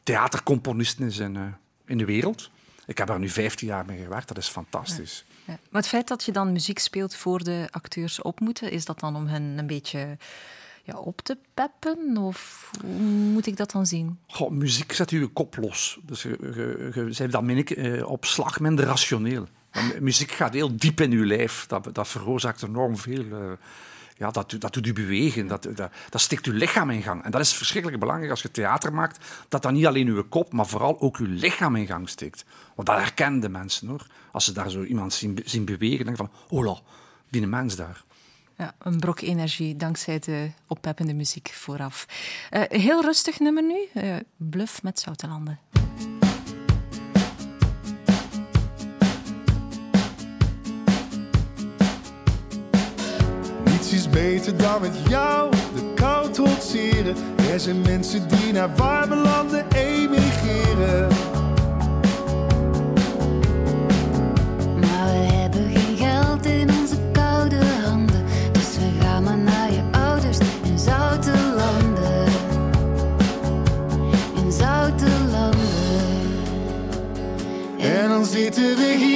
theatercomponisten 0.03 1.05
is 1.05 1.17
in, 1.17 1.55
in 1.85 1.97
de 1.97 2.05
wereld. 2.05 2.49
Ik 2.87 2.97
heb 2.97 3.07
daar 3.07 3.19
nu 3.19 3.29
15 3.29 3.67
jaar 3.67 3.85
mee 3.85 4.01
gewerkt, 4.01 4.27
dat 4.27 4.37
is 4.37 4.47
fantastisch. 4.47 5.25
Ja. 5.45 5.59
Maar 5.69 5.81
het 5.81 5.89
feit 5.89 6.07
dat 6.07 6.23
je 6.23 6.31
dan 6.31 6.51
muziek 6.51 6.79
speelt 6.79 7.15
voor 7.15 7.43
de 7.43 7.67
acteurs 7.71 8.21
op 8.21 8.39
moeten, 8.39 8.71
is 8.71 8.85
dat 8.85 8.99
dan 8.99 9.15
om 9.15 9.27
hen 9.27 9.43
een 9.43 9.67
beetje 9.67 10.17
ja, 10.83 10.97
op 10.97 11.21
te 11.21 11.37
peppen? 11.53 12.17
Of 12.17 12.71
hoe 12.81 13.01
moet 13.09 13.47
ik 13.47 13.57
dat 13.57 13.71
dan 13.71 13.85
zien? 13.85 14.19
Goh, 14.27 14.51
muziek 14.51 14.91
zet 14.91 15.09
je 15.09 15.27
kop 15.27 15.57
los. 15.57 15.99
Dus 16.03 16.21
je, 16.21 17.09
je, 17.11 17.27
dan 17.27 17.45
min 17.45 17.57
ik, 17.57 17.69
eh, 17.69 18.09
op 18.09 18.25
slag 18.25 18.59
minder 18.59 18.85
rationeel. 18.85 19.47
Muziek 19.99 20.31
gaat 20.31 20.53
heel 20.53 20.75
diep 20.75 21.01
in 21.01 21.11
je 21.11 21.25
lijf. 21.25 21.65
Dat, 21.65 21.89
dat 21.93 22.07
veroorzaakt 22.07 22.63
enorm 22.63 22.97
veel. 22.97 23.57
Ja, 24.17 24.31
dat, 24.31 24.55
dat 24.59 24.73
doet 24.73 24.87
u 24.87 24.93
bewegen. 24.93 25.47
Dat, 25.47 25.63
dat, 25.75 25.91
dat 26.09 26.21
stikt 26.21 26.45
uw 26.45 26.53
lichaam 26.53 26.89
in 26.89 27.01
gang. 27.01 27.23
En 27.23 27.31
dat 27.31 27.41
is 27.41 27.53
verschrikkelijk 27.53 27.99
belangrijk 27.99 28.31
als 28.31 28.41
je 28.41 28.51
theater 28.51 28.93
maakt. 28.93 29.25
Dat 29.47 29.61
dan 29.61 29.73
niet 29.73 29.85
alleen 29.85 30.07
uw 30.07 30.27
kop, 30.27 30.53
maar 30.53 30.65
vooral 30.65 30.99
ook 31.01 31.17
uw 31.17 31.27
lichaam 31.29 31.75
in 31.75 31.87
gang 31.87 32.09
steekt. 32.09 32.45
Want 32.75 32.87
dat 32.87 32.97
herkennen 32.97 33.39
de 33.39 33.49
mensen 33.49 33.87
hoor. 33.87 34.07
Als 34.31 34.45
ze 34.45 34.51
daar 34.51 34.69
zo 34.69 34.83
iemand 34.83 35.13
zien, 35.13 35.39
zien 35.45 35.65
bewegen, 35.65 36.05
denken 36.05 36.27
van, 36.27 36.31
hola, 36.47 36.79
die 37.29 37.47
mens 37.47 37.75
daar. 37.75 38.05
Ja, 38.57 38.75
een 38.79 38.99
brok 38.99 39.21
energie 39.21 39.75
dankzij 39.75 40.19
de 40.19 40.51
oppeppende 40.67 41.13
muziek 41.13 41.51
vooraf. 41.53 42.05
Een 42.49 42.79
heel 42.79 43.01
rustig 43.01 43.39
nummer 43.39 43.63
nu. 43.63 43.87
eh, 43.93 44.15
Bluff 44.37 44.83
met 44.83 44.99
Zoutelanden. 44.99 45.59
Is 53.91 54.09
beter 54.09 54.57
dan 54.57 54.81
met 54.81 54.95
jou 55.09 55.51
de 55.51 55.93
kou 55.95 56.31
trotseren. 56.31 57.15
Er 57.51 57.59
zijn 57.59 57.81
mensen 57.81 58.27
die 58.27 58.53
naar 58.53 58.75
warme 58.75 59.15
landen 59.15 59.65
emigreren. 59.75 61.07
Maar 64.79 65.05
we 65.05 65.33
hebben 65.33 65.71
geen 65.75 65.97
geld 65.97 66.45
in 66.45 66.69
onze 66.81 66.95
koude 67.11 67.65
handen. 67.85 68.23
Dus 68.51 68.77
we 68.77 68.91
gaan 69.01 69.23
maar 69.23 69.37
naar 69.37 69.71
je 69.71 69.81
ouders 69.91 70.37
in 70.63 70.79
zoute 70.79 71.33
landen. 71.55 72.25
In 74.35 74.51
zoute 74.51 75.07
landen. 75.31 75.67
En 77.79 78.09
dan 78.09 78.25
zitten 78.25 78.75
we 78.75 78.95
hier 78.97 79.06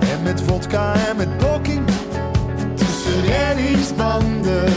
En 0.00 0.22
met 0.22 0.42
vodka 0.46 0.94
en 1.08 1.16
met 1.16 1.36
blokking 1.36 1.86
tussen 2.74 3.22
reddingsbanden. 3.22 4.72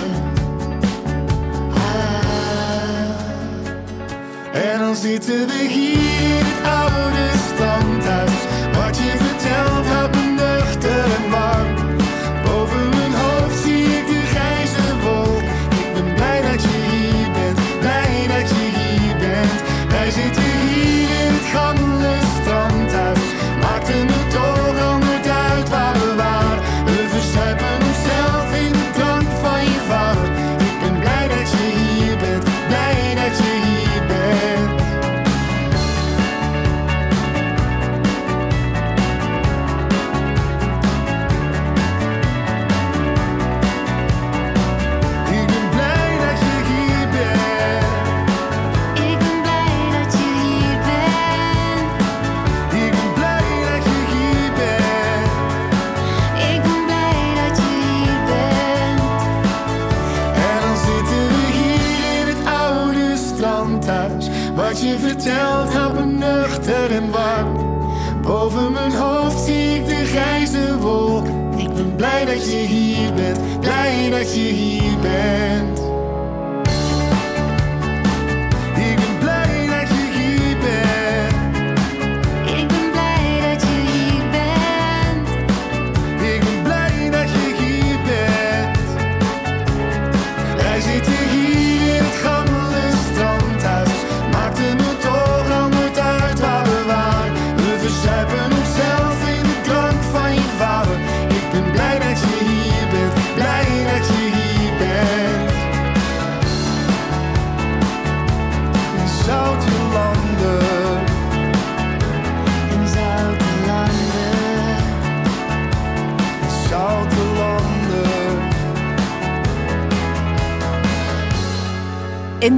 En 4.54 4.80
dan 4.80 4.96
zitten 4.96 5.48
we 5.48 5.68
hier 5.70 6.38
in 6.38 6.46
het 6.46 6.68
oude 6.68 7.30
standhuis. 7.54 8.32
Wat 8.74 8.98
je 8.98 9.14
vertelt 9.18 9.86
houdt 9.86 10.16
me 10.16 10.22
nuchter 10.22 11.04
en 11.04 11.30
warm. 11.32 11.81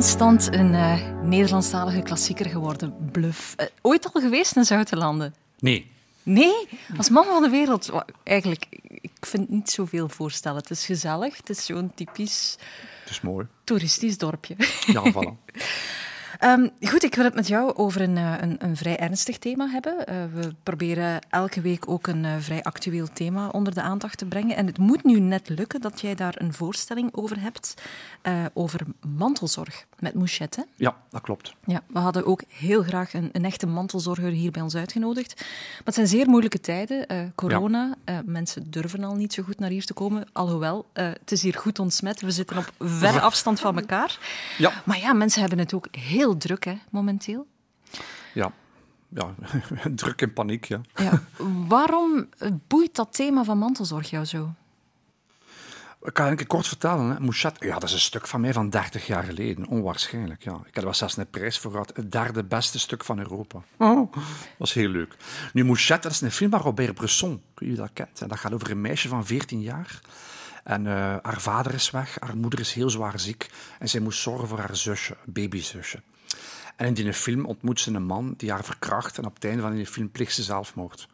Instant 0.04 0.54
een 0.54 0.74
eh, 0.74 1.00
Nederlandstalige 1.22 2.02
klassieker 2.02 2.46
geworden, 2.50 2.96
Bluff. 3.12 3.54
Eh, 3.56 3.68
ooit 3.82 4.14
al 4.14 4.22
geweest 4.22 4.56
in 4.56 4.66
Zoutelanden? 4.66 5.36
Nee. 5.60 5.92
Nee, 6.24 6.68
als 6.98 7.10
man 7.10 7.26
van 7.26 7.42
de 7.42 7.50
wereld. 7.50 7.92
Eigenlijk, 8.24 8.66
ik 8.88 9.12
vind 9.26 9.50
niet 9.50 9.70
zoveel 9.70 10.10
voorstellen. 10.10 10.58
Het 10.58 10.70
is 10.70 10.86
gezellig, 10.86 11.38
het 11.38 11.50
is 11.50 11.66
zo'n 11.66 11.92
typisch 11.96 12.58
Het 13.02 13.10
is 13.10 13.22
mooi. 13.22 13.48
toeristisch 13.64 14.18
dorpje. 14.18 14.56
Ja, 14.86 15.12
voilà. 15.12 15.32
Ehm, 16.40 16.68
goed, 16.82 17.04
ik 17.04 17.16
wil 17.16 17.24
het 17.24 17.34
met 17.34 17.48
jou 17.48 17.76
over 17.76 18.02
een, 18.02 18.18
eh, 18.18 18.34
een, 18.40 18.56
een 18.60 18.78
vrij 18.78 18.98
ernstig 18.98 19.38
thema 19.38 19.68
hebben. 19.70 20.06
Eh, 20.08 20.16
we 20.34 20.56
proberen 20.64 21.20
elke 21.30 21.62
week 21.62 21.90
ook 21.90 22.08
een 22.08 22.26
eh, 22.26 22.32
vrij 22.40 22.64
actueel 22.64 23.08
thema 23.14 23.48
onder 23.48 23.74
de 23.74 23.82
aandacht 23.82 24.18
te 24.18 24.26
brengen. 24.26 24.56
En 24.56 24.66
het 24.66 24.78
moet 24.78 25.04
nu 25.04 25.20
net 25.20 25.50
lukken 25.50 25.82
dat 25.82 26.02
jij 26.02 26.16
daar 26.16 26.36
een 26.38 26.54
voorstelling 26.54 27.10
over 27.16 27.42
hebt. 27.42 27.74
eh, 28.22 28.46
over 28.54 28.80
mantelzorg 29.08 29.86
met 30.04 30.14
Mouchette. 30.14 30.66
Ja, 30.76 30.96
dat 31.10 31.22
klopt. 31.22 31.54
Ja, 31.66 31.82
we 31.88 32.00
hadden 32.00 32.26
ook 32.26 32.44
heel 32.48 32.84
graag 32.84 33.14
een, 33.14 33.30
een 33.32 33.46
echte 33.46 33.68
mantelzorger 33.68 34.30
hier 34.32 34.52
bij 34.52 34.62
ons 34.62 34.76
uitgenodigd. 34.76 35.36
Maar 35.40 35.82
het 35.84 35.94
zijn 35.94 36.08
zeer 36.08 36.30
moeilijke 36.30 36.60
tijden. 36.62 37.08
eh, 37.08 37.20
corona, 37.36 37.96
eh, 38.04 38.18
mensen 38.26 38.72
durven 38.72 39.04
al 39.04 39.16
niet 39.16 39.34
zo 39.34 39.44
goed 39.44 39.60
naar 39.60 39.70
hier 39.70 39.86
te 39.86 39.94
komen. 39.94 40.26
Alhoewel, 40.32 40.86
eh, 40.94 41.06
het 41.06 41.32
is 41.32 41.42
hier 41.42 41.54
goed 41.56 41.80
ontsmet. 41.80 42.22
We 42.22 42.32
zitten 42.32 42.58
op 42.58 42.72
verre 42.80 43.22
afstand 43.22 43.60
van 43.60 43.80
elkaar. 43.80 44.20
Ja. 44.58 44.82
Maar 44.86 45.00
ja, 45.00 45.14
mensen 45.14 45.40
hebben 45.42 45.60
het 45.60 45.74
ook 45.74 45.88
heel 45.92 46.38
druk 46.38 46.66
hè, 46.66 46.78
momenteel. 46.90 47.48
Ja. 48.34 48.52
Ja, 49.10 49.34
druk 49.96 50.22
en 50.22 50.34
paniek, 50.34 50.66
ja. 50.66 50.82
Ja. 50.96 51.22
Waarom 51.68 52.28
boeit 52.68 52.96
dat 52.96 53.14
thema 53.14 53.44
van 53.44 53.58
mantelzorg 53.58 54.10
jou 54.10 54.26
zo? 54.26 54.54
Ik 56.04 56.14
kan 56.14 56.28
het 56.28 56.48
kort 56.48 56.68
vertellen. 56.68 57.10
Hè. 57.10 57.20
Mouchette, 57.20 57.66
ja, 57.66 57.74
dat 57.74 57.84
is 57.84 57.94
een 57.94 58.00
stuk 58.00 58.28
van 58.28 58.42
mij 58.42 58.54
van 58.54 58.70
30 58.70 59.08
jaar 59.08 59.24
geleden. 59.24 59.68
Onwaarschijnlijk, 59.68 60.44
ja. 60.44 60.52
Ik 60.52 60.66
heb 60.66 60.76
er 60.76 60.84
wel 60.84 60.94
zelfs 60.94 61.18
een 61.18 61.30
prijs 61.30 61.60
voor 61.60 61.72
gehad. 61.72 61.92
Het 61.96 62.12
derde 62.12 62.44
beste 62.44 62.80
stuk 62.80 63.04
van 63.04 63.20
Europa. 63.20 63.62
Oh, 63.78 64.12
dat 64.14 64.24
was 64.58 64.74
heel 64.74 64.90
leuk. 64.90 65.16
Nu, 65.54 65.66
Mouchette, 65.66 66.08
dat 66.08 66.12
is 66.12 66.22
een 66.22 66.32
film 66.32 66.50
van 66.50 66.60
Robert 66.60 66.94
Bresson. 66.94 67.42
Kun 67.54 67.70
je 67.70 67.76
dat 67.76 67.90
kent? 67.94 68.22
En 68.22 68.28
dat 68.28 68.40
gaat 68.40 68.54
over 68.54 68.72
een 68.72 68.82
meisje 68.82 69.08
van 69.08 69.26
14 69.26 69.62
jaar. 69.62 70.00
En 70.64 70.88
eh, 70.88 70.94
haar 71.22 71.42
vader 71.42 71.74
is 71.74 71.92
weg, 71.92 72.18
haar 72.20 72.38
moeder 72.38 72.60
is 72.60 72.74
heel 72.74 72.90
zwaar 72.90 73.20
ziek. 73.20 73.50
En 73.80 73.90
zij 73.90 74.00
moest 74.00 74.20
zorgen 74.20 74.48
voor 74.48 74.60
haar 74.60 74.76
zusje, 74.76 75.18
babyzusje. 75.26 76.02
En 76.76 76.88
in 76.88 76.94
die 76.94 77.14
film 77.14 77.46
ontmoet 77.46 77.80
ze 77.80 77.94
een 77.94 78.06
man 78.06 78.34
die 78.38 78.52
haar 78.52 78.64
verkracht. 78.64 79.18
En 79.18 79.26
op 79.26 79.34
het 79.34 79.46
einde 79.46 79.62
van 79.62 79.76
die 79.76 79.88
film 79.88 80.12
pleegt 80.12 80.34
ze 80.34 80.44
zelfmoord. 80.44 81.08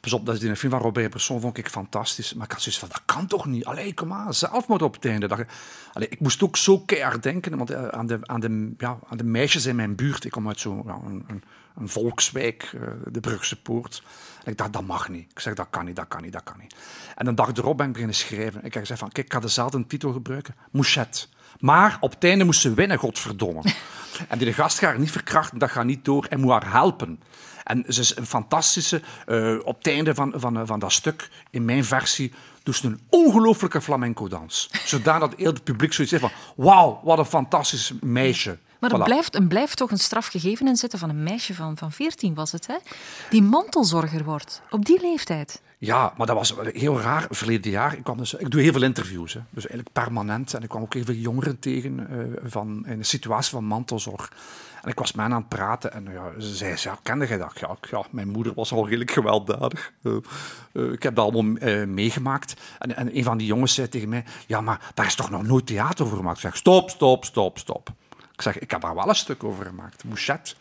Pas 0.00 0.12
op, 0.12 0.26
dat 0.26 0.34
is 0.34 0.42
in 0.42 0.50
een 0.50 0.56
film 0.56 0.72
van 0.72 0.80
Robert 0.80 1.10
Bresson 1.10 1.40
vond 1.40 1.58
ik 1.58 1.68
fantastisch. 1.68 2.34
Maar 2.34 2.44
ik 2.44 2.52
had 2.52 2.62
zoiets 2.62 2.80
van, 2.80 2.88
dat 2.88 3.02
kan 3.04 3.26
toch 3.26 3.46
niet? 3.46 3.64
Allee, 3.64 3.94
kom 3.94 4.12
aan, 4.12 4.34
zelfmoord 4.34 4.82
op 4.82 4.94
het 4.94 5.04
einde. 5.04 5.28
Dat, 5.28 5.44
allee, 5.92 6.08
ik 6.08 6.20
moest 6.20 6.42
ook 6.42 6.56
zo 6.56 6.78
keihard 6.78 7.22
denken 7.22 7.56
want, 7.56 7.70
eh, 7.70 7.88
aan, 7.88 8.06
de, 8.06 8.18
aan, 8.22 8.40
de, 8.40 8.74
ja, 8.78 8.98
aan 9.08 9.16
de 9.16 9.24
meisjes 9.24 9.66
in 9.66 9.76
mijn 9.76 9.94
buurt. 9.94 10.24
Ik 10.24 10.30
kom 10.30 10.48
uit 10.48 10.60
zo'n 10.60 10.88
een, 11.06 11.42
een, 11.76 11.88
volkswijk, 11.88 12.70
eh, 12.74 12.80
de 13.12 13.20
Brugse 13.20 13.62
Poort. 13.62 14.02
En 14.44 14.52
ik 14.52 14.58
dacht, 14.58 14.72
dat 14.72 14.86
mag 14.86 15.08
niet. 15.08 15.30
Ik 15.30 15.40
zeg, 15.40 15.54
dat 15.54 15.66
kan 15.70 15.84
niet, 15.84 15.96
dat 15.96 16.08
kan 16.08 16.22
niet, 16.22 16.32
dat 16.32 16.42
kan 16.42 16.56
niet. 16.60 16.74
En 17.14 17.26
een 17.26 17.34
dag 17.34 17.52
erop 17.52 17.76
ben 17.76 17.86
ik 17.86 17.92
beginnen 17.92 18.16
schrijven. 18.16 18.64
Ik 18.64 18.74
gezegd 18.74 19.00
van, 19.00 19.12
kijk, 19.12 19.26
ik 19.26 19.32
ga 19.32 19.40
dezelfde 19.40 19.86
titel 19.86 20.12
gebruiken. 20.12 20.54
Mouchette. 20.70 21.26
Maar 21.58 21.96
op 22.00 22.10
het 22.10 22.24
einde 22.24 22.44
moest 22.44 22.60
ze 22.60 22.74
winnen, 22.74 22.98
godverdomme. 22.98 23.62
en 24.28 24.38
die 24.38 24.52
gast 24.52 24.78
gaat 24.78 24.90
haar 24.90 24.98
niet 24.98 25.10
verkrachten, 25.10 25.58
dat 25.58 25.70
gaat 25.70 25.84
niet 25.84 26.04
door. 26.04 26.24
En 26.24 26.40
moet 26.40 26.50
haar 26.50 26.72
helpen. 26.72 27.20
En 27.68 27.84
ze 27.88 28.00
is 28.00 28.16
een 28.16 28.26
fantastische... 28.26 29.02
eh, 29.26 29.54
op 29.64 29.76
het 29.78 29.86
einde 29.86 30.14
van, 30.14 30.32
van, 30.36 30.66
van 30.66 30.78
dat 30.78 30.92
stuk, 30.92 31.30
in 31.50 31.64
mijn 31.64 31.84
versie, 31.84 32.32
doet 32.62 32.76
ze 32.76 32.86
een 32.86 33.00
ongelooflijke 33.08 33.80
flamenco-dans. 33.80 34.70
Zodanig 34.84 35.28
dat 35.28 35.38
heel 35.38 35.52
het 35.52 35.64
publiek 35.64 35.92
zoiets 35.92 36.12
heeft 36.12 36.24
van... 36.24 36.64
Wauw, 36.64 37.00
wat 37.04 37.18
een 37.18 37.24
fantastisch 37.24 37.92
meisje. 38.00 38.58
Maar 38.80 38.90
er 38.92 38.98
Voilà. 39.00 39.04
blijft, 39.04 39.34
er 39.34 39.46
blijft 39.46 39.76
toch 39.76 39.90
een 39.90 39.98
straf 39.98 40.26
gegeven 40.26 40.66
in 40.68 40.76
zitten 40.76 40.98
van 40.98 41.08
een 41.08 41.22
meisje 41.22 41.54
van, 41.54 41.76
van 41.76 41.92
14 41.92 42.34
was 42.34 42.52
het, 42.52 42.66
hè? 42.66 42.74
Die 43.30 43.42
mantelzorger 43.42 44.24
wordt. 44.24 44.62
Op 44.70 44.84
die 44.84 45.00
leeftijd. 45.00 45.60
Ja, 45.80 46.12
maar 46.16 46.26
dat 46.26 46.36
was 46.36 46.54
heel 46.72 47.00
raar. 47.00 47.26
Verleden 47.30 47.70
jaar, 47.70 47.96
ik, 47.96 48.04
kwam 48.04 48.16
dus, 48.16 48.34
ik 48.34 48.50
doe 48.50 48.60
heel 48.60 48.72
veel 48.72 48.82
interviews, 48.82 49.32
hè, 49.32 49.40
dus 49.50 49.66
eigenlijk 49.66 49.92
permanent. 49.92 50.54
En 50.54 50.62
ik 50.62 50.68
kwam 50.68 50.82
ook 50.82 50.94
heel 50.94 51.04
veel 51.04 51.14
jongeren 51.14 51.58
tegen 51.58 52.08
eh, 52.10 52.50
van, 52.50 52.86
in 52.86 52.98
een 52.98 53.04
situatie 53.04 53.50
van 53.50 53.64
mantelzorg. 53.64 54.32
En 54.82 54.90
ik 54.90 54.98
was 54.98 55.12
met 55.12 55.24
hen 55.24 55.34
aan 55.34 55.40
het 55.40 55.48
praten 55.48 55.92
en 55.92 56.08
ja, 56.12 56.40
ze 56.40 56.54
zei, 56.54 56.74
ja, 56.78 56.98
kende 57.02 57.26
jij 57.26 57.38
dat? 57.38 57.58
Ja, 57.60 57.76
ja, 57.90 58.04
mijn 58.10 58.28
moeder 58.28 58.54
was 58.54 58.72
al 58.72 58.84
redelijk 58.84 59.10
gewelddadig. 59.10 59.92
Eh, 60.02 60.12
eh, 60.72 60.92
ik 60.92 61.02
heb 61.02 61.14
dat 61.14 61.32
allemaal 61.32 61.56
meegemaakt. 61.86 62.54
En, 62.78 62.96
en 62.96 63.16
een 63.16 63.24
van 63.24 63.38
die 63.38 63.46
jongens 63.46 63.74
zei 63.74 63.88
tegen 63.88 64.08
mij, 64.08 64.24
ja, 64.46 64.60
maar 64.60 64.92
daar 64.94 65.06
is 65.06 65.14
toch 65.14 65.30
nog 65.30 65.42
nooit 65.42 65.66
theater 65.66 66.04
over 66.04 66.16
gemaakt? 66.16 66.36
Ik 66.36 66.42
zeg, 66.42 66.56
stop, 66.56 66.90
stop, 66.90 67.24
stop, 67.24 67.58
stop. 67.58 67.88
Ik 68.32 68.42
zeg, 68.42 68.58
ik 68.58 68.70
heb 68.70 68.80
daar 68.80 68.94
wel 68.94 69.08
een 69.08 69.14
stuk 69.14 69.44
over 69.44 69.64
gemaakt. 69.64 70.04
Mouchette. 70.04 70.54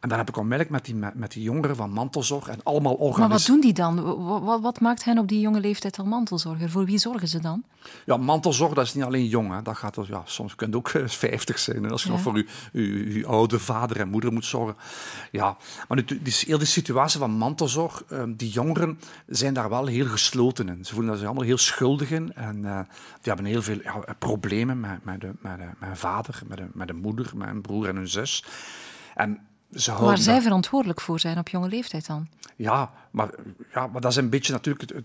En 0.00 0.08
dan 0.08 0.18
heb 0.18 0.28
ik 0.28 0.36
onmiddellijk 0.36 0.70
met 0.70 0.84
die, 0.84 0.94
met, 1.14 1.32
die 1.32 1.42
jongeren 1.42 1.76
van 1.76 1.90
mantelzorg 1.90 2.48
en 2.48 2.58
allemaal 2.62 2.94
organisaties. 2.94 3.28
Maar 3.28 3.38
wat 3.38 3.46
doen 3.46 3.60
die 3.60 3.72
dan? 4.04 4.24
Wa- 4.26 4.40
wa- 4.40 4.60
Wat, 4.60 4.80
maakt 4.80 5.04
hen 5.04 5.18
op 5.18 5.28
die 5.28 5.40
jonge 5.40 5.60
leeftijd 5.60 5.98
al 5.98 6.04
mantelzorger? 6.04 6.70
Voor 6.70 6.84
wie 6.84 6.98
zorgen 6.98 7.28
ze 7.28 7.40
dan? 7.40 7.62
Ja, 8.04 8.16
mantelzorg, 8.16 8.72
dat 8.74 8.84
is 8.84 8.94
niet 8.94 9.04
alleen 9.04 9.26
jong. 9.26 9.50
Hè. 9.52 9.62
Dat 9.62 9.76
gaat, 9.76 9.98
ja, 10.08 10.22
soms 10.24 10.54
kun 10.54 10.70
je 10.70 10.76
ook 10.76 10.88
eh, 10.88 11.08
50 11.08 11.58
zijn. 11.58 11.84
En 11.84 11.90
als 11.90 12.02
je 12.02 12.08
Ja. 12.08 12.14
nog 12.14 12.22
voor 12.22 12.36
je, 12.36 12.46
je, 12.72 13.14
je 13.14 13.26
oude 13.26 13.58
vader 13.58 14.00
en 14.00 14.08
moeder 14.08 14.32
moet 14.32 14.44
zorgen. 14.44 14.76
Ja, 15.30 15.56
maar 15.88 15.96
nu, 15.96 16.04
die, 16.04 16.34
heel 16.46 16.58
die 16.58 16.66
situatie 16.66 17.18
van 17.18 17.30
mantelzorg, 17.30 18.04
eh, 18.08 18.22
die 18.28 18.50
jongeren 18.50 18.98
zijn 19.26 19.54
daar 19.54 19.68
wel 19.68 19.86
heel 19.86 20.06
gesloten 20.06 20.68
in. 20.68 20.84
Ze 20.84 20.92
voelen 20.92 21.10
dat 21.10 21.20
ze 21.20 21.26
allemaal 21.26 21.44
heel 21.44 21.58
schuldig 21.58 22.10
in. 22.10 22.34
En 22.34 22.64
eh, 22.64 22.78
die 23.20 23.32
hebben 23.32 23.44
heel 23.44 23.62
veel 23.62 23.80
ja, 23.82 24.04
problemen 24.18 24.80
met, 24.80 25.04
met, 25.04 25.20
de, 25.20 25.30
met, 25.40 25.58
de, 25.58 25.64
met 25.78 25.98
vader, 25.98 26.40
met 26.46 26.58
de, 26.58 26.66
met 26.72 26.88
de 26.88 26.94
moeder, 26.94 27.30
met 27.34 27.48
hun 27.48 27.60
broer 27.60 27.88
en 27.88 27.96
hun 27.96 28.08
zus. 28.08 28.44
En 29.14 29.38
ze 29.76 29.90
houden 29.90 30.08
Waar 30.14 30.22
zij 30.22 30.40
verantwoordelijk 30.40 31.00
voor 31.00 31.20
zijn 31.20 31.38
op 31.38 31.48
jonge 31.48 31.68
leeftijd 31.68 32.06
dan? 32.06 32.28
ja, 32.56 32.92
maar, 33.10 33.30
ja, 33.74 33.86
maar 33.86 34.00
dat 34.00 34.10
is 34.10 34.16
een 34.16 34.28
beetje 34.28 34.52
natuurlijk 34.52 34.90
het, 34.90 35.04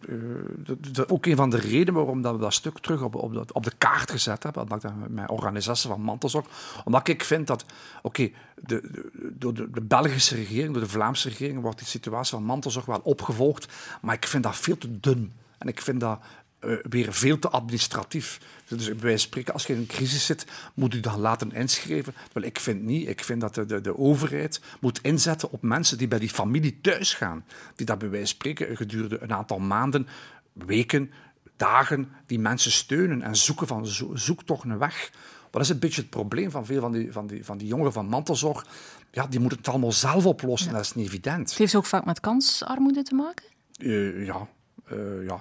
het, 0.67 0.99
eh, 0.99 1.05
ook 1.07 1.26
een 1.26 1.36
van 1.36 1.49
de 1.49 1.57
redenen 1.57 1.93
waarom 1.93 2.22
dat 2.22 2.36
we 2.36 2.41
dat 2.41 2.53
stuk 2.53 2.80
terug 2.80 3.01
op, 3.01 3.15
op, 3.15 3.34
de, 3.34 3.45
op 3.53 3.63
de 3.63 3.72
kaart 3.78 4.11
gezet 4.11 4.43
hebben. 4.43 4.67
Dat 4.67 4.78
ik 4.78 4.84
dat 4.84 5.09
met 5.09 5.30
organisatie 5.30 5.89
van 5.89 6.01
mantelzorg. 6.01 6.45
Omdat 6.86 7.07
ik 7.07 7.24
vind 7.24 7.47
dat, 7.47 7.65
oké, 8.01 8.32
de, 8.55 8.82
de, 8.91 9.09
door 9.34 9.53
de, 9.53 9.69
de 9.72 9.82
Belgische 9.82 10.36
regering, 10.36 10.74
door 10.74 10.84
de 10.84 10.89
Vlaamse 10.89 11.30
regering, 11.30 11.61
wordt 11.61 11.78
die 11.78 11.88
situatie 11.88 12.36
van 12.36 12.43
mantelzorg 12.43 12.86
wel 12.86 13.01
opgevolgd. 13.03 13.67
Maar 14.01 14.15
ik 14.15 14.28
vind 14.28 14.43
dat 14.43 14.55
veel 14.55 14.78
te 14.78 14.99
dun. 14.99 15.34
En 15.57 15.67
ik 15.67 15.82
vind 15.82 15.99
dat 15.99 16.19
eh, 16.62 16.74
weer 16.89 17.14
veel 17.14 17.39
te 17.39 17.49
administratief. 17.49 18.39
Dus 18.68 18.86
bij 18.86 18.95
wijze 18.95 19.07
van 19.09 19.18
spreken, 19.20 19.53
als 19.53 19.66
je 19.68 19.74
in 19.74 19.80
een 19.80 19.86
crisis 19.86 20.26
zit, 20.26 20.45
moet 20.74 20.93
u 20.93 20.99
dan 20.99 21.20
laten 21.20 21.51
inschrijven. 21.51 22.14
Wel, 22.34 22.43
ik 22.43 22.59
vind 22.59 22.84
niet. 22.84 23.07
Ik 23.07 23.24
vind 23.24 23.41
dat 23.41 23.55
de, 23.55 23.66
de, 23.66 23.82
de 23.82 23.97
overheid 23.97 24.62
moet 24.80 24.99
inzetten 25.01 25.51
op 25.51 25.62
mensen 25.62 25.97
die 25.97 26.07
bij 26.07 26.20
die 26.20 26.30
familie 26.30 26.82
thuis 26.82 27.14
gaan. 27.14 27.45
Die 27.76 27.86
dat 27.86 27.99
bij 27.99 28.09
wijze 28.09 28.26
van 28.26 28.36
spreken 28.36 28.76
gedurende 28.78 29.22
een 29.22 29.34
aantal 29.34 29.59
maanden, 29.59 30.07
weken, 30.53 31.12
dagen, 31.57 32.09
die 32.26 32.39
mensen 32.39 32.72
steunen 32.72 33.22
en 33.22 33.36
zoeken 33.36 33.68
van 33.68 33.88
zo- 33.88 34.16
zoek 34.16 34.43
toch 34.43 34.64
een 34.64 34.78
weg. 34.78 35.09
Maar 35.41 35.62
dat 35.62 35.62
is 35.62 35.70
een 35.70 35.80
beetje 35.80 36.01
het 36.01 36.09
probleem 36.09 36.51
van 36.51 36.66
veel 36.66 36.82
van 36.82 36.91
die, 36.91 37.12
van 37.12 37.28
die, 37.28 37.45
van 37.45 37.57
die 37.57 37.68
jongeren 37.68 37.93
van 37.93 38.05
mantelzorg. 38.05 38.66
Ja, 39.12 39.28
die 39.28 39.39
moeten 39.39 39.57
het 39.57 39.68
allemaal 39.68 39.91
zelf 39.91 40.26
oplossen. 40.26 40.72
Dat 40.72 40.82
is 40.82 40.93
niet 40.93 41.07
evident. 41.07 41.49
Het 41.49 41.57
heeft 41.57 41.76
ook 41.76 41.86
vaak 41.86 42.05
met 42.05 42.20
kansarmoede 42.20 43.03
te 43.03 43.16
maken. 43.16 43.45
Eh, 43.78 44.26
ja, 44.26 44.47
eh, 44.86 45.26
ja, 45.26 45.34
eh, 45.34 45.39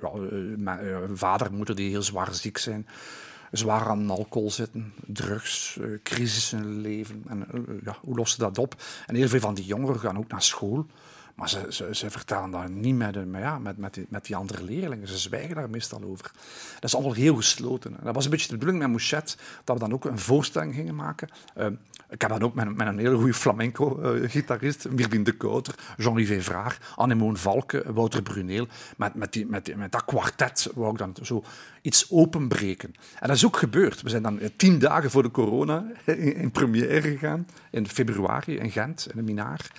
ja 0.00 0.10
eh, 0.10 0.92
eh, 0.92 1.10
vader 1.12 1.52
moeder 1.52 1.74
die 1.74 1.90
heel 1.90 2.02
zwaar 2.02 2.34
ziek 2.34 2.58
zijn, 2.58 2.86
zwaar 3.50 3.88
aan 3.88 4.10
alcohol 4.10 4.50
zitten, 4.50 4.92
drugs, 5.06 5.78
eh, 5.80 5.88
crisis 6.02 6.52
in 6.52 6.58
hun 6.58 6.80
leven. 6.80 7.22
En 7.28 7.46
eh, 7.52 7.60
ja, 7.84 7.96
hoe 8.00 8.16
lossen 8.16 8.38
ze 8.38 8.44
dat 8.44 8.58
op? 8.58 8.82
En 9.06 9.14
heel 9.14 9.28
veel 9.28 9.40
van 9.40 9.54
die 9.54 9.64
jongeren 9.64 10.00
gaan 10.00 10.18
ook 10.18 10.30
naar 10.30 10.42
school. 10.42 10.86
Maar 11.38 11.48
ze, 11.48 11.66
ze, 11.68 11.88
ze 11.92 12.10
vertellen 12.10 12.50
dat 12.50 12.68
niet 12.68 12.96
met, 12.96 13.12
de- 13.12 13.26
met, 13.26 13.40
ja, 13.40 13.58
met, 13.58 13.76
met, 13.76 13.94
die, 13.94 14.06
met 14.08 14.24
die 14.24 14.36
andere 14.36 14.62
leerlingen. 14.62 15.08
Ze 15.08 15.18
zwijgen 15.18 15.54
daar 15.54 15.70
meestal 15.70 16.02
over. 16.04 16.30
Dat 16.74 16.84
is 16.84 16.94
allemaal 16.94 17.12
heel 17.12 17.36
gesloten. 17.36 17.90
En 17.98 18.04
dat 18.04 18.14
was 18.14 18.24
een 18.24 18.30
beetje 18.30 18.48
de 18.48 18.52
bedoeling 18.52 18.78
met 18.78 18.88
Mouchet, 18.90 19.36
dat 19.64 19.78
we 19.78 19.82
dan 19.84 19.92
ook 19.92 20.04
een 20.04 20.18
voorstelling 20.18 20.74
gingen 20.74 20.94
maken. 20.94 21.28
Eh, 21.54 21.66
ik 22.10 22.20
heb 22.20 22.30
dan 22.30 22.42
ook 22.42 22.54
met, 22.54 22.66
een 22.78 22.98
hele 22.98 23.16
goede 23.16 23.34
flamenco-gitarist, 23.34 24.88
Mirbin 24.90 25.24
de 25.24 25.32
Kouter, 25.32 25.74
Jean-Yves 25.96 26.44
Vraag, 26.44 26.94
Annemoon 26.96 27.36
Valken, 27.36 27.94
Wouter 27.94 28.22
Bruneel. 28.22 28.66
Met, 28.96 29.14
met, 29.14 29.32
die, 29.32 29.46
met, 29.46 29.74
dat 29.90 30.04
kwartet 30.04 30.68
wou 30.74 30.90
ik 30.92 30.98
dan 30.98 31.16
zo 31.22 31.44
iets 31.82 32.10
openbreken. 32.10 32.94
En 33.20 33.28
dat 33.28 33.36
is 33.36 33.46
ook 33.46 33.56
gebeurd. 33.56 34.02
We 34.02 34.08
zijn 34.08 34.22
dan 34.22 34.40
eh, 34.40 34.48
tien 34.56 34.78
dagen 34.78 35.10
voor 35.10 35.22
de 35.22 35.30
corona 35.30 35.86
in, 36.04 36.34
in 36.36 36.50
première 36.50 37.00
gegaan, 37.00 37.46
in 37.70 37.88
februari 37.88 38.56
in 38.56 38.70
Gent, 38.70 39.06
in 39.10 39.16
de 39.16 39.22
Minaar. 39.22 39.70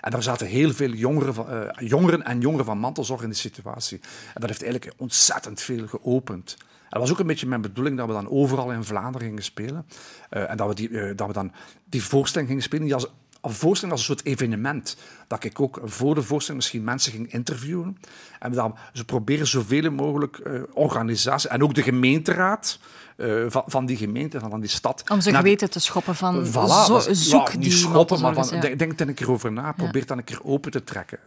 En 0.00 0.10
daar 0.10 0.22
zaten 0.22 0.46
heel 0.46 0.72
veel 0.72 0.90
jongeren, 0.90 1.34
eh, 1.34 1.88
jongeren 1.88 2.22
en 2.22 2.40
jongeren 2.40 2.64
van 2.64 2.78
mantelzorg 2.78 3.22
in 3.22 3.28
die 3.28 3.38
situatie. 3.38 4.00
En 4.34 4.40
dat 4.40 4.48
heeft 4.48 4.62
eigenlijk 4.62 4.94
ontzettend 4.96 5.60
veel 5.60 5.86
geopend. 5.86 6.56
En 6.58 6.92
dat 6.92 7.00
was 7.00 7.10
ook 7.10 7.18
een 7.18 7.26
beetje 7.26 7.46
mijn 7.46 7.60
bedoeling 7.60 7.96
dat 7.96 8.06
we 8.06 8.12
dan 8.12 8.30
overal 8.30 8.72
in 8.72 8.84
Vlaanderen 8.84 9.26
gingen 9.26 9.42
spelen. 9.42 9.86
Eh, 10.30 10.50
en 10.50 10.56
dat 10.56 10.68
we, 10.68 10.74
die, 10.74 11.00
eh, 11.00 11.16
dat 11.16 11.26
we 11.26 11.32
dan 11.32 11.52
die 11.84 12.02
voorstelling 12.02 12.48
gingen 12.48 12.64
spelen, 12.64 12.84
niet 12.84 12.94
als 12.94 13.08
voorstelling 13.54 13.92
als 13.98 14.08
een 14.08 14.14
soort 14.16 14.26
evenement. 14.26 14.96
Dat 15.26 15.44
ik 15.44 15.60
ook 15.60 15.80
voor 15.84 16.14
de 16.14 16.22
voorstelling 16.22 16.62
misschien 16.62 16.84
mensen 16.84 17.12
ging 17.12 17.32
interviewen. 17.32 17.98
En 18.38 18.52
dan 18.52 18.74
ze 18.92 19.04
proberen 19.04 19.46
zoveel 19.46 19.90
mogelijk 19.90 20.36
eh 20.38 20.60
organisaties 20.72 21.50
en 21.50 21.62
ook 21.62 21.74
de 21.74 21.82
gemeenteraad 21.82 22.78
eh, 23.16 23.44
van, 23.48 23.62
van 23.66 23.86
die 23.86 23.96
gemeente, 23.96 24.40
van 24.40 24.60
die 24.60 24.68
stad. 24.70 25.10
Om 25.10 25.20
ze 25.20 25.34
geweten 25.34 25.70
te 25.70 25.80
schoppen 25.80 26.14
van 26.14 26.46
Voilà, 26.46 26.86
zo- 26.86 26.96
is- 26.96 27.28
zoek 27.28 27.46
ja, 27.46 27.50
die 27.50 27.58
niet 27.58 27.72
schoppen, 27.72 28.20
maar 28.20 28.34
van, 28.34 28.48
ja. 28.50 28.60
denk, 28.60 28.78
denk 28.78 29.00
er 29.00 29.08
een 29.08 29.14
keer 29.14 29.30
over 29.30 29.52
na. 29.52 29.72
Probeer 29.72 30.06
dan 30.06 30.18
een 30.18 30.24
keer 30.24 30.44
open 30.44 30.70
te 30.70 30.84
trekken. 30.84 31.18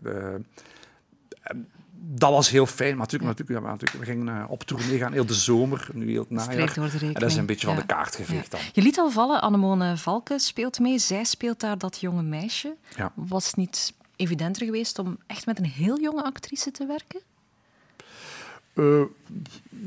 En 1.41 1.67
dat 2.11 2.31
was 2.31 2.49
heel 2.49 2.65
fijn. 2.65 2.97
Maar 2.97 3.07
natuurlijk, 3.07 3.29
natuurlijk, 3.29 3.65
ja, 3.65 3.71
natuurlijk, 3.71 4.05
we 4.05 4.11
gingen 4.11 4.41
eh, 4.41 4.51
op 4.51 4.63
tournee 4.63 4.97
gaan, 4.97 5.13
heel 5.13 5.25
de 5.25 5.33
zomer, 5.33 5.89
nu 5.93 6.09
heel 6.09 6.21
het 6.21 6.29
najaar. 6.29 6.53
Streek 6.53 6.75
door 6.75 6.99
de 6.99 7.05
en 7.05 7.13
dat 7.13 7.29
is 7.29 7.35
een 7.35 7.45
beetje 7.45 7.67
van 7.67 7.75
de 7.75 7.85
kaart 7.85 8.15
geveegd 8.15 8.51
dan. 8.51 8.59
Je 8.73 8.81
liet 8.81 8.97
al 8.97 9.09
vallen, 9.09 9.41
Annemone 9.41 9.97
Valken 9.97 10.39
speelt 10.39 10.79
mee. 10.79 10.99
Zij 10.99 11.23
speelt 11.23 11.59
daar 11.59 11.77
dat 11.77 11.99
jonge 11.99 12.21
meisje. 12.21 12.75
Was 13.13 13.45
het 13.45 13.55
niet 13.55 13.93
evidenter 14.15 14.65
geweest 14.65 14.99
om 14.99 15.17
echt 15.27 15.45
met 15.45 15.57
een 15.57 15.65
heel 15.65 15.99
jonge 15.99 16.23
actrice 16.23 16.71
te 16.71 16.85
werken? 16.85 17.21
Eh 18.79 19.01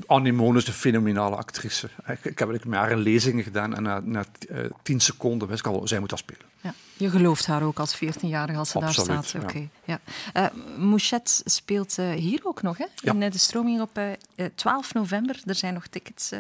Annie 0.06 0.32
Moon 0.32 0.56
is 0.56 0.66
een 0.66 0.72
fenomenale 0.72 1.36
actrice. 1.36 1.88
Ik, 2.06 2.24
ik 2.24 2.38
heb 2.38 2.48
met 2.48 2.78
haar 2.78 2.92
een 2.92 2.98
lezing 2.98 3.44
gedaan 3.44 3.74
en 3.74 3.82
na, 3.82 4.00
na 4.00 4.24
eh, 4.48 4.64
tien 4.82 5.00
seconden 5.00 5.48
wist 5.48 5.66
ik 5.66 5.72
al, 5.72 5.88
zij 5.88 6.00
moet 6.00 6.10
dat 6.10 6.18
spelen. 6.18 6.46
Ja. 6.60 6.74
Je 6.96 7.10
gelooft 7.10 7.46
haar 7.46 7.62
ook 7.62 7.78
als 7.78 7.96
14-jarige 7.96 8.58
als 8.58 8.70
ze 8.70 8.78
Absoluut, 8.78 9.08
daar 9.08 9.24
staat. 9.24 9.42
ja. 9.42 9.48
Oké. 9.48 9.68
Ja. 9.84 10.00
Eh, 10.32 10.46
Mouchet 10.78 11.42
speelt 11.44 11.96
hier 11.96 12.40
ook 12.42 12.62
nog, 12.62 12.78
hè? 12.78 12.86
Ja. 12.94 13.12
In 13.12 13.30
de 13.30 13.38
stroming 13.38 13.80
op 13.80 13.96
eh, 13.96 14.12
eh, 14.34 14.46
12 14.54 14.94
november. 14.94 15.40
Er 15.44 15.54
zijn 15.54 15.74
nog 15.74 15.86
tickets 15.86 16.30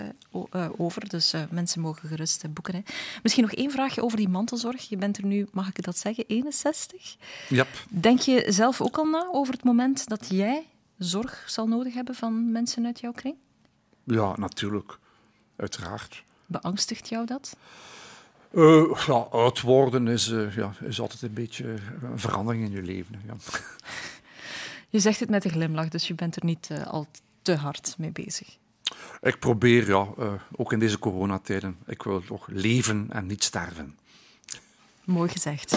over, 0.76 1.08
dus 1.08 1.34
mensen 1.50 1.80
mogen 1.80 2.08
gerust 2.08 2.52
boeken. 2.54 2.74
Hè. 2.74 2.80
Misschien 3.22 3.44
nog 3.44 3.52
één 3.52 3.70
vraagje 3.70 4.02
over 4.02 4.16
die 4.16 4.28
mantelzorg. 4.28 4.88
Je 4.88 4.96
bent 4.96 5.18
er 5.18 5.26
nu, 5.26 5.46
mag 5.52 5.68
ik 5.68 5.82
dat 5.82 5.98
zeggen, 5.98 6.24
61. 6.26 7.16
Yep. 7.48 7.68
Denk 7.88 8.20
je 8.20 8.44
zelf 8.48 8.80
ook 8.80 8.98
al 8.98 9.04
na 9.04 9.28
over 9.32 9.54
het 9.54 9.64
moment 9.64 10.08
dat 10.08 10.26
jij 10.28 10.66
zorg 11.02 11.44
zal 11.46 11.66
nodig 11.66 11.94
hebben 11.94 12.14
van 12.14 12.52
mensen 12.52 12.86
uit 12.86 13.00
jouw 13.00 13.12
kring? 13.12 13.34
Ja, 14.04 14.36
natuurlijk. 14.36 14.98
Uiteraard. 15.56 16.24
Beangstigt 16.46 17.08
jou 17.08 17.26
dat? 17.26 17.56
Eh, 18.54 19.04
ja, 19.06 19.14
oud 19.14 19.60
worden 19.60 20.08
is, 20.08 20.30
eh, 20.30 20.56
ja, 20.56 20.72
is 20.80 21.00
altijd 21.00 21.22
een 21.22 21.32
beetje 21.32 21.74
een 22.02 22.18
verandering 22.18 22.64
in 22.64 22.70
je 22.70 22.82
leven. 22.82 23.22
Ja. 23.26 23.34
Je 24.88 25.00
zegt 25.00 25.20
het 25.20 25.30
met 25.30 25.44
een 25.44 25.50
glimlach, 25.50 25.88
dus 25.88 26.08
je 26.08 26.14
bent 26.14 26.36
er 26.36 26.44
niet 26.44 26.70
eh, 26.70 26.86
al 26.86 27.06
te 27.42 27.54
hard 27.54 27.94
mee 27.98 28.10
bezig. 28.10 28.56
Ik 29.20 29.38
probeer, 29.38 29.86
ja, 29.86 30.08
ook 30.56 30.72
in 30.72 30.78
deze 30.78 30.98
coronatijden, 30.98 31.76
ik 31.86 32.02
wil 32.02 32.24
toch 32.24 32.46
leven 32.50 33.06
en 33.10 33.26
niet 33.26 33.44
sterven. 33.44 33.98
Mooi 35.04 35.30
gezegd. 35.30 35.76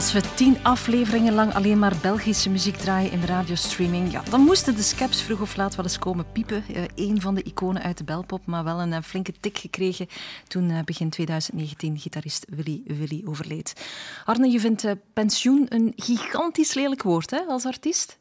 Als 0.00 0.12
we 0.12 0.34
tien 0.34 0.56
afleveringen 0.62 1.34
lang 1.34 1.54
alleen 1.54 1.78
maar 1.78 1.96
Belgische 2.02 2.50
muziek 2.50 2.76
draaien 2.76 3.10
in 3.10 3.20
de 3.20 3.26
radiostreaming, 3.26 4.12
ja, 4.12 4.22
dan 4.22 4.40
moesten 4.40 4.74
de 4.74 4.82
skeps 4.82 5.22
vroeg 5.22 5.40
of 5.40 5.56
laat 5.56 5.74
wel 5.74 5.84
eens 5.84 5.98
komen 5.98 6.32
piepen. 6.32 6.64
Eh, 6.74 6.82
een 6.94 7.20
van 7.20 7.34
de 7.34 7.42
iconen 7.42 7.82
uit 7.82 7.98
de 7.98 8.04
belpop, 8.04 8.46
maar 8.46 8.64
wel 8.64 8.80
een 8.80 8.92
eh, 8.92 9.02
flinke 9.02 9.32
tik 9.40 9.58
gekregen 9.58 10.06
toen 10.48 10.70
eh, 10.70 10.82
begin 10.84 11.10
2019 11.10 11.98
gitarist 11.98 12.46
Willy 12.48 12.82
Willy 12.86 13.22
overleed. 13.26 13.86
Arne, 14.24 14.48
je 14.50 14.60
vindt 14.60 14.84
eh, 14.84 14.92
pensioen 15.12 15.66
een 15.68 15.92
gigantisch 15.96 16.74
lelijk 16.74 17.02
woord 17.02 17.30
hè, 17.30 17.40
als 17.40 17.66
artiest? 17.66 18.18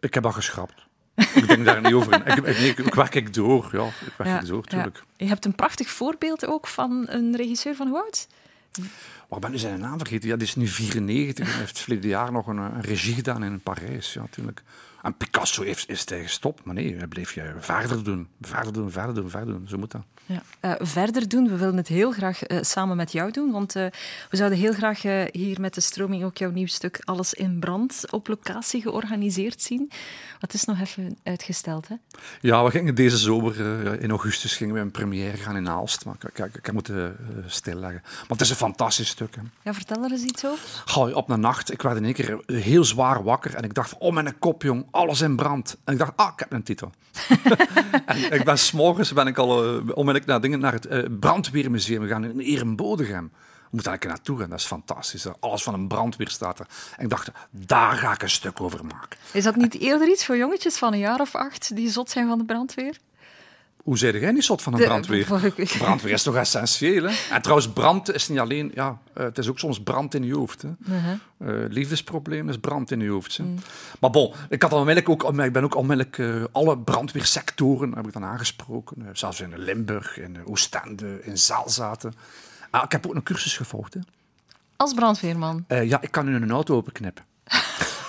Ik 0.00 0.14
heb 0.14 0.22
dat 0.22 0.34
geschrapt. 0.34 0.86
ik 1.14 1.46
denk 1.48 1.64
daar 1.64 1.80
niet 1.80 1.92
over. 1.92 2.12
in. 2.12 2.44
Ik, 2.46 2.58
ik, 2.58 2.78
ik, 2.78 2.94
werk 2.94 3.14
ik 3.14 3.34
door, 3.34 3.68
ja. 3.72 3.86
Ik 3.86 4.14
werk 4.16 4.30
Ja, 4.30 4.40
ik 4.40 4.46
door, 4.46 4.64
tuurlijk. 4.64 4.96
ja. 4.96 5.24
Je 5.24 5.26
hebt 5.26 5.44
een 5.44 5.54
prachtig 5.54 5.90
voorbeeld 5.90 6.46
ook 6.46 6.66
van 6.66 7.04
een 7.08 7.36
regisseur 7.36 7.74
van 7.74 7.88
hoe 7.88 8.02
oud? 8.02 8.26
Maar 9.28 9.38
ik 9.38 9.44
ben 9.44 9.50
nu 9.50 9.58
zijn 9.58 9.80
naam 9.80 9.98
vergeten. 9.98 10.28
Ja, 10.28 10.36
die 10.36 10.46
is 10.46 10.54
nu 10.54 10.66
94 10.66 11.52
en 11.52 11.58
heeft 11.58 11.78
verleden 11.78 12.08
jaar 12.08 12.32
nog 12.32 12.46
een, 12.46 12.56
een 12.56 12.80
regie 12.80 13.14
gedaan 13.14 13.44
in 13.44 13.60
Parijs. 13.60 14.12
Ja, 14.12 14.20
natuurlijk. 14.20 14.62
En 15.06 15.16
Picasso 15.16 15.62
heeft, 15.62 15.88
is 15.88 16.08
hij 16.08 16.22
gestopt, 16.22 16.64
maar 16.64 16.74
nee, 16.74 16.96
hij 16.96 17.06
bleef 17.06 17.34
je 17.34 17.54
verder 17.58 18.04
doen. 18.04 18.28
Verder 18.40 18.72
doen, 18.72 18.90
verder 18.90 19.14
doen, 19.14 19.30
verder 19.30 19.54
doen. 19.54 19.68
Zo 19.68 19.78
moet 19.78 19.90
dat. 19.90 20.02
Ja. 20.26 20.42
Eh, 20.60 20.72
verder 20.78 21.28
doen, 21.28 21.48
we 21.48 21.56
willen 21.56 21.76
het 21.76 21.88
heel 21.88 22.12
graag 22.12 22.42
eh, 22.42 22.58
samen 22.62 22.96
met 22.96 23.12
jou 23.12 23.30
doen, 23.30 23.50
want 23.52 23.76
eh, 23.76 23.86
we 24.30 24.36
zouden 24.36 24.58
heel 24.58 24.72
graag 24.72 25.04
eh, 25.04 25.22
hier 25.32 25.60
met 25.60 25.74
de 25.74 25.80
stroming 25.80 26.24
ook 26.24 26.36
jouw 26.36 26.50
nieuw 26.50 26.66
stuk 26.66 27.00
Alles 27.04 27.34
in 27.34 27.58
Brand 27.58 28.04
op 28.10 28.28
locatie 28.28 28.82
georganiseerd 28.82 29.62
zien. 29.62 29.90
Het 30.38 30.54
is 30.54 30.64
nog 30.64 30.80
even 30.80 31.18
uitgesteld, 31.22 31.88
hè? 31.88 31.94
Ja, 32.40 32.64
we 32.64 32.70
gingen 32.70 32.94
deze 32.94 33.16
zomer, 33.16 33.60
eh, 33.60 34.02
in 34.02 34.10
augustus, 34.10 34.56
gingen 34.56 34.74
we 34.74 34.80
een 34.80 34.90
première 34.90 35.36
gaan 35.36 35.56
in 35.56 35.68
Aalst. 35.68 36.04
Maar 36.04 36.14
ik, 36.14 36.38
ik, 36.38 36.54
ik 36.54 36.66
heb 36.66 36.74
moeten 36.74 36.96
eh, 36.96 37.36
stilleggen. 37.46 38.00
Maar 38.02 38.24
het 38.28 38.40
is 38.40 38.50
een 38.50 38.56
fantastisch 38.56 39.08
stuk. 39.08 39.34
Hè. 39.34 39.42
Ja, 39.62 39.74
vertel 39.74 40.04
er 40.04 40.10
eens 40.10 40.22
iets 40.22 40.46
over. 40.46 40.82
Goh, 40.86 41.16
op 41.16 41.30
een 41.30 41.40
nacht, 41.40 41.72
ik 41.72 41.82
werd 41.82 41.96
in 41.96 42.04
één 42.04 42.14
keer 42.14 42.40
heel 42.46 42.84
zwaar 42.84 43.22
wakker 43.22 43.54
en 43.54 43.62
ik 43.62 43.74
dacht, 43.74 43.98
oh 43.98 44.12
mijn 44.12 44.38
kop 44.38 44.62
jong, 44.62 44.86
alles 44.96 45.20
in 45.20 45.36
brand. 45.36 45.76
En 45.84 45.92
ik 45.92 45.98
dacht, 45.98 46.12
ah, 46.16 46.32
ik 46.32 46.38
heb 46.38 46.52
een 46.52 46.62
titel. 46.62 46.90
en 48.06 48.32
ik 48.32 48.44
ben 48.44 48.58
s'morgens 48.58 49.12
ben 49.12 49.26
ik 49.26 49.38
al 49.38 49.64
uh, 49.64 49.70
onmiddellijk 49.76 50.26
naar, 50.26 50.40
dingen, 50.40 50.60
naar 50.60 50.72
het 50.72 50.86
uh, 50.86 51.04
brandweermuseum 51.20 52.02
gegaan 52.02 52.24
in 52.24 52.38
Erembodegem. 52.38 53.32
We 53.32 53.68
moeten 53.70 53.90
daar 54.00 54.08
naartoe 54.08 54.38
gaan, 54.38 54.50
dat 54.50 54.58
is 54.58 54.64
fantastisch. 54.64 55.26
Alles 55.40 55.62
van 55.62 55.74
een 55.74 55.88
brandweer 55.88 56.28
staat 56.28 56.58
er. 56.58 56.66
En 56.96 57.04
ik 57.04 57.10
dacht, 57.10 57.30
daar 57.50 57.92
ga 57.92 58.12
ik 58.12 58.22
een 58.22 58.30
stuk 58.30 58.60
over 58.60 58.84
maken. 58.84 59.18
Is 59.32 59.44
dat 59.44 59.56
niet 59.56 59.78
eerder 59.78 60.08
iets 60.08 60.24
voor 60.24 60.36
jongetjes 60.36 60.76
van 60.76 60.92
een 60.92 60.98
jaar 60.98 61.20
of 61.20 61.34
acht 61.34 61.76
die 61.76 61.90
zot 61.90 62.10
zijn 62.10 62.28
van 62.28 62.38
de 62.38 62.44
brandweer? 62.44 62.96
Hoe 63.86 63.98
zei 63.98 64.20
jij 64.20 64.32
niet 64.32 64.44
zot 64.44 64.62
van 64.62 64.72
een 64.72 64.78
De- 64.78 64.84
brandweer? 64.84 65.24
Brandweer 65.78 66.12
is 66.12 66.22
toch 66.22 66.36
essentieel, 66.36 67.04
hè? 67.04 67.14
En 67.30 67.42
trouwens, 67.42 67.68
brand 67.72 68.12
is 68.14 68.28
niet 68.28 68.38
alleen... 68.38 68.70
Ja, 68.74 68.98
eh, 69.14 69.24
het 69.24 69.38
is 69.38 69.48
ook 69.48 69.58
soms 69.58 69.82
brand 69.82 70.14
in 70.14 70.24
je 70.24 70.34
hoofd, 70.34 70.62
hè? 70.62 70.68
Eh, 70.68 71.68
liefdesprobleem 71.68 72.48
is 72.48 72.58
brand 72.58 72.90
in 72.90 73.00
je 73.00 73.08
hoofd. 73.08 73.36
Hè? 73.36 73.44
Maar 74.00 74.10
bon, 74.10 74.34
ik, 74.48 74.62
had 74.62 74.72
onmiddellijk 74.72 75.08
ook, 75.08 75.40
ik 75.40 75.52
ben 75.52 75.64
ook 75.64 75.74
onmiddellijk 75.74 76.18
eh, 76.18 76.44
alle 76.52 76.78
brandweersectoren 76.78 77.94
heb 77.94 78.06
ik 78.06 78.12
dan 78.12 78.24
aangesproken. 78.24 79.08
Zelfs 79.12 79.40
in 79.40 79.58
Limburg, 79.58 80.18
in 80.18 80.46
Oostende, 80.46 81.20
in 81.22 81.38
Zaalzaten. 81.38 82.14
Ah, 82.70 82.82
ik 82.84 82.92
heb 82.92 83.06
ook 83.06 83.14
een 83.14 83.22
cursus 83.22 83.56
gevolgd. 83.56 83.94
Hè? 83.94 84.00
Als 84.76 84.94
brandweerman. 84.94 85.64
Ja, 85.68 86.00
ik 86.00 86.10
kan 86.10 86.24
nu 86.24 86.34
een 86.34 86.50
auto 86.50 86.76
openknippen. 86.76 87.24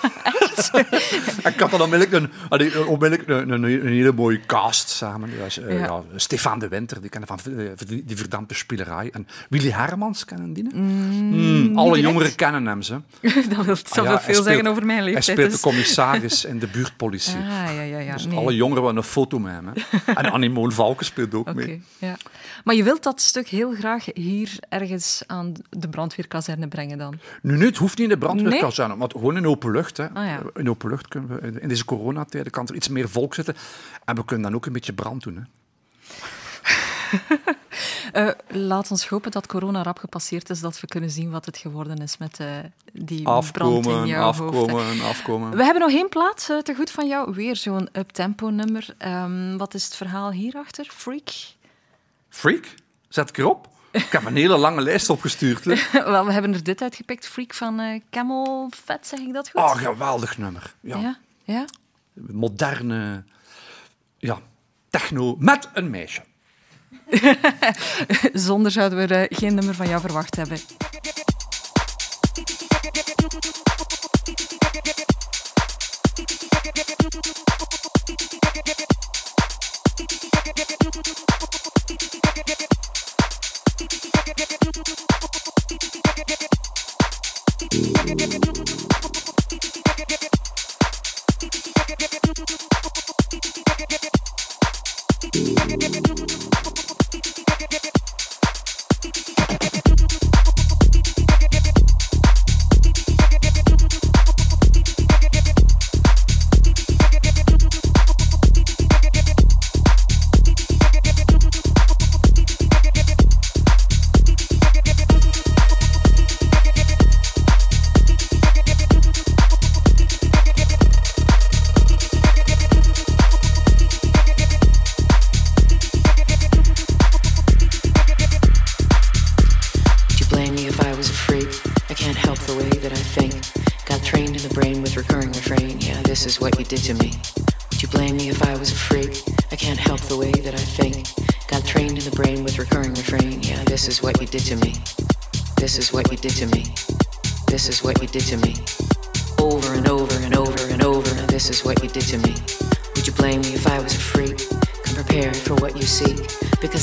ik 1.52 1.60
had 1.60 1.70
dan 1.70 1.80
onmiddellijk 1.80 2.12
een, 2.12 2.30
een, 2.48 3.50
een, 3.50 3.62
een 3.62 3.86
hele 3.86 4.12
mooie 4.12 4.40
cast 4.46 4.88
samen. 4.88 5.30
Eh, 5.30 5.78
Ja. 5.78 5.84
ja, 5.84 6.02
Stefan 6.16 6.58
de 6.58 6.68
Winter, 6.68 7.00
die 7.00 7.10
kennen 7.10 7.28
van 7.28 7.38
eh, 7.58 7.70
die, 8.04 8.16
verdampte 8.16 8.54
spielerij. 8.54 9.10
En 9.12 9.26
Willy 9.48 9.70
Hermans 9.70 10.24
kennen 10.24 10.52
die? 10.52 10.64
hè? 10.72 10.78
Mm, 10.78 11.78
alle 11.78 12.00
jongeren 12.00 12.34
kennen 12.34 12.66
hem. 12.66 12.82
Ze. 12.82 12.92
dat 13.56 13.64
wil, 13.64 13.74
Ah 13.90 14.04
ja, 14.04 14.04
veel 14.04 14.04
hij 14.04 14.14
zeggen 14.34 14.42
speelt- 14.44 14.66
over 14.66 14.86
mijn 14.86 14.98
Hij 14.98 15.06
leeftijd. 15.06 15.24
speelt 15.24 15.38
de 15.46 15.48
dus- 15.52 15.60
commissaris 15.60 16.44
in 16.44 16.58
de 16.58 16.66
buurtpolitie. 16.66 17.36
Ah, 17.36 17.74
ja, 17.74 17.80
ja, 17.80 17.98
ja. 17.98 18.12
Dus 18.12 18.26
nee. 18.26 18.36
alle 18.38 18.54
jongeren 18.54 18.82
willen 18.82 18.96
een 18.96 19.02
foto 19.02 19.38
met 19.38 19.52
hem. 19.52 19.66
Hè. 19.74 20.12
En 20.12 20.30
Annie 20.32 20.52
Valken 20.70 21.06
speelt 21.06 21.34
ook 21.34 21.54
mee. 21.54 21.82
ja. 21.98 22.16
Maar 22.64 22.74
je 22.74 22.82
wilt 22.82 23.02
dat 23.02 23.20
stuk 23.20 23.48
heel 23.48 23.72
graag 23.74 24.04
hier 24.14 24.56
ergens 24.68 25.22
aan 25.26 25.52
de 25.70 25.88
brandweerkazerne 25.88 26.68
brengen 26.68 26.98
dan? 26.98 27.18
Nu, 27.42 27.56
nu, 27.56 27.66
het 27.66 27.76
hoeft 27.76 27.98
niet 27.98 28.10
in 28.10 28.18
de 28.18 28.26
brandweerkazerne, 28.26 28.94
maar 28.94 29.08
gewoon 29.12 29.36
in 29.36 29.46
open 29.46 29.70
lucht. 29.70 29.96
Hè. 29.96 30.08
Ah, 30.12 30.26
In 30.54 30.70
open 30.70 30.88
lucht 30.90 31.08
kunnen 31.08 31.40
we, 31.40 31.60
in 31.60 31.68
deze 31.68 31.84
coronatijden 31.84 32.52
kan 32.52 32.66
er 32.66 32.74
iets 32.74 32.88
meer 32.88 33.08
volk 33.08 33.34
zitten. 33.34 33.56
En 34.04 34.14
we 34.14 34.24
kunnen 34.24 34.46
dan 34.46 34.54
ook 34.54 34.66
een 34.66 34.72
beetje 34.72 34.92
brand 34.92 35.22
doen. 35.22 35.36
Hè. 35.36 35.42
Eh, 38.12 38.28
laat 38.48 38.90
ons 38.90 39.08
hopen 39.08 39.30
dat 39.30 39.46
corona 39.46 39.82
rap 39.82 39.98
gepasseerd 39.98 40.50
is, 40.50 40.60
dat 40.60 40.80
we 40.80 40.86
kunnen 40.86 41.10
zien 41.10 41.30
wat 41.30 41.46
het 41.46 41.56
geworden 41.56 41.96
is 41.98 42.18
met 42.18 42.40
eh, 42.40 42.46
die 42.92 43.22
brand 43.22 43.56
in 43.56 43.62
Afkomen, 43.62 44.06
jouw 44.06 44.22
hoofd. 44.32 44.38
hè. 44.38 44.44
afkomen, 44.44 45.00
afkomen. 45.00 45.56
We 45.56 45.64
hebben 45.64 45.82
nog 45.82 45.92
één 45.92 46.08
plaats 46.08 46.48
eh, 46.48 46.58
te 46.58 46.74
goed 46.74 46.90
van 46.90 47.08
jou. 47.08 47.34
Weer 47.34 47.56
zo'n 47.56 47.88
up-tempo 47.92 48.48
nummer. 48.48 48.94
Ehm, 48.98 49.56
wat 49.56 49.74
is 49.74 49.84
het 49.84 49.94
verhaal 49.94 50.30
hierachter? 50.30 50.88
Freak? 50.92 51.28
Freak? 52.28 52.74
Zet 53.08 53.28
ik 53.28 53.38
erop? 53.38 53.68
Ik 53.90 54.12
heb 54.12 54.24
een 54.24 54.36
hele 54.36 54.56
lange 54.56 54.80
lijst 54.80 55.10
opgestuurd. 55.10 55.64
Wel, 55.92 56.26
we 56.26 56.32
hebben 56.32 56.54
er 56.54 56.62
dit 56.62 56.82
uitgepikt. 56.82 57.28
Freak 57.28 57.54
van 57.54 57.80
eh 57.80 58.00
Camel 58.10 58.70
Fat, 58.84 59.06
zeg 59.06 59.18
ik 59.18 59.32
dat 59.32 59.50
goed? 59.50 59.60
Oh, 59.60 59.76
geweldig 59.76 60.38
nummer. 60.38 60.74
Ja. 60.80 60.98
ja? 60.98 61.18
ja? 61.44 61.64
Moderne 62.12 63.24
ja, 64.18 64.38
techno 64.90 65.36
met 65.38 65.68
een 65.74 65.90
meisje. 65.90 66.22
Zonder 68.32 68.70
zouden 68.70 69.08
we 69.08 69.14
eh, 69.14 69.38
geen 69.38 69.54
nummer 69.54 69.74
van 69.74 69.88
jou 69.88 70.00
verwacht 70.00 70.36
hebben. 70.36 70.58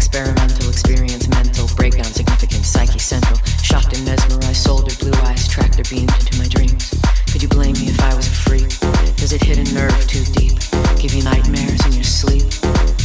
Experimental, 0.00 0.70
experience 0.70 1.28
mental, 1.28 1.68
breakdown 1.76 2.06
significant, 2.06 2.64
psyche 2.64 2.98
central. 2.98 3.38
Shocked 3.62 3.94
and 3.94 4.06
mesmerized, 4.06 4.56
soldered 4.56 4.98
blue 4.98 5.12
eyes, 5.28 5.46
tractor 5.46 5.82
beamed 5.90 6.10
into 6.18 6.38
my 6.38 6.48
dreams. 6.48 6.94
Could 7.30 7.42
you 7.42 7.48
blame 7.48 7.74
me 7.74 7.92
if 7.92 8.00
I 8.00 8.14
was 8.14 8.26
a 8.26 8.30
freak? 8.30 8.68
Does 9.20 9.34
it 9.34 9.42
hit 9.42 9.58
a 9.60 9.74
nerve 9.74 10.00
too 10.08 10.24
deep? 10.32 10.56
Give 10.98 11.12
you 11.12 11.22
nightmares 11.22 11.84
in 11.84 11.92
your 11.92 12.08
sleep? 12.08 12.48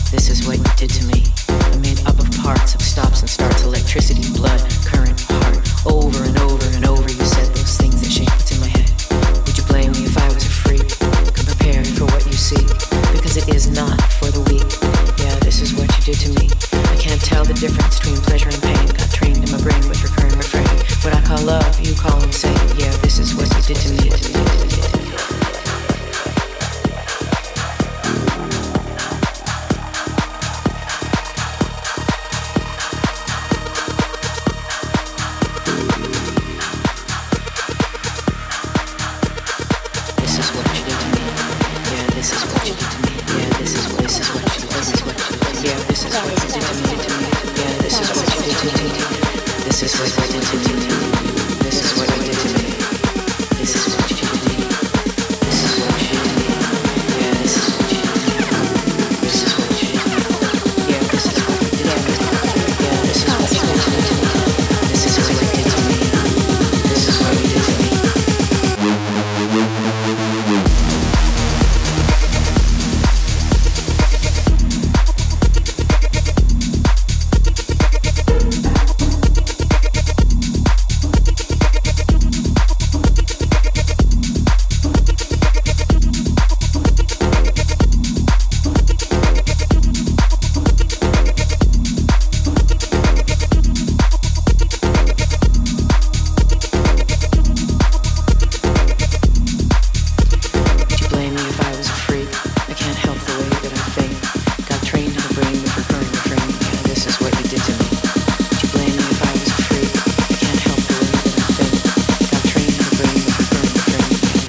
This 0.10 0.30
is 0.32 0.48
what 0.48 0.58
you 0.58 0.72
did 0.78 0.90
to 0.92 1.04
me. 1.12 1.28
I'm 1.50 1.82
made 1.82 2.00
up 2.08 2.18
of 2.18 2.32
parts, 2.40 2.74
of 2.74 2.82
stops 2.82 3.20
and 3.20 3.30
starts, 3.30 3.64
electricity, 3.64 4.32
blood, 4.32 4.64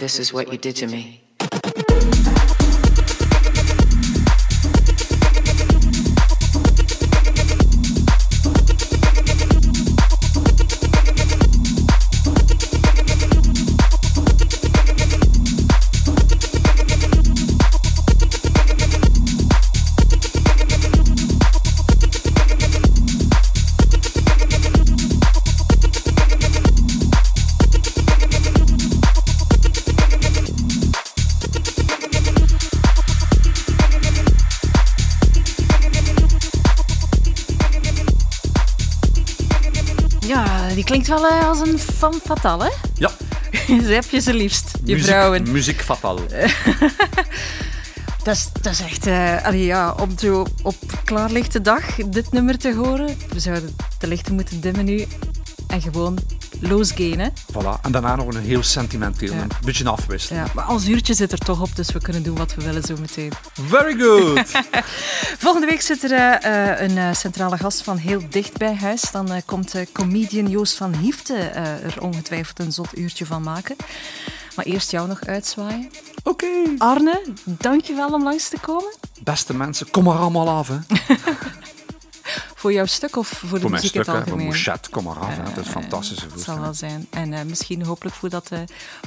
this 0.07 0.21
is 0.21 0.33
what 0.33 0.53
you 0.53 0.57
did 0.57 0.77
to 0.77 0.87
me. 0.87 1.26
Klinkt 41.07 41.23
wel 41.23 41.41
eh, 41.41 41.49
als 41.49 41.61
een 41.61 41.79
femme 41.79 42.19
fatale, 42.25 42.65
hè? 42.65 42.71
Ja. 42.95 43.11
Ze 43.87 43.93
heb 43.93 44.05
je 44.11 44.21
ze 44.21 44.35
liefst, 44.35 44.71
je 44.85 44.93
Muziek- 44.95 45.07
vrouwen. 45.09 45.51
Muziek 45.51 45.81
fatal. 45.83 46.21
Dat 48.23 48.35
is, 48.37 48.49
dat 48.61 48.73
is 48.73 48.81
echt... 48.81 49.07
eh, 49.07 49.45
allee, 49.45 49.65
ja, 49.65 49.95
om 50.01 50.19
zo 50.19 50.47
op 50.63 50.75
klaarlichte 51.05 51.61
dag 51.61 51.95
dit 52.07 52.33
nummer 52.33 52.59
te 52.59 52.75
horen. 52.75 53.17
We 53.33 53.41
zouden 53.41 53.77
de 53.99 54.07
lichten 54.07 54.35
moeten 54.35 54.61
dimmen 54.61 54.85
nu. 54.85 55.05
En 55.69 55.83
gewoon 55.83 56.19
losgaan, 56.61 57.19
hè? 57.19 57.29
Voilà. 57.57 57.81
En 57.83 57.93
daarna 57.93 58.17
nog 58.17 58.35
een 58.35 58.41
heel 58.41 58.63
sentimenteel. 58.63 59.33
Een 59.33 59.51
beetje 59.65 59.89
afwisselen. 59.89 60.43
Ja, 60.43 60.51
maar 60.55 60.69
ons 60.69 60.87
uurtje 60.89 61.15
zit 61.15 61.33
er 61.33 61.39
toch 61.39 61.61
op, 61.61 61.77
dus 61.77 61.93
we 61.93 62.01
kunnen 62.01 62.23
doen 62.23 62.37
wat 62.37 62.55
we 62.55 62.63
willen 62.63 62.83
zo 62.83 62.97
meteen. 63.01 63.33
Very 63.53 63.99
good. 63.99 64.51
Volgende 65.45 65.67
week 65.67 65.81
zit 65.81 66.03
er 66.03 66.13
eh, 66.13 66.73
eh, 66.73 66.81
een 66.81 66.99
eh, 66.99 67.13
centrale 67.13 67.59
gast 67.59 67.83
van 67.83 67.97
heel 67.97 68.23
dicht 68.31 68.57
bij 68.59 68.75
huis. 68.75 69.11
Dan 69.11 69.43
komt 69.45 69.75
eh, 69.75 69.87
comedian 69.93 70.49
Joost 70.49 70.77
van 70.77 70.95
Hiefte 70.95 71.35
er 71.35 72.01
ongetwijfeld 72.01 72.59
een 72.59 72.73
zot 72.73 72.99
uurtje 72.99 73.27
van 73.27 73.43
maken. 73.43 73.77
Maar 74.57 74.65
eerst 74.65 74.91
jou 74.91 75.09
nog 75.09 75.25
uitzwaaien. 75.25 75.91
Oké. 76.23 76.47
Arne, 76.79 77.23
dankjewel 77.45 78.09
om 78.09 78.23
langs 78.23 78.49
te 78.49 78.59
komen. 78.61 78.93
Beste 79.23 79.55
mensen, 79.55 79.91
kom 79.91 80.05
maar 80.05 80.19
allemaal 80.19 80.49
af. 80.49 80.69
Hè. 80.69 80.77
Voor 82.67 82.75
jouw 82.75 82.87
stuk 82.87 83.17
of 83.17 83.29
voor 83.29 83.41
de 83.41 83.49
Voor 83.49 83.59
mijn 83.61 83.73
muziek 83.73 83.89
stuk, 83.89 84.07
het 84.07 84.07
hè, 84.07 84.13
voor 84.13 84.23
algemeen? 84.23 84.47
Mouchet, 84.47 84.89
kom 84.89 85.05
maar 85.05 85.19
af. 85.19 85.37
Hè. 85.37 85.43
Dat 85.43 85.57
is 85.57 85.67
een 85.67 85.73
fantastische 85.83 86.27
Het 86.33 86.41
zal 86.41 86.61
wel 86.61 86.75
zijn. 86.75 87.07
En 87.11 87.33
eh, 87.33 87.43
misschien 87.43 87.85
hopelijk 87.85 88.17
voor 88.17 88.29
dat 88.29 88.51
eh, 88.51 88.59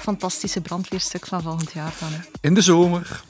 fantastische 0.01 0.61
brandweerstuk 0.61 1.25
van 1.25 1.41
volgend 1.41 1.71
jaar 1.71 1.93
dan. 1.99 2.09
hè. 2.11 2.17
In 2.41 2.53
de 2.53 2.61
zomer. 2.61 3.23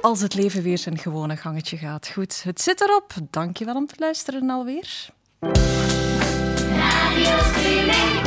Als 0.00 0.20
het 0.20 0.34
leven 0.34 0.62
weer 0.62 0.78
zijn 0.78 0.98
gewone 0.98 1.36
gangetje 1.36 1.76
gaat. 1.76 2.08
Goed, 2.14 2.40
het 2.42 2.60
zit 2.60 2.80
erop. 2.80 3.14
Dankjewel 3.30 3.74
om 3.74 3.86
te 3.86 3.94
luisteren 3.98 4.50
alweer. 4.50 5.08
Radio 5.40 7.36
streaming. 7.52 8.26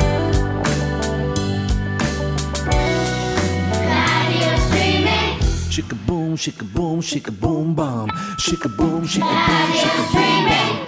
Radio 3.70 4.56
streaming. 4.68 5.42
Shika 5.70 5.96
boom, 6.06 6.36
shika 6.36 6.64
boom, 6.72 7.02
shika 7.02 7.30
boom 7.32 7.74
bam. 7.74 8.08
Shika 8.36 8.68
boom, 8.76 9.06
shika 9.06 9.26
boom, 9.46 9.72
shika 9.74 10.12
boom 10.12 10.44
bam. 10.44 10.83